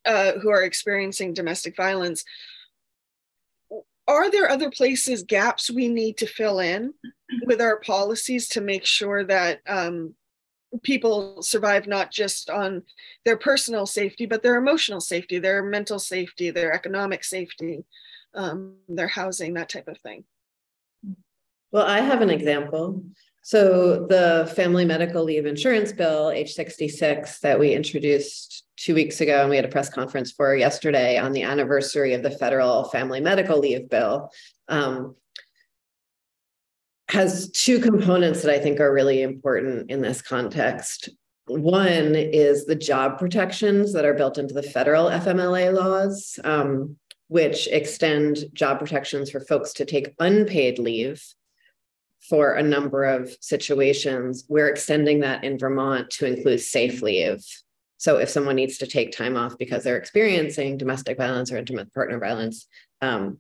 uh, 0.05 0.32
who 0.32 0.50
are 0.50 0.64
experiencing 0.64 1.32
domestic 1.32 1.76
violence 1.76 2.24
are 4.09 4.30
there 4.30 4.50
other 4.50 4.70
places 4.70 5.22
gaps 5.22 5.70
we 5.70 5.88
need 5.88 6.16
to 6.16 6.26
fill 6.26 6.59
in 6.59 6.92
with 7.46 7.61
our 7.61 7.78
policies 7.80 8.48
to 8.48 8.61
make 8.61 8.84
sure 8.84 9.24
that 9.24 9.61
um, 9.68 10.14
people 10.82 11.40
survive 11.42 11.86
not 11.86 12.11
just 12.11 12.50
on 12.50 12.82
their 13.24 13.36
personal 13.36 13.86
safety 13.86 14.26
but 14.26 14.42
their 14.42 14.57
emotional 14.57 15.00
safety 15.00 15.38
their 15.38 15.62
mental 15.62 15.98
safety 15.98 16.50
their 16.50 16.72
economic 16.72 17.22
safety 17.22 17.84
um, 18.34 18.74
their 18.88 19.09
housing 19.09 19.55
that 19.55 19.68
type 19.68 19.88
of 19.88 19.98
thing 20.00 20.24
well 21.72 21.86
i 21.86 22.00
have 22.00 22.20
an 22.20 22.30
example 22.30 23.02
so 23.44 24.06
the 24.06 24.52
family 24.54 24.84
medical 24.84 25.24
leave 25.24 25.46
insurance 25.46 25.92
bill 25.92 26.26
h66 26.26 27.40
that 27.40 27.58
we 27.58 27.72
introduced 27.72 28.62
two 28.82 28.94
weeks 28.94 29.20
ago, 29.20 29.40
and 29.42 29.50
we 29.50 29.56
had 29.56 29.64
a 29.64 29.68
press 29.68 29.88
conference 29.88 30.32
for 30.32 30.56
yesterday 30.56 31.16
on 31.16 31.32
the 31.32 31.42
anniversary 31.42 32.14
of 32.14 32.22
the 32.22 32.30
federal 32.30 32.84
family 32.84 33.20
medical 33.20 33.58
leave 33.58 33.88
bill. 33.88 34.30
Um, 34.68 35.14
has 37.08 37.50
two 37.50 37.78
components 37.78 38.42
that 38.42 38.52
I 38.52 38.58
think 38.58 38.80
are 38.80 38.92
really 38.92 39.22
important 39.22 39.90
in 39.90 40.00
this 40.00 40.22
context. 40.22 41.10
One 41.46 42.14
is 42.14 42.64
the 42.64 42.74
job 42.74 43.18
protections 43.18 43.92
that 43.92 44.04
are 44.04 44.14
built 44.14 44.38
into 44.38 44.54
the 44.54 44.62
federal 44.62 45.06
FMLA 45.06 45.74
laws, 45.74 46.38
um, 46.42 46.96
which 47.28 47.68
extend 47.68 48.46
job 48.54 48.78
protections 48.78 49.30
for 49.30 49.40
folks 49.40 49.74
to 49.74 49.84
take 49.84 50.14
unpaid 50.18 50.78
leave 50.78 51.22
for 52.28 52.54
a 52.54 52.62
number 52.62 53.04
of 53.04 53.34
situations. 53.40 54.44
We're 54.48 54.68
extending 54.68 55.20
that 55.20 55.44
in 55.44 55.58
Vermont 55.58 56.10
to 56.10 56.26
include 56.26 56.60
safe 56.60 57.02
leave. 57.02 57.44
So 57.98 58.18
if 58.18 58.28
someone 58.28 58.56
needs 58.56 58.78
to 58.78 58.86
take 58.86 59.12
time 59.12 59.36
off 59.36 59.58
because 59.58 59.84
they're 59.84 59.96
experiencing 59.96 60.76
domestic 60.76 61.18
violence 61.18 61.52
or 61.52 61.56
intimate 61.56 61.92
partner 61.94 62.18
violence, 62.18 62.66
um, 63.00 63.38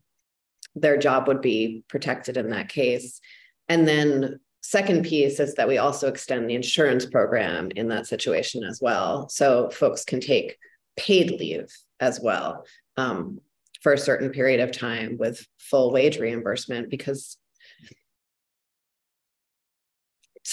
their 0.74 0.96
job 0.96 1.28
would 1.28 1.40
be 1.40 1.84
protected 1.88 2.36
in 2.36 2.50
that 2.50 2.68
case. 2.68 3.20
And 3.68 3.86
then 3.86 4.40
second 4.62 5.04
piece 5.04 5.40
is 5.40 5.54
that 5.54 5.68
we 5.68 5.78
also 5.78 6.08
extend 6.08 6.48
the 6.48 6.54
insurance 6.54 7.06
program 7.06 7.70
in 7.74 7.88
that 7.88 8.06
situation 8.06 8.64
as 8.64 8.80
well. 8.80 9.28
So 9.28 9.70
folks 9.70 10.04
can 10.04 10.20
take 10.20 10.56
paid 10.96 11.32
leave 11.32 11.66
as 12.00 12.20
well 12.20 12.64
um, 12.96 13.40
for 13.80 13.92
a 13.92 13.98
certain 13.98 14.30
period 14.30 14.60
of 14.60 14.72
time 14.72 15.16
with 15.18 15.46
full 15.58 15.92
wage 15.92 16.18
reimbursement 16.18 16.90
because 16.90 17.36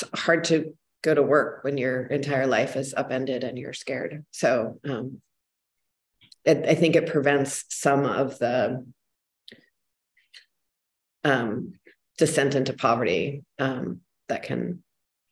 it's 0.01 0.21
hard 0.21 0.45
to 0.45 0.73
go 1.01 1.13
to 1.13 1.23
work 1.23 1.63
when 1.63 1.77
your 1.77 2.05
entire 2.07 2.47
life 2.47 2.75
is 2.75 2.93
upended 2.95 3.43
and 3.43 3.57
you're 3.57 3.73
scared. 3.73 4.25
So 4.31 4.79
um, 4.87 5.21
it, 6.45 6.65
I 6.67 6.75
think 6.75 6.95
it 6.95 7.07
prevents 7.07 7.65
some 7.69 8.05
of 8.05 8.37
the 8.39 8.85
um, 11.23 11.73
descent 12.17 12.55
into 12.55 12.73
poverty 12.73 13.43
um, 13.59 14.01
that 14.27 14.43
can 14.43 14.83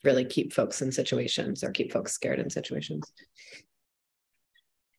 really 0.04 0.26
keep 0.26 0.54
folks 0.54 0.82
in 0.82 0.92
situations 0.92 1.64
or 1.64 1.72
keep 1.72 1.92
folks 1.92 2.14
scared 2.14 2.40
in 2.40 2.50
situations. 2.50 3.12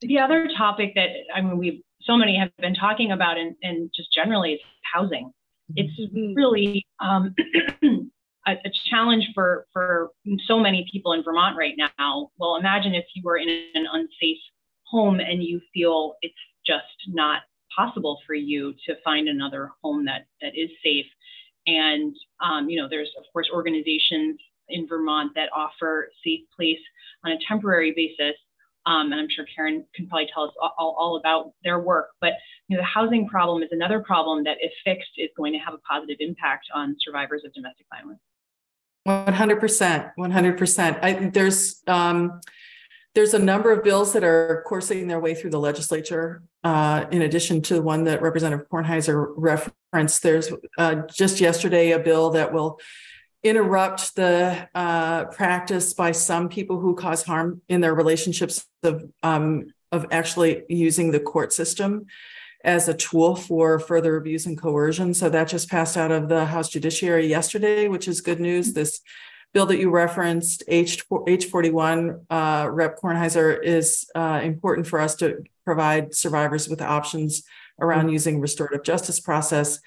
The 0.01 0.19
other 0.19 0.49
topic 0.57 0.93
that 0.95 1.09
I 1.35 1.41
mean, 1.41 1.59
we 1.59 1.83
so 2.03 2.17
many 2.17 2.39
have 2.39 2.51
been 2.59 2.75
talking 2.75 3.11
about, 3.11 3.37
and, 3.37 3.57
and 3.63 3.91
just 3.95 4.13
generally, 4.15 4.53
is 4.53 4.61
housing. 4.95 5.33
It's 5.75 5.93
mm-hmm. 6.01 6.35
really 6.35 6.87
um, 7.01 7.35
a, 8.49 8.53
a, 8.53 8.71
challenge 8.91 9.29
for 9.35 9.67
for 9.73 10.11
so 10.47 10.59
many 10.59 10.87
people 10.91 11.13
in 11.13 11.23
Vermont 11.23 11.57
right 11.57 11.75
now. 11.77 12.31
Well, 12.39 12.57
imagine 12.57 12.95
if 12.95 13.05
you 13.15 13.23
were 13.25 13.37
in 13.37 13.49
an 13.49 13.87
unsafe 13.93 14.39
home 14.85 15.21
and 15.21 15.43
you 15.43 15.61
feel 15.75 16.15
it's 16.23 16.35
just 16.67 16.85
not 17.09 17.43
possible 17.77 18.19
for 18.27 18.35
you 18.35 18.75
to 18.87 18.95
find 19.05 19.29
another 19.29 19.71
home 19.83 20.05
that 20.07 20.27
that 20.41 20.53
is 20.57 20.71
safe. 20.83 21.07
And 21.67 22.17
um, 22.43 22.69
you 22.69 22.81
know, 22.81 22.89
there's 22.89 23.11
of 23.19 23.25
course 23.33 23.49
organizations 23.53 24.39
in 24.69 24.87
Vermont 24.87 25.33
that 25.35 25.49
offer 25.55 26.11
safe 26.25 26.41
place 26.57 26.81
on 27.25 27.33
a 27.33 27.39
temporary 27.47 27.93
basis. 27.95 28.37
Um, 28.87 29.13
and 29.13 29.21
I'm 29.21 29.29
sure 29.29 29.45
Karen 29.55 29.85
can 29.95 30.07
probably 30.07 30.29
tell 30.33 30.45
us 30.45 30.55
all, 30.61 30.97
all, 30.99 31.17
about 31.19 31.53
their 31.63 31.79
work. 31.79 32.09
But 32.23 32.33
you 32.69 32.77
know, 32.77 32.81
the 32.81 32.87
housing 32.87 33.29
problem 33.29 33.63
is 33.63 33.69
another 33.71 34.01
problem 34.01 34.45
that, 34.45 34.57
if 34.61 34.73
fixed, 34.83 35.11
is 35.19 35.29
going 35.37 35.53
to 35.53 35.59
have 35.59 35.75
a 35.75 35.79
positive 35.79 36.17
impact 36.21 36.69
on 36.75 36.97
survivors 37.05 37.43
of 37.45 37.53
domestic 37.53 37.85
violence. 37.93 38.21
One 39.09 39.33
hundred 39.33 39.59
percent, 39.59 40.09
one 40.17 40.31
hundred 40.31 40.59
percent. 40.59 41.33
There's 41.33 41.83
um, 41.87 42.43
there's 43.15 43.33
a 43.33 43.39
number 43.39 43.73
of 43.73 43.83
bills 43.83 44.13
that 44.13 44.23
are 44.23 44.63
coursing 44.67 45.09
their 45.09 45.19
way 45.19 45.35
through 45.35 45.49
the 45.49 45.59
legislature. 45.59 46.43
Uh, 46.63 47.07
in 47.11 47.23
addition 47.23 47.63
to 47.63 47.75
the 47.77 47.81
one 47.81 48.05
that 48.05 48.21
Representative 48.21 48.69
Kornheiser 48.69 49.33
referenced, 49.35 50.23
there's 50.23 50.53
uh, 50.77 50.97
just 51.11 51.41
yesterday 51.41 51.93
a 51.93 51.99
bill 51.99 52.29
that 52.31 52.53
will 52.53 52.79
interrupt 53.43 54.15
the 54.15 54.69
uh, 54.75 55.25
practice 55.27 55.95
by 55.95 56.13
some 56.13 56.51
people 56.51 56.79
who 56.79 56.95
cause 56.95 57.23
harm 57.23 57.63
in 57.67 57.81
their 57.81 57.95
relationships 57.95 58.67
of 58.83 59.11
um, 59.23 59.73
of 59.91 60.05
actually 60.11 60.65
using 60.69 61.13
the 61.13 61.21
court 61.21 61.55
system 61.55 62.05
as 62.65 62.89
a 62.89 62.95
tool 62.95 63.37
for 63.37 63.79
further 63.79 64.17
abuse 64.17 64.47
and 64.47 64.61
coercion. 64.61 65.15
So 65.15 65.29
that 65.29 65.49
just 65.49 65.71
passed 65.71 65.97
out 65.97 66.11
of 66.11 66.29
the 66.29 66.45
House 66.45 66.69
Judiciary 66.69 67.27
yesterday, 67.27 67.89
which 67.89 68.09
is 68.09 68.21
good 68.21 68.41
news. 68.41 68.73
This 68.73 69.01
bill 69.55 69.67
that 69.67 69.79
you 69.79 69.91
referenced, 69.91 70.63
H 70.69 71.09
H41, 71.09 72.25
uh, 72.31 72.69
Rep. 72.71 72.99
Kornheiser, 72.99 73.63
is 73.63 74.11
uh, 74.15 74.41
important 74.43 74.87
for 74.87 75.01
us 75.01 75.15
to 75.17 75.45
provide 75.65 76.15
survivors 76.15 76.69
with 76.69 76.83
options 76.83 77.45
around 77.81 78.07
mm-hmm. 78.07 78.15
using 78.15 78.41
restorative 78.41 78.83
justice 78.83 79.21
process. 79.21 79.81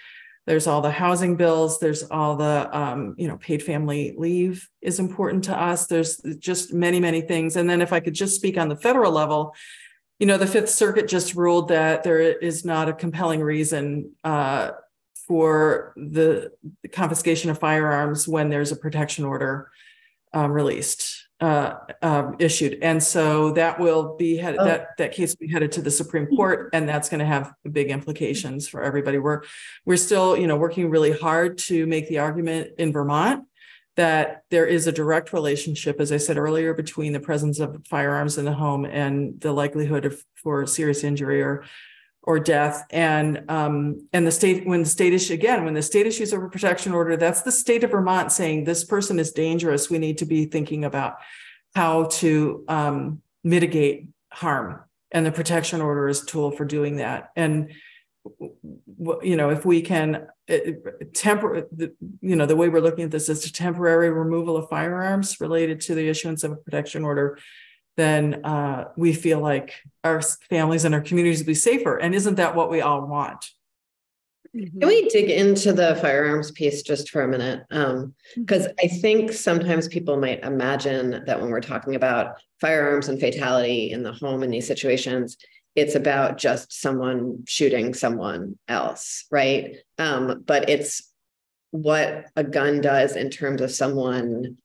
There's 0.47 0.65
all 0.65 0.82
the 0.82 0.91
housing 0.91 1.36
bills. 1.36 1.80
There's 1.80 2.03
all 2.03 2.36
the, 2.36 2.67
um, 2.76 3.13
you 3.17 3.28
know, 3.28 3.38
paid 3.38 3.61
family 3.61 4.15
leave 4.17 4.67
is 4.82 4.99
important 4.99 5.43
to 5.45 5.55
us. 5.55 5.86
There's 5.86 6.17
just 6.39 6.74
many, 6.74 6.99
many 6.99 7.22
things. 7.22 7.55
And 7.55 7.69
then 7.69 7.82
if 7.82 7.93
I 7.93 7.99
could 7.99 8.15
just 8.15 8.36
speak 8.36 8.57
on 8.57 8.67
the 8.67 8.76
federal 8.76 9.11
level, 9.11 9.53
you 10.22 10.28
know, 10.28 10.38
the 10.38 10.45
Fifth 10.45 10.69
Circuit 10.69 11.07
just 11.07 11.34
ruled 11.34 11.69
that 11.69 12.03
there 12.03 12.19
is 12.19 12.63
not 12.63 12.88
a 12.88 12.93
compelling 12.93 13.41
reason 13.41 14.11
uh, 14.24 14.69
for 15.28 15.93
the, 15.97 16.51
confiscation 16.91 17.49
of 17.49 17.57
firearms 17.57 18.28
when 18.28 18.49
there's 18.49 18.72
a 18.72 18.76
protection 18.76 19.26
order 19.26 19.72
um, 20.32 20.51
released, 20.51 21.28
uh, 21.39 21.74
um, 22.03 22.36
issued, 22.38 22.78
and 22.84 23.01
so 23.01 23.51
that 23.53 23.80
will 23.80 24.15
be 24.15 24.38
headed. 24.38 24.59
Oh. 24.59 24.65
That 24.65 24.89
that 24.99 25.11
case 25.11 25.32
will 25.32 25.47
be 25.47 25.51
headed 25.51 25.72
to 25.74 25.82
the 25.82 25.89
Supreme 25.89 26.28
Court, 26.28 26.69
and 26.72 26.88
that's 26.88 27.09
going 27.09 27.19
to 27.19 27.26
have 27.26 27.53
big 27.72 27.89
implications 27.89 28.67
for 28.67 28.84
everybody. 28.84 29.17
We're 29.17 29.41
we're 29.86 29.97
still, 29.97 30.38
you 30.38 30.45
know, 30.45 30.55
working 30.55 30.91
really 30.91 31.13
hard 31.13 31.57
to 31.59 31.88
make 31.88 32.07
the 32.09 32.19
argument 32.19 32.72
in 32.78 32.91
Vermont 32.91 33.45
that 33.98 34.44
there 34.50 34.66
is 34.66 34.88
a 34.88 34.92
direct 34.92 35.34
relationship, 35.34 36.00
as 36.00 36.12
I 36.12 36.18
said 36.18 36.38
earlier, 36.38 36.74
between 36.74 37.14
the 37.14 37.20
presence 37.20 37.60
of 37.60 37.86
firearms 37.88 38.38
in 38.38 38.46
the 38.46 38.54
home 38.54 38.86
and 38.86 39.39
the 39.42 39.52
likelihood 39.52 40.06
of 40.06 40.24
for 40.36 40.66
serious 40.66 41.04
injury 41.04 41.42
or 41.42 41.66
or 42.24 42.39
death. 42.39 42.86
And 42.92 43.50
um, 43.50 44.08
and 44.14 44.26
the 44.26 44.32
state 44.32 44.66
when 44.66 44.84
the 44.84 44.89
state 44.89 45.14
issue 45.14 45.34
again 45.34 45.66
when 45.66 45.74
the 45.74 45.82
state 45.82 46.08
issues 46.08 46.34
a 46.34 46.39
protection 46.39 46.94
order, 46.94 47.18
that's 47.18 47.42
the 47.42 47.52
state 47.52 47.84
of 47.84 47.92
Vermont 47.92 48.32
saying 48.32 48.64
this 48.64 48.84
person 48.84 49.20
is 49.20 49.32
dangerous. 49.32 49.89
We 49.89 50.00
need 50.00 50.20
to 50.20 50.26
be 50.26 50.46
thinking 50.46 50.86
about 50.86 51.18
how 51.76 52.06
to 52.06 52.64
um, 52.68 53.22
mitigate 53.44 54.08
harm, 54.32 54.82
and 55.12 55.26
the 55.26 55.32
protection 55.32 55.82
order 55.82 56.08
is 56.08 56.24
a 56.24 56.26
tool 56.26 56.52
for 56.52 56.64
doing 56.64 56.98
that. 56.98 57.32
And 57.36 57.74
you 59.24 59.36
know 59.36 59.49
if 59.49 59.65
we 59.65 59.82
can 59.82 60.28
temper 61.13 61.67
you 62.22 62.36
know 62.36 62.45
the 62.45 62.55
way 62.55 62.69
we're 62.69 62.82
looking 62.82 63.05
at 63.05 63.11
this 63.11 63.30
is 63.30 63.45
a 63.45 63.51
temporary 63.51 64.11
removal 64.11 64.55
of 64.55 64.69
firearms 64.69 65.41
related 65.41 65.82
to 65.82 65.95
the 65.95 66.07
issuance 66.07 66.43
of 66.43 66.51
a 66.51 66.55
protection 66.55 67.03
order 67.03 67.39
then 67.97 68.45
uh, 68.45 68.86
we 68.95 69.13
feel 69.13 69.39
like 69.39 69.76
our 70.03 70.22
families 70.22 70.86
and 70.86 70.95
our 70.95 71.01
communities 71.01 71.39
will 71.39 71.47
be 71.47 71.53
safer. 71.53 71.97
And 71.97 72.15
isn't 72.15 72.36
that 72.36 72.55
what 72.55 72.72
we 72.72 72.82
all 72.82 73.05
want? 73.05 73.45
Can 74.53 74.88
we 74.88 75.07
dig 75.07 75.30
into 75.30 75.72
the 75.72 75.95
firearms 76.01 76.51
piece 76.51 76.82
just 76.82 77.09
for 77.09 77.22
a 77.22 77.28
minute? 77.28 77.63
Because 77.69 78.67
um, 78.67 78.74
I 78.84 78.88
think 78.88 79.32
sometimes 79.32 79.88
people 79.88 80.17
might 80.17 80.43
imagine 80.43 81.24
that 81.26 81.39
when 81.39 81.51
we're 81.51 81.61
talking 81.61 81.95
about 81.95 82.36
firearms 82.59 83.07
and 83.07 83.19
fatality 83.19 83.91
in 83.91 84.03
the 84.03 84.11
home 84.11 84.43
in 84.43 84.51
these 84.51 84.67
situations, 84.67 85.38
it's 85.76 85.95
about 85.95 86.38
just 86.38 86.74
someone 86.74 87.43
shooting 87.47 87.93
someone 87.93 88.57
else, 88.67 89.26
right? 89.32 89.78
Um, 89.97 90.43
but 90.45 90.69
it's 90.69 91.11
what 91.72 92.26
a 92.36 92.43
gun 92.43 92.82
does 92.82 93.15
in 93.15 93.30
terms 93.30 93.61
of 93.61 93.72
someone 93.72 94.57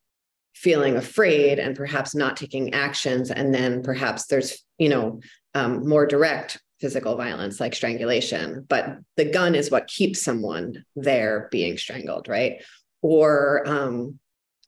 feeling 0.55 0.97
afraid 0.97 1.59
and 1.59 1.77
perhaps 1.77 2.15
not 2.15 2.37
taking 2.37 2.75
actions 2.75 3.31
and 3.31 3.55
then 3.55 3.83
perhaps 3.83 4.27
there's 4.27 4.65
you 4.79 4.89
know 4.89 5.21
um, 5.55 5.87
more 5.87 6.07
direct 6.07 6.61
physical 6.81 7.15
violence 7.15 7.61
like 7.61 7.75
strangulation 7.75 8.65
but 8.67 8.97
the 9.17 9.25
gun 9.25 9.55
is 9.55 9.71
what 9.71 9.87
keeps 9.87 10.23
someone 10.23 10.83
there 10.97 11.49
being 11.53 11.77
strangled 11.77 12.27
right 12.27 12.63
or 13.03 13.63
um, 13.69 14.19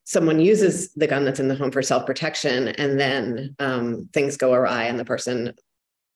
someone 0.04 0.38
uses 0.38 0.92
the 0.92 1.06
gun 1.06 1.24
that's 1.24 1.40
in 1.40 1.48
the 1.48 1.54
home 1.54 1.70
for 1.70 1.82
self-protection 1.82 2.68
and 2.68 3.00
then 3.00 3.56
um, 3.58 4.08
things 4.12 4.36
go 4.36 4.52
awry 4.52 4.84
and 4.84 4.98
the 4.98 5.06
person 5.06 5.54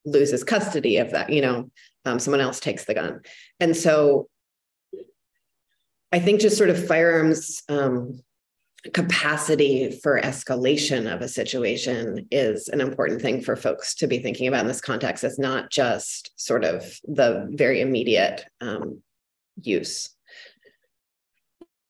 loses 0.05 0.43
custody 0.43 0.97
of 0.97 1.11
that 1.11 1.29
you 1.29 1.41
know 1.41 1.69
um, 2.05 2.19
someone 2.19 2.41
else 2.41 2.59
takes 2.59 2.85
the 2.85 2.93
gun. 2.93 3.21
And 3.59 3.75
so 3.75 4.27
i 6.11 6.19
think 6.19 6.39
just 6.39 6.57
sort 6.57 6.69
of 6.69 6.87
firearms 6.87 7.63
um, 7.69 8.21
capacity 8.91 9.97
for 10.03 10.19
escalation 10.19 11.11
of 11.11 11.21
a 11.21 11.27
situation 11.27 12.27
is 12.31 12.67
an 12.67 12.81
important 12.81 13.21
thing 13.21 13.41
for 13.41 13.55
folks 13.55 13.95
to 13.95 14.07
be 14.07 14.19
thinking 14.19 14.47
about 14.47 14.61
in 14.61 14.67
this 14.67 14.81
context. 14.81 15.23
It's 15.23 15.39
not 15.39 15.69
just 15.69 16.31
sort 16.35 16.65
of 16.65 16.99
the 17.05 17.47
very 17.51 17.79
immediate 17.79 18.45
um, 18.59 19.01
use. 19.61 20.09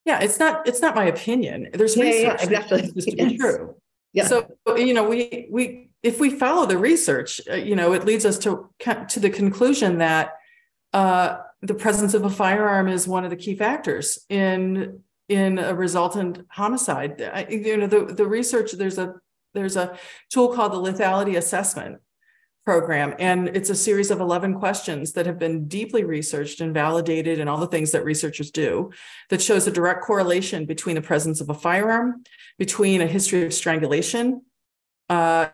Yeah 0.05 0.20
it's 0.22 0.38
not 0.38 0.68
it's 0.68 0.82
not 0.82 0.95
my 0.95 1.05
opinion. 1.05 1.70
There's 1.74 1.95
yeah, 1.95 2.03
research 2.03 2.39
yeah, 2.51 2.59
exactly. 2.59 2.82
to 2.82 2.93
yes. 3.18 3.32
be 3.32 3.38
true. 3.38 3.76
Yeah. 4.11 4.28
So 4.28 4.47
you 4.76 4.93
know, 4.93 5.07
we 5.07 5.47
we 5.49 5.89
if 6.04 6.20
we 6.20 6.30
follow 6.30 6.66
the 6.66 6.78
research, 6.78 7.39
uh, 7.49 7.56
you 7.56 7.76
know, 7.76 7.93
it 7.93 8.06
leads 8.06 8.26
us 8.26 8.38
to 8.39 8.70
to 9.10 9.20
the 9.20 9.30
conclusion 9.30 9.97
that 9.99 10.34
uh, 10.91 11.38
the 11.62 11.74
presence 11.74 12.14
of 12.14 12.26
a 12.26 12.30
firearm 12.30 12.88
is 12.88 13.08
one 13.08 13.24
of 13.24 13.30
the 13.30 13.38
key 13.38 13.56
factors 13.56 14.20
in 14.30 15.01
in 15.30 15.58
a 15.58 15.74
resultant 15.74 16.45
homicide. 16.49 17.22
I, 17.22 17.47
you 17.49 17.78
know, 17.78 17.88
the 17.88 18.06
the 18.06 18.28
research 18.28 18.74
there's 18.74 18.97
a 18.97 19.16
there's 19.54 19.78
a 19.78 19.97
tool 20.30 20.54
called 20.54 20.74
the 20.74 20.91
lethality 20.91 21.38
assessment 21.38 22.01
program 22.66 23.14
and 23.20 23.49
it's 23.49 23.70
a 23.70 23.76
series 23.76 24.10
of 24.10 24.22
11 24.22 24.58
questions 24.58 25.12
that 25.14 25.26
have 25.26 25.38
been 25.38 25.68
deeply 25.68 26.06
researched 26.06 26.62
and 26.62 26.74
validated 26.74 27.38
and 27.39 27.49
all 27.49 27.58
the 27.58 27.68
things 27.68 27.91
that 27.91 28.06
researchers 28.06 28.51
do 28.51 28.89
that 29.30 29.41
shows 29.41 29.68
a 29.68 29.72
direct 29.72 30.01
correlation 30.01 30.66
between 30.66 30.95
the 30.95 31.01
presence 31.01 31.41
of 31.41 31.49
a 31.49 31.54
firearm 31.54 32.24
between 32.58 33.01
a 33.01 33.06
history 33.06 33.45
of 33.45 33.54
strangulation 33.54 34.41
uh, 35.10 35.47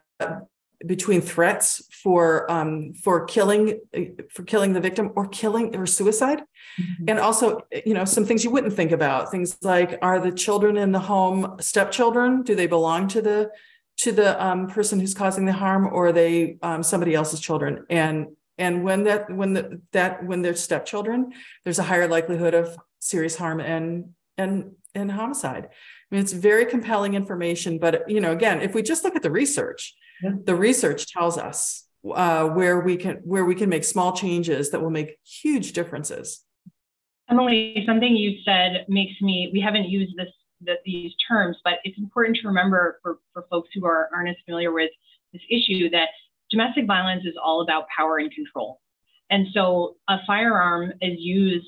between 0.85 1.21
threats 1.21 1.83
for 1.91 2.49
um, 2.49 2.93
for 2.93 3.25
killing 3.25 3.79
for 4.31 4.43
killing 4.43 4.73
the 4.73 4.79
victim 4.79 5.11
or 5.15 5.27
killing 5.27 5.75
or 5.75 5.85
suicide. 5.85 6.41
Mm-hmm. 6.79 7.09
and 7.09 7.19
also 7.19 7.61
you 7.85 7.93
know 7.93 8.05
some 8.05 8.25
things 8.25 8.43
you 8.43 8.51
wouldn't 8.51 8.73
think 8.73 8.91
about 8.91 9.31
things 9.31 9.57
like 9.63 9.97
are 10.01 10.19
the 10.19 10.31
children 10.31 10.77
in 10.77 10.91
the 10.91 10.99
home 10.99 11.57
stepchildren? 11.59 12.43
Do 12.43 12.55
they 12.55 12.67
belong 12.67 13.07
to 13.09 13.21
the 13.21 13.51
to 13.97 14.11
the 14.13 14.41
um, 14.43 14.67
person 14.67 14.99
who's 14.99 15.13
causing 15.13 15.45
the 15.45 15.53
harm 15.53 15.85
or 15.87 16.07
are 16.07 16.11
they 16.13 16.57
um, 16.61 16.83
somebody 16.83 17.13
else's 17.13 17.41
children? 17.41 17.85
And 17.89 18.27
and 18.57 18.83
when 18.83 19.03
that 19.05 19.29
when 19.31 19.53
the, 19.53 19.81
that 19.91 20.23
when 20.23 20.41
they're 20.41 20.55
stepchildren 20.55 21.33
there's 21.63 21.79
a 21.79 21.83
higher 21.83 22.07
likelihood 22.07 22.53
of 22.53 22.77
serious 22.99 23.35
harm 23.35 23.59
and 23.59 24.11
and 24.37 24.71
and 24.95 25.11
homicide. 25.11 25.65
I 25.65 26.15
mean 26.15 26.21
it's 26.21 26.33
very 26.33 26.65
compelling 26.65 27.13
information 27.13 27.79
but 27.79 28.09
you 28.09 28.21
know 28.21 28.31
again 28.31 28.61
if 28.61 28.73
we 28.73 28.81
just 28.81 29.03
look 29.03 29.15
at 29.15 29.23
the 29.23 29.31
research 29.31 29.95
yeah. 30.23 30.31
the 30.43 30.55
research 30.55 31.11
tells 31.11 31.37
us 31.37 31.85
uh, 32.13 32.47
where 32.47 32.79
we 32.79 32.95
can 32.97 33.15
where 33.23 33.45
we 33.45 33.55
can 33.55 33.69
make 33.69 33.83
small 33.83 34.13
changes 34.13 34.71
that 34.71 34.81
will 34.81 34.89
make 34.89 35.17
huge 35.23 35.73
differences 35.73 36.45
emily 37.29 37.83
something 37.85 38.15
you 38.15 38.39
said 38.43 38.85
makes 38.87 39.19
me 39.21 39.49
we 39.53 39.59
haven't 39.59 39.89
used 39.89 40.15
this 40.17 40.29
the, 40.61 40.75
these 40.85 41.11
terms, 41.27 41.57
but 41.63 41.75
it's 41.83 41.97
important 41.97 42.37
to 42.41 42.47
remember 42.47 42.99
for, 43.01 43.19
for 43.33 43.45
folks 43.49 43.69
who 43.73 43.85
are, 43.85 44.09
aren't 44.13 44.29
as 44.29 44.35
familiar 44.45 44.71
with 44.71 44.91
this 45.33 45.41
issue 45.49 45.89
that 45.91 46.09
domestic 46.51 46.85
violence 46.85 47.23
is 47.25 47.35
all 47.41 47.61
about 47.61 47.85
power 47.95 48.17
and 48.17 48.31
control. 48.31 48.79
And 49.29 49.47
so 49.53 49.97
a 50.07 50.17
firearm 50.25 50.93
is 51.01 51.17
used 51.19 51.67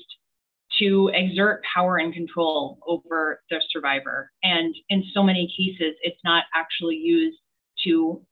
to 0.80 1.10
exert 1.14 1.62
power 1.74 1.98
and 1.98 2.12
control 2.12 2.78
over 2.86 3.42
the 3.50 3.60
survivor. 3.70 4.30
And 4.42 4.74
in 4.88 5.04
so 5.14 5.22
many 5.22 5.46
cases, 5.46 5.94
it's 6.02 6.18
not 6.24 6.44
actually 6.54 6.96
used 6.96 7.38
to 7.84 8.22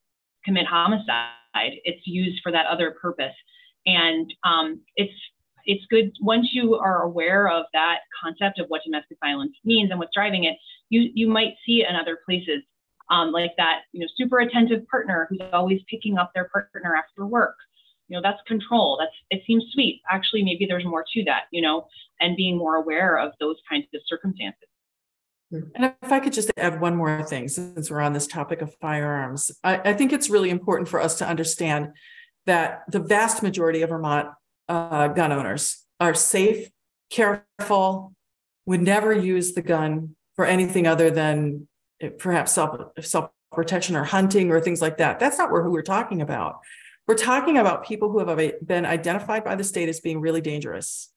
commit 0.45 0.67
homicide, 0.67 1.31
it's 1.85 2.07
used 2.07 2.41
for 2.43 2.53
that 2.53 2.67
other 2.67 2.95
purpose. 3.01 3.35
And 3.87 4.33
um, 4.45 4.81
it's 4.97 5.13
it's 5.67 5.85
good 5.91 6.13
once 6.21 6.49
you 6.53 6.75
are 6.77 7.03
aware 7.03 7.49
of 7.49 7.67
that 7.73 7.99
concept 8.23 8.59
of 8.59 8.67
what 8.69 8.83
domestic 8.85 9.19
violence 9.21 9.55
means 9.65 9.91
and 9.91 9.99
what's 9.99 10.15
driving 10.15 10.45
it, 10.45 10.57
you 10.89 11.11
you 11.15 11.29
might 11.29 11.55
see 11.67 11.85
in 11.89 11.97
other 11.97 12.19
places 12.25 12.63
um, 13.11 13.33
like 13.33 13.53
that, 13.57 13.81
you 13.93 14.01
know, 14.01 14.07
super 14.17 14.39
attentive 14.39 14.87
partner 14.89 15.27
who's 15.29 15.41
always 15.53 15.81
picking 15.89 16.17
up 16.17 16.31
their 16.35 16.49
partner 16.49 16.95
after 16.97 17.27
work. 17.27 17.57
You 18.09 18.17
know, 18.17 18.23
that's 18.23 18.41
control. 18.47 18.97
That's 18.99 19.13
it 19.31 19.43
seems 19.47 19.65
sweet. 19.73 20.01
Actually, 20.11 20.43
maybe 20.43 20.67
there's 20.67 20.85
more 20.85 21.05
to 21.15 21.25
that, 21.25 21.45
you 21.51 21.63
know, 21.63 21.87
and 22.21 22.37
being 22.37 22.57
more 22.57 22.77
aware 22.77 23.19
of 23.19 23.33
those 23.41 23.57
kinds 23.69 23.87
of 23.95 24.01
circumstances. 24.07 24.69
And 25.53 25.93
if 26.03 26.13
I 26.13 26.21
could 26.21 26.33
just 26.33 26.51
add 26.57 26.81
one 26.81 26.97
more 26.97 27.23
thing, 27.25 27.49
since 27.49 27.91
we're 27.91 28.01
on 28.01 28.13
this 28.13 28.27
topic 28.27 28.63
of 28.63 28.75
firearms, 28.81 29.51
I, 29.65 29.91
I 29.91 29.93
think 29.95 30.13
it's 30.13 30.31
really 30.31 30.51
important 30.51 30.89
for 30.89 31.01
us 31.01 31.19
to 31.19 31.27
understand 31.27 31.89
that 32.47 32.83
the 32.89 33.01
vast 33.01 33.43
majority 33.43 33.83
of 33.83 33.91
Vermont 33.91 34.29
uh, 34.69 35.09
gun 35.09 35.33
owners 35.33 35.85
are 35.99 36.15
safe, 36.15 36.71
careful, 37.11 38.15
would 38.67 38.81
never 38.81 39.13
use 39.13 39.53
the 39.53 39.63
gun 39.63 40.15
for 40.37 40.45
anything 40.45 40.87
other 40.87 41.11
than 41.11 41.67
eh, 42.01 42.11
perhaps 42.17 42.53
self 42.53 42.81
self 43.01 43.31
protection 43.53 43.97
or 43.97 44.05
hunting 44.05 44.51
or 44.51 44.61
things 44.61 44.81
like 44.81 44.99
that. 44.99 45.19
That's 45.19 45.39
not 45.39 45.51
who 45.51 45.71
we're 45.71 45.83
talking 45.83 46.23
about. 46.23 46.61
We're 47.09 47.17
talking 47.17 47.59
about 47.59 47.85
people 47.85 48.11
who 48.11 48.25
have 48.25 48.53
been 48.65 48.87
identified 48.87 49.43
by 49.43 49.57
the 49.57 49.65
state 49.65 49.89
as 49.89 49.99
being 49.99 50.21
really 50.21 50.41
dangerous. 50.41 51.13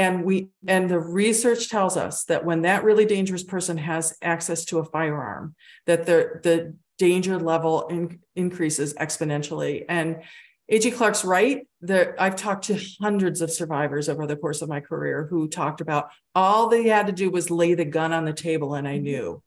And 0.00 0.24
we 0.24 0.48
and 0.66 0.88
the 0.88 0.98
research 0.98 1.68
tells 1.68 1.98
us 1.98 2.24
that 2.24 2.42
when 2.42 2.62
that 2.62 2.84
really 2.84 3.04
dangerous 3.04 3.44
person 3.44 3.76
has 3.76 4.16
access 4.22 4.64
to 4.66 4.78
a 4.78 4.84
firearm, 4.84 5.54
that 5.84 6.06
the 6.06 6.40
the 6.42 6.74
danger 6.96 7.38
level 7.38 7.86
in, 7.88 8.18
increases 8.34 8.94
exponentially. 8.94 9.84
And 9.90 10.22
A.G. 10.70 10.92
Clark's 10.92 11.22
right. 11.22 11.66
That 11.82 12.14
I've 12.18 12.36
talked 12.36 12.64
to 12.64 12.80
hundreds 13.02 13.42
of 13.42 13.50
survivors 13.50 14.08
over 14.08 14.26
the 14.26 14.36
course 14.36 14.62
of 14.62 14.70
my 14.70 14.80
career 14.80 15.26
who 15.28 15.48
talked 15.48 15.82
about 15.82 16.08
all 16.34 16.68
they 16.68 16.84
had 16.88 17.06
to 17.08 17.12
do 17.12 17.30
was 17.30 17.50
lay 17.50 17.74
the 17.74 17.84
gun 17.84 18.14
on 18.14 18.24
the 18.24 18.32
table, 18.32 18.72
and 18.72 18.88
I 18.88 18.94
mm-hmm. 18.94 19.04
knew 19.04 19.42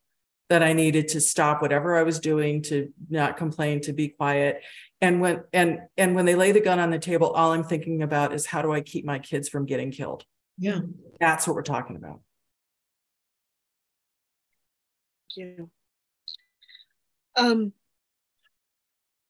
that 0.50 0.62
I 0.62 0.74
needed 0.74 1.08
to 1.10 1.22
stop 1.22 1.64
whatever 1.64 1.98
I 1.98 2.04
was 2.04 2.20
doing, 2.20 2.62
to 2.64 2.94
not 3.10 3.38
complain, 3.38 3.82
to 3.82 3.94
be 3.94 4.10
quiet. 4.10 4.62
And 5.02 5.20
when 5.20 5.46
and 5.52 5.80
and 5.98 6.14
when 6.14 6.26
they 6.26 6.36
lay 6.36 6.52
the 6.52 6.62
gun 6.62 6.78
on 6.78 6.92
the 6.92 7.00
table, 7.00 7.32
all 7.32 7.54
I'm 7.54 7.64
thinking 7.64 8.04
about 8.04 8.36
is 8.36 8.46
how 8.46 8.62
do 8.62 8.72
I 8.72 8.82
keep 8.82 9.04
my 9.04 9.18
kids 9.18 9.50
from 9.50 9.66
getting 9.66 9.90
killed? 9.90 10.26
Yeah, 10.58 10.80
that's 11.20 11.48
what 11.48 11.56
we're 11.56 11.64
talking 11.64 11.96
about. 11.96 12.22
Thank 15.36 15.58
you. 15.58 15.70
Um, 17.36 17.74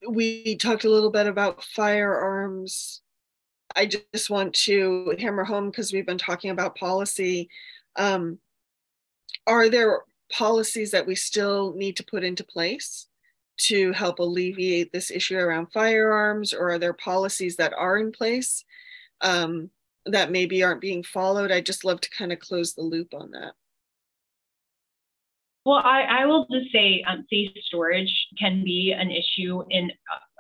we 0.10 0.56
talked 0.58 0.84
a 0.84 0.90
little 0.90 1.12
bit 1.12 1.28
about 1.28 1.64
firearms. 1.64 3.02
I 3.76 3.86
just 3.86 4.30
want 4.30 4.54
to 4.56 5.16
hammer 5.20 5.44
home 5.44 5.70
because 5.70 5.94
we've 5.94 6.06
been 6.06 6.18
talking 6.18 6.52
about 6.52 6.76
policy. 6.76 7.50
Um, 7.96 8.40
are 9.48 9.70
there 9.70 10.02
policies 10.32 10.92
that 10.92 11.06
we 11.06 11.16
still 11.16 11.74
need 11.76 11.98
to 11.98 12.04
put 12.06 12.24
into 12.24 12.44
place 12.44 13.08
to 13.56 13.92
help 13.94 14.20
alleviate 14.20 14.92
this 14.92 15.12
issue 15.12 15.38
around 15.38 15.68
firearms, 15.74 16.54
or 16.54 16.72
are 16.72 16.80
there 16.80 16.94
policies 16.94 17.56
that 17.58 17.74
are 17.74 17.98
in 17.98 18.12
place 18.12 18.66
um, 19.22 19.70
that 20.06 20.32
maybe 20.32 20.64
aren't 20.64 20.82
being 20.82 21.04
followed? 21.04 21.52
I'd 21.52 21.66
just 21.66 21.86
love 21.86 22.02
to 22.02 22.10
kind 22.10 22.32
of 22.32 22.40
close 22.40 22.74
the 22.74 22.82
loop 22.82 23.14
on 23.14 23.32
that. 23.32 23.54
Well, 25.66 25.82
I, 25.84 26.02
I 26.02 26.26
will 26.26 26.46
just 26.52 26.74
say 26.74 27.04
um, 27.10 27.26
safe 27.30 27.52
storage 27.68 28.12
can 28.38 28.66
be 28.66 28.94
an 28.98 29.10
issue 29.12 29.64
in 29.70 29.92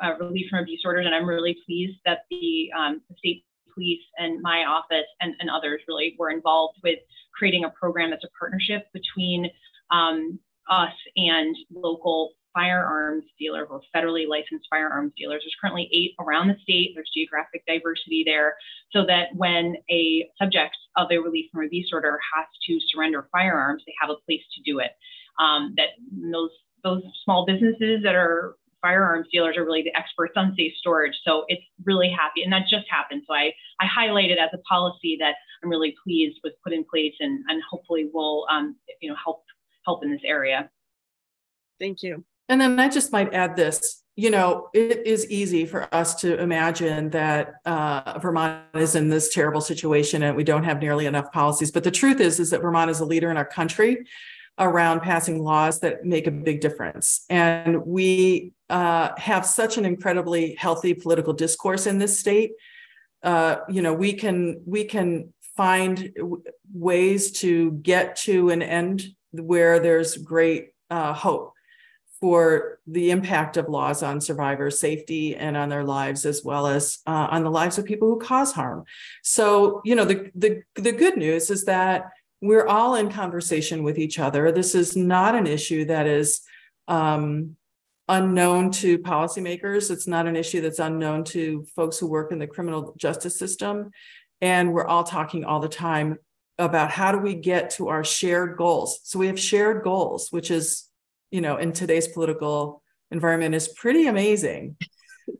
uh, 0.02 0.06
uh, 0.06 0.18
relief 0.18 0.48
from 0.50 0.60
abuse 0.60 0.82
orders, 0.86 1.06
and 1.06 1.16
I'm 1.16 1.26
really 1.26 1.56
pleased 1.66 1.98
that 2.06 2.26
the, 2.30 2.70
um, 2.78 3.02
the 3.10 3.16
state 3.20 3.46
police 3.74 4.02
and 4.18 4.42
my 4.42 4.66
office 4.66 5.08
and, 5.22 5.34
and 5.40 5.50
others 5.50 5.82
really 5.88 6.16
were 6.20 6.30
involved 6.30 6.80
with 6.84 7.00
creating 7.34 7.64
a 7.64 7.70
program 7.70 8.10
that's 8.10 8.24
a 8.26 8.30
partnership 8.38 8.88
between 8.94 9.50
um, 9.92 10.40
us 10.70 10.94
and 11.16 11.56
local 11.74 12.34
firearms 12.54 13.24
dealers 13.40 13.68
or 13.70 13.82
federally 13.96 14.28
licensed 14.28 14.68
firearms 14.70 15.12
dealers. 15.18 15.42
There's 15.44 15.56
currently 15.60 15.90
eight 15.92 16.12
around 16.20 16.48
the 16.48 16.56
state. 16.62 16.92
There's 16.96 17.10
geographic 17.14 17.66
diversity 17.66 18.24
there, 18.26 18.56
so 18.92 19.06
that 19.06 19.36
when 19.36 19.76
a 19.90 20.30
subject 20.40 20.76
of 20.96 21.08
a 21.12 21.18
release 21.18 21.50
from 21.52 21.66
abuse 21.66 21.90
order 21.92 22.20
has 22.36 22.46
to 22.68 22.80
surrender 22.92 23.28
firearms, 23.32 23.84
they 23.86 23.94
have 24.00 24.10
a 24.10 24.20
place 24.26 24.44
to 24.56 24.62
do 24.64 24.80
it. 24.80 24.92
Um, 25.40 25.74
that 25.78 25.90
those 26.12 26.52
those 26.84 27.04
small 27.24 27.46
businesses 27.46 28.04
that 28.04 28.16
are 28.16 28.56
firearms 28.82 29.28
dealers 29.32 29.56
are 29.58 29.64
really 29.64 29.82
the 29.82 29.98
experts 29.98 30.34
on 30.36 30.54
safe 30.58 30.74
storage. 30.78 31.16
So 31.26 31.46
it's 31.48 31.64
really 31.86 32.10
happy, 32.10 32.44
and 32.44 32.52
that 32.54 32.64
just 32.70 32.86
happened. 32.90 33.24
So 33.28 33.34
I 33.34 33.52
I 33.80 33.88
highlight 33.88 34.30
it 34.30 34.38
as 34.38 34.50
a 34.54 34.60
policy 34.70 35.18
that 35.20 35.36
I'm 35.64 35.70
really 35.70 35.96
pleased 36.04 36.40
was 36.44 36.54
put 36.64 36.74
in 36.74 36.84
place, 36.84 37.14
and 37.20 37.44
and 37.48 37.64
hopefully 37.70 38.10
will 38.14 38.46
um, 38.52 38.76
you 39.02 39.10
know 39.10 39.16
help 39.24 39.44
help 39.86 40.04
in 40.04 40.12
this 40.12 40.22
area. 40.24 40.70
Thank 41.80 42.04
you. 42.04 42.24
And 42.50 42.60
then 42.60 42.80
I 42.80 42.90
just 42.90 43.12
might 43.12 43.34
add 43.34 43.56
this 43.56 44.04
you 44.16 44.30
know, 44.30 44.70
it 44.74 45.08
is 45.08 45.28
easy 45.30 45.66
for 45.66 45.94
us 45.94 46.16
to 46.16 46.40
imagine 46.40 47.10
that 47.12 47.56
uh, 47.66 48.20
Vermont 48.20 48.64
is 48.76 48.96
in 48.96 49.10
this 49.10 49.34
terrible 49.34 49.62
situation 49.62 50.22
and 50.22 50.38
we 50.38 50.44
don't 50.44 50.64
have 50.64 50.80
nearly 50.80 51.08
enough 51.08 51.32
policies. 51.32 51.72
But 51.72 51.84
the 51.84 51.92
truth 51.92 52.20
is, 52.20 52.40
is 52.40 52.52
that 52.52 52.62
Vermont 52.62 52.92
is 52.92 53.00
a 53.00 53.06
leader 53.06 53.32
in 53.32 53.38
our 53.38 53.46
country 53.46 54.06
around 54.60 55.02
passing 55.02 55.44
laws 55.44 55.80
that 55.80 56.06
make 56.06 56.28
a 56.28 56.32
big 56.32 56.62
difference. 56.62 57.26
And 57.28 57.84
we 57.88 58.54
uh, 58.70 59.10
have 59.18 59.48
such 59.48 59.80
an 59.80 59.86
incredibly 59.86 60.54
healthy 60.56 60.94
political 60.94 61.34
discourse 61.34 61.88
in 61.88 61.98
this 61.98 62.20
state. 62.20 62.52
Uh, 63.24 63.58
you 63.68 63.82
know, 63.82 63.94
we 63.94 64.14
can 64.14 64.62
we 64.68 64.84
can 64.84 65.34
find 65.58 66.16
ways 66.72 67.32
to 67.32 67.72
get 67.72 68.16
to 68.18 68.50
an 68.50 68.62
end 68.62 69.16
where 69.32 69.80
there's 69.80 70.18
great 70.18 70.74
uh, 70.92 71.14
hope 71.14 71.54
for 72.24 72.80
the 72.88 73.12
impact 73.12 73.58
of 73.58 73.68
laws 73.68 74.02
on 74.02 74.22
survivor 74.22 74.72
safety 74.72 75.36
and 75.36 75.58
on 75.58 75.68
their 75.68 75.84
lives 75.84 76.26
as 76.26 76.42
well 76.42 76.68
as 76.68 77.00
uh, 77.06 77.28
on 77.30 77.44
the 77.44 77.52
lives 77.52 77.78
of 77.78 77.84
people 77.84 78.08
who 78.08 78.18
cause 78.18 78.54
harm. 78.54 78.86
So 79.24 79.82
you 79.84 79.94
know 79.94 80.06
the, 80.06 80.32
the 80.34 80.62
the 80.76 80.94
good 80.94 81.18
news 81.18 81.50
is 81.50 81.66
that 81.66 82.12
we're 82.40 82.66
all 82.66 82.96
in 82.96 83.12
conversation 83.12 83.84
with 83.84 83.98
each 83.98 84.20
other. 84.20 84.54
This 84.54 84.74
is 84.74 84.96
not 84.96 85.36
an 85.36 85.48
issue 85.48 85.84
that 85.84 86.08
is 86.08 86.40
um, 86.88 87.58
unknown 88.08 88.72
to 88.84 89.00
policymakers. 89.00 89.92
It's 89.92 90.08
not 90.08 90.26
an 90.26 90.38
issue 90.38 90.62
that's 90.62 90.80
unknown 90.80 91.26
to 91.26 91.66
folks 91.76 92.00
who 92.00 92.08
work 92.08 92.32
in 92.32 92.40
the 92.40 92.48
criminal 92.48 92.96
justice 92.98 93.38
system. 93.38 93.92
And 94.40 94.72
we're 94.72 94.88
all 94.88 95.04
talking 95.04 95.44
all 95.44 95.60
the 95.60 95.68
time 95.68 96.20
about 96.58 96.90
how 96.90 97.12
do 97.12 97.18
we 97.18 97.36
get 97.36 97.72
to 97.72 97.90
our 97.90 98.06
shared 98.06 98.56
goals. 98.56 99.02
So 99.04 99.20
we 99.20 99.28
have 99.28 99.40
shared 99.40 99.84
goals 99.84 100.30
which 100.32 100.50
is 100.50 100.88
you 101.34 101.42
know, 101.42 101.58
in 101.58 101.74
today's 101.74 102.08
political 102.08 102.84
environment 103.10 103.56
is 103.56 103.68
pretty 103.68 104.08
amazing. 104.08 104.78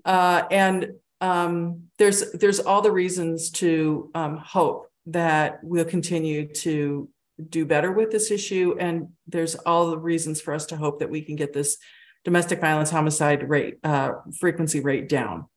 Uh, 0.06 0.44
and 0.50 0.94
um, 1.20 1.84
there's 1.98 2.32
there's 2.32 2.62
all 2.62 2.82
the 2.82 2.92
reasons 2.92 3.52
to 3.52 4.10
um, 4.16 4.38
hope 4.38 4.90
that 5.08 5.60
we'll 5.62 5.84
continue 5.84 6.48
to 6.54 7.10
do 7.50 7.66
better 7.66 7.92
with 7.92 8.10
this 8.10 8.32
issue, 8.32 8.78
and 8.80 9.10
there's 9.28 9.56
all 9.56 9.92
the 9.92 9.98
reasons 9.98 10.40
for 10.40 10.54
us 10.54 10.66
to 10.68 10.78
hope 10.78 11.00
that 11.00 11.10
we 11.10 11.22
can 11.22 11.36
get 11.36 11.52
this 11.52 11.78
domestic 12.24 12.62
violence 12.62 12.90
homicide 12.90 13.50
rate 13.50 13.78
uh, 13.84 14.12
frequency 14.40 14.80
rate 14.80 15.10
down. 15.10 15.48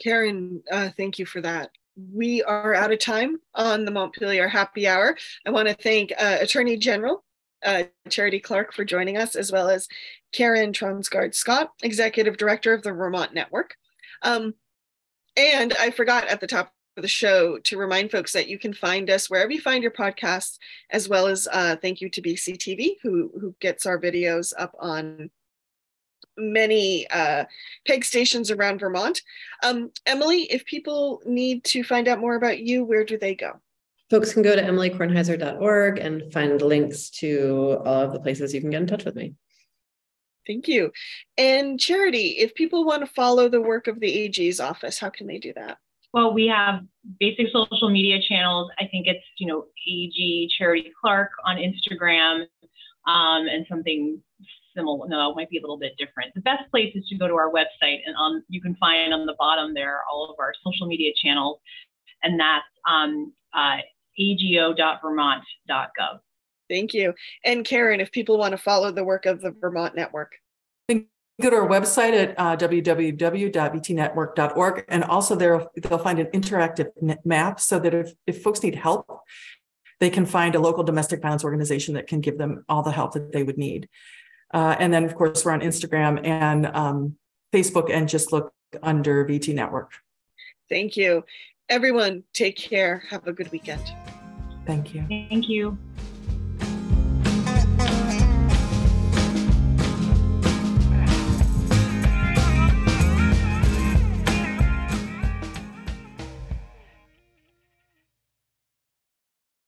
Karen, 0.00 0.62
uh, 0.70 0.90
thank 0.96 1.18
you 1.18 1.26
for 1.26 1.40
that. 1.40 1.70
We 2.12 2.44
are 2.44 2.72
out 2.72 2.92
of 2.92 3.00
time 3.00 3.40
on 3.56 3.84
the 3.84 3.90
Montpelier 3.90 4.46
Happy 4.46 4.86
Hour. 4.86 5.16
I 5.44 5.50
want 5.50 5.66
to 5.66 5.74
thank 5.74 6.12
uh, 6.16 6.38
Attorney 6.40 6.76
General 6.76 7.21
uh, 7.64 7.84
Charity 8.08 8.40
Clark 8.40 8.72
for 8.72 8.84
joining 8.84 9.16
us, 9.16 9.34
as 9.34 9.52
well 9.52 9.68
as 9.68 9.88
Karen 10.32 10.72
Tronsgard 10.72 11.34
Scott, 11.34 11.72
Executive 11.82 12.36
Director 12.36 12.72
of 12.72 12.82
the 12.82 12.92
Vermont 12.92 13.34
Network. 13.34 13.76
Um, 14.22 14.54
and 15.36 15.74
I 15.80 15.90
forgot 15.90 16.26
at 16.28 16.40
the 16.40 16.46
top 16.46 16.72
of 16.96 17.02
the 17.02 17.08
show 17.08 17.58
to 17.58 17.78
remind 17.78 18.10
folks 18.10 18.32
that 18.32 18.48
you 18.48 18.58
can 18.58 18.74
find 18.74 19.08
us 19.08 19.30
wherever 19.30 19.50
you 19.50 19.60
find 19.60 19.82
your 19.82 19.92
podcasts, 19.92 20.58
as 20.90 21.08
well 21.08 21.26
as 21.26 21.48
uh, 21.52 21.76
thank 21.80 22.00
you 22.00 22.08
to 22.10 22.22
BCTV, 22.22 22.96
who, 23.02 23.30
who 23.40 23.54
gets 23.60 23.86
our 23.86 23.98
videos 23.98 24.52
up 24.58 24.74
on 24.78 25.30
many 26.36 27.06
uh, 27.10 27.44
peg 27.86 28.04
stations 28.04 28.50
around 28.50 28.80
Vermont. 28.80 29.22
Um, 29.62 29.90
Emily, 30.06 30.42
if 30.44 30.64
people 30.64 31.22
need 31.26 31.64
to 31.64 31.84
find 31.84 32.08
out 32.08 32.20
more 32.20 32.34
about 32.34 32.58
you, 32.58 32.84
where 32.84 33.04
do 33.04 33.18
they 33.18 33.34
go? 33.34 33.60
Folks 34.12 34.34
can 34.34 34.42
go 34.42 34.54
to 34.54 34.62
emilykornheiser.org 34.62 35.98
and 35.98 36.30
find 36.34 36.60
links 36.60 37.08
to 37.08 37.80
all 37.86 38.02
of 38.02 38.12
the 38.12 38.20
places 38.20 38.52
you 38.52 38.60
can 38.60 38.68
get 38.68 38.82
in 38.82 38.86
touch 38.86 39.06
with 39.06 39.16
me. 39.16 39.34
Thank 40.46 40.68
you. 40.68 40.92
And 41.38 41.80
Charity, 41.80 42.36
if 42.38 42.54
people 42.54 42.84
want 42.84 43.00
to 43.00 43.10
follow 43.14 43.48
the 43.48 43.62
work 43.62 43.86
of 43.86 44.00
the 44.00 44.12
AG's 44.12 44.60
office, 44.60 44.98
how 44.98 45.08
can 45.08 45.26
they 45.26 45.38
do 45.38 45.54
that? 45.54 45.78
Well, 46.12 46.34
we 46.34 46.46
have 46.48 46.82
basic 47.20 47.46
social 47.52 47.88
media 47.88 48.18
channels. 48.20 48.70
I 48.78 48.86
think 48.88 49.06
it's, 49.06 49.24
you 49.38 49.46
know, 49.46 49.64
AG 49.88 50.50
Charity 50.58 50.92
Clark 51.00 51.30
on 51.46 51.56
Instagram 51.56 52.42
um, 53.06 53.48
and 53.48 53.64
something 53.66 54.22
similar. 54.76 55.08
No, 55.08 55.30
it 55.30 55.36
might 55.36 55.48
be 55.48 55.56
a 55.56 55.62
little 55.62 55.78
bit 55.78 55.92
different. 55.96 56.34
The 56.34 56.42
best 56.42 56.70
place 56.70 56.92
is 56.94 57.08
to 57.08 57.16
go 57.16 57.28
to 57.28 57.34
our 57.34 57.50
website 57.50 58.00
and 58.04 58.14
on, 58.18 58.42
you 58.50 58.60
can 58.60 58.76
find 58.76 59.14
on 59.14 59.24
the 59.24 59.36
bottom 59.38 59.72
there 59.72 60.00
all 60.12 60.30
of 60.30 60.36
our 60.38 60.52
social 60.62 60.86
media 60.86 61.12
channels. 61.16 61.60
And 62.22 62.38
that's 62.38 62.66
um, 62.86 63.32
uh, 63.54 63.78
ago.vermont.gov. 64.18 66.18
Thank 66.68 66.94
you. 66.94 67.14
And 67.44 67.64
Karen, 67.64 68.00
if 68.00 68.12
people 68.12 68.38
want 68.38 68.52
to 68.52 68.58
follow 68.58 68.92
the 68.92 69.04
work 69.04 69.26
of 69.26 69.40
the 69.40 69.50
Vermont 69.50 69.94
Network. 69.94 70.32
Go 71.40 71.48
to 71.50 71.56
our 71.56 71.68
website 71.68 72.12
at 72.12 72.34
uh, 72.38 72.56
www.vtnetwork.org. 72.56 74.84
And 74.88 75.04
also 75.04 75.34
there, 75.34 75.66
they'll 75.76 75.96
find 75.98 76.18
an 76.18 76.26
interactive 76.26 76.90
map 77.24 77.58
so 77.58 77.78
that 77.78 77.94
if, 77.94 78.12
if 78.26 78.42
folks 78.42 78.62
need 78.62 78.74
help, 78.74 79.22
they 79.98 80.10
can 80.10 80.26
find 80.26 80.54
a 80.54 80.60
local 80.60 80.84
domestic 80.84 81.22
violence 81.22 81.42
organization 81.42 81.94
that 81.94 82.06
can 82.06 82.20
give 82.20 82.36
them 82.36 82.66
all 82.68 82.82
the 82.82 82.92
help 82.92 83.14
that 83.14 83.32
they 83.32 83.42
would 83.42 83.56
need. 83.56 83.88
Uh, 84.52 84.76
and 84.78 84.92
then, 84.92 85.04
of 85.04 85.14
course, 85.14 85.42
we're 85.44 85.52
on 85.52 85.60
Instagram 85.60 86.26
and 86.26 86.66
um, 86.66 87.16
Facebook 87.52 87.90
and 87.90 88.08
just 88.08 88.32
look 88.32 88.52
under 88.82 89.24
VT 89.24 89.54
Network. 89.54 89.92
Thank 90.68 90.96
you 90.96 91.24
everyone, 91.72 92.22
take 92.34 92.56
care. 92.56 93.02
Have 93.08 93.26
a 93.26 93.32
good 93.32 93.50
weekend. 93.50 93.82
Thank 94.66 94.94
you. 94.94 95.06
Thank 95.08 95.48
you. 95.48 95.78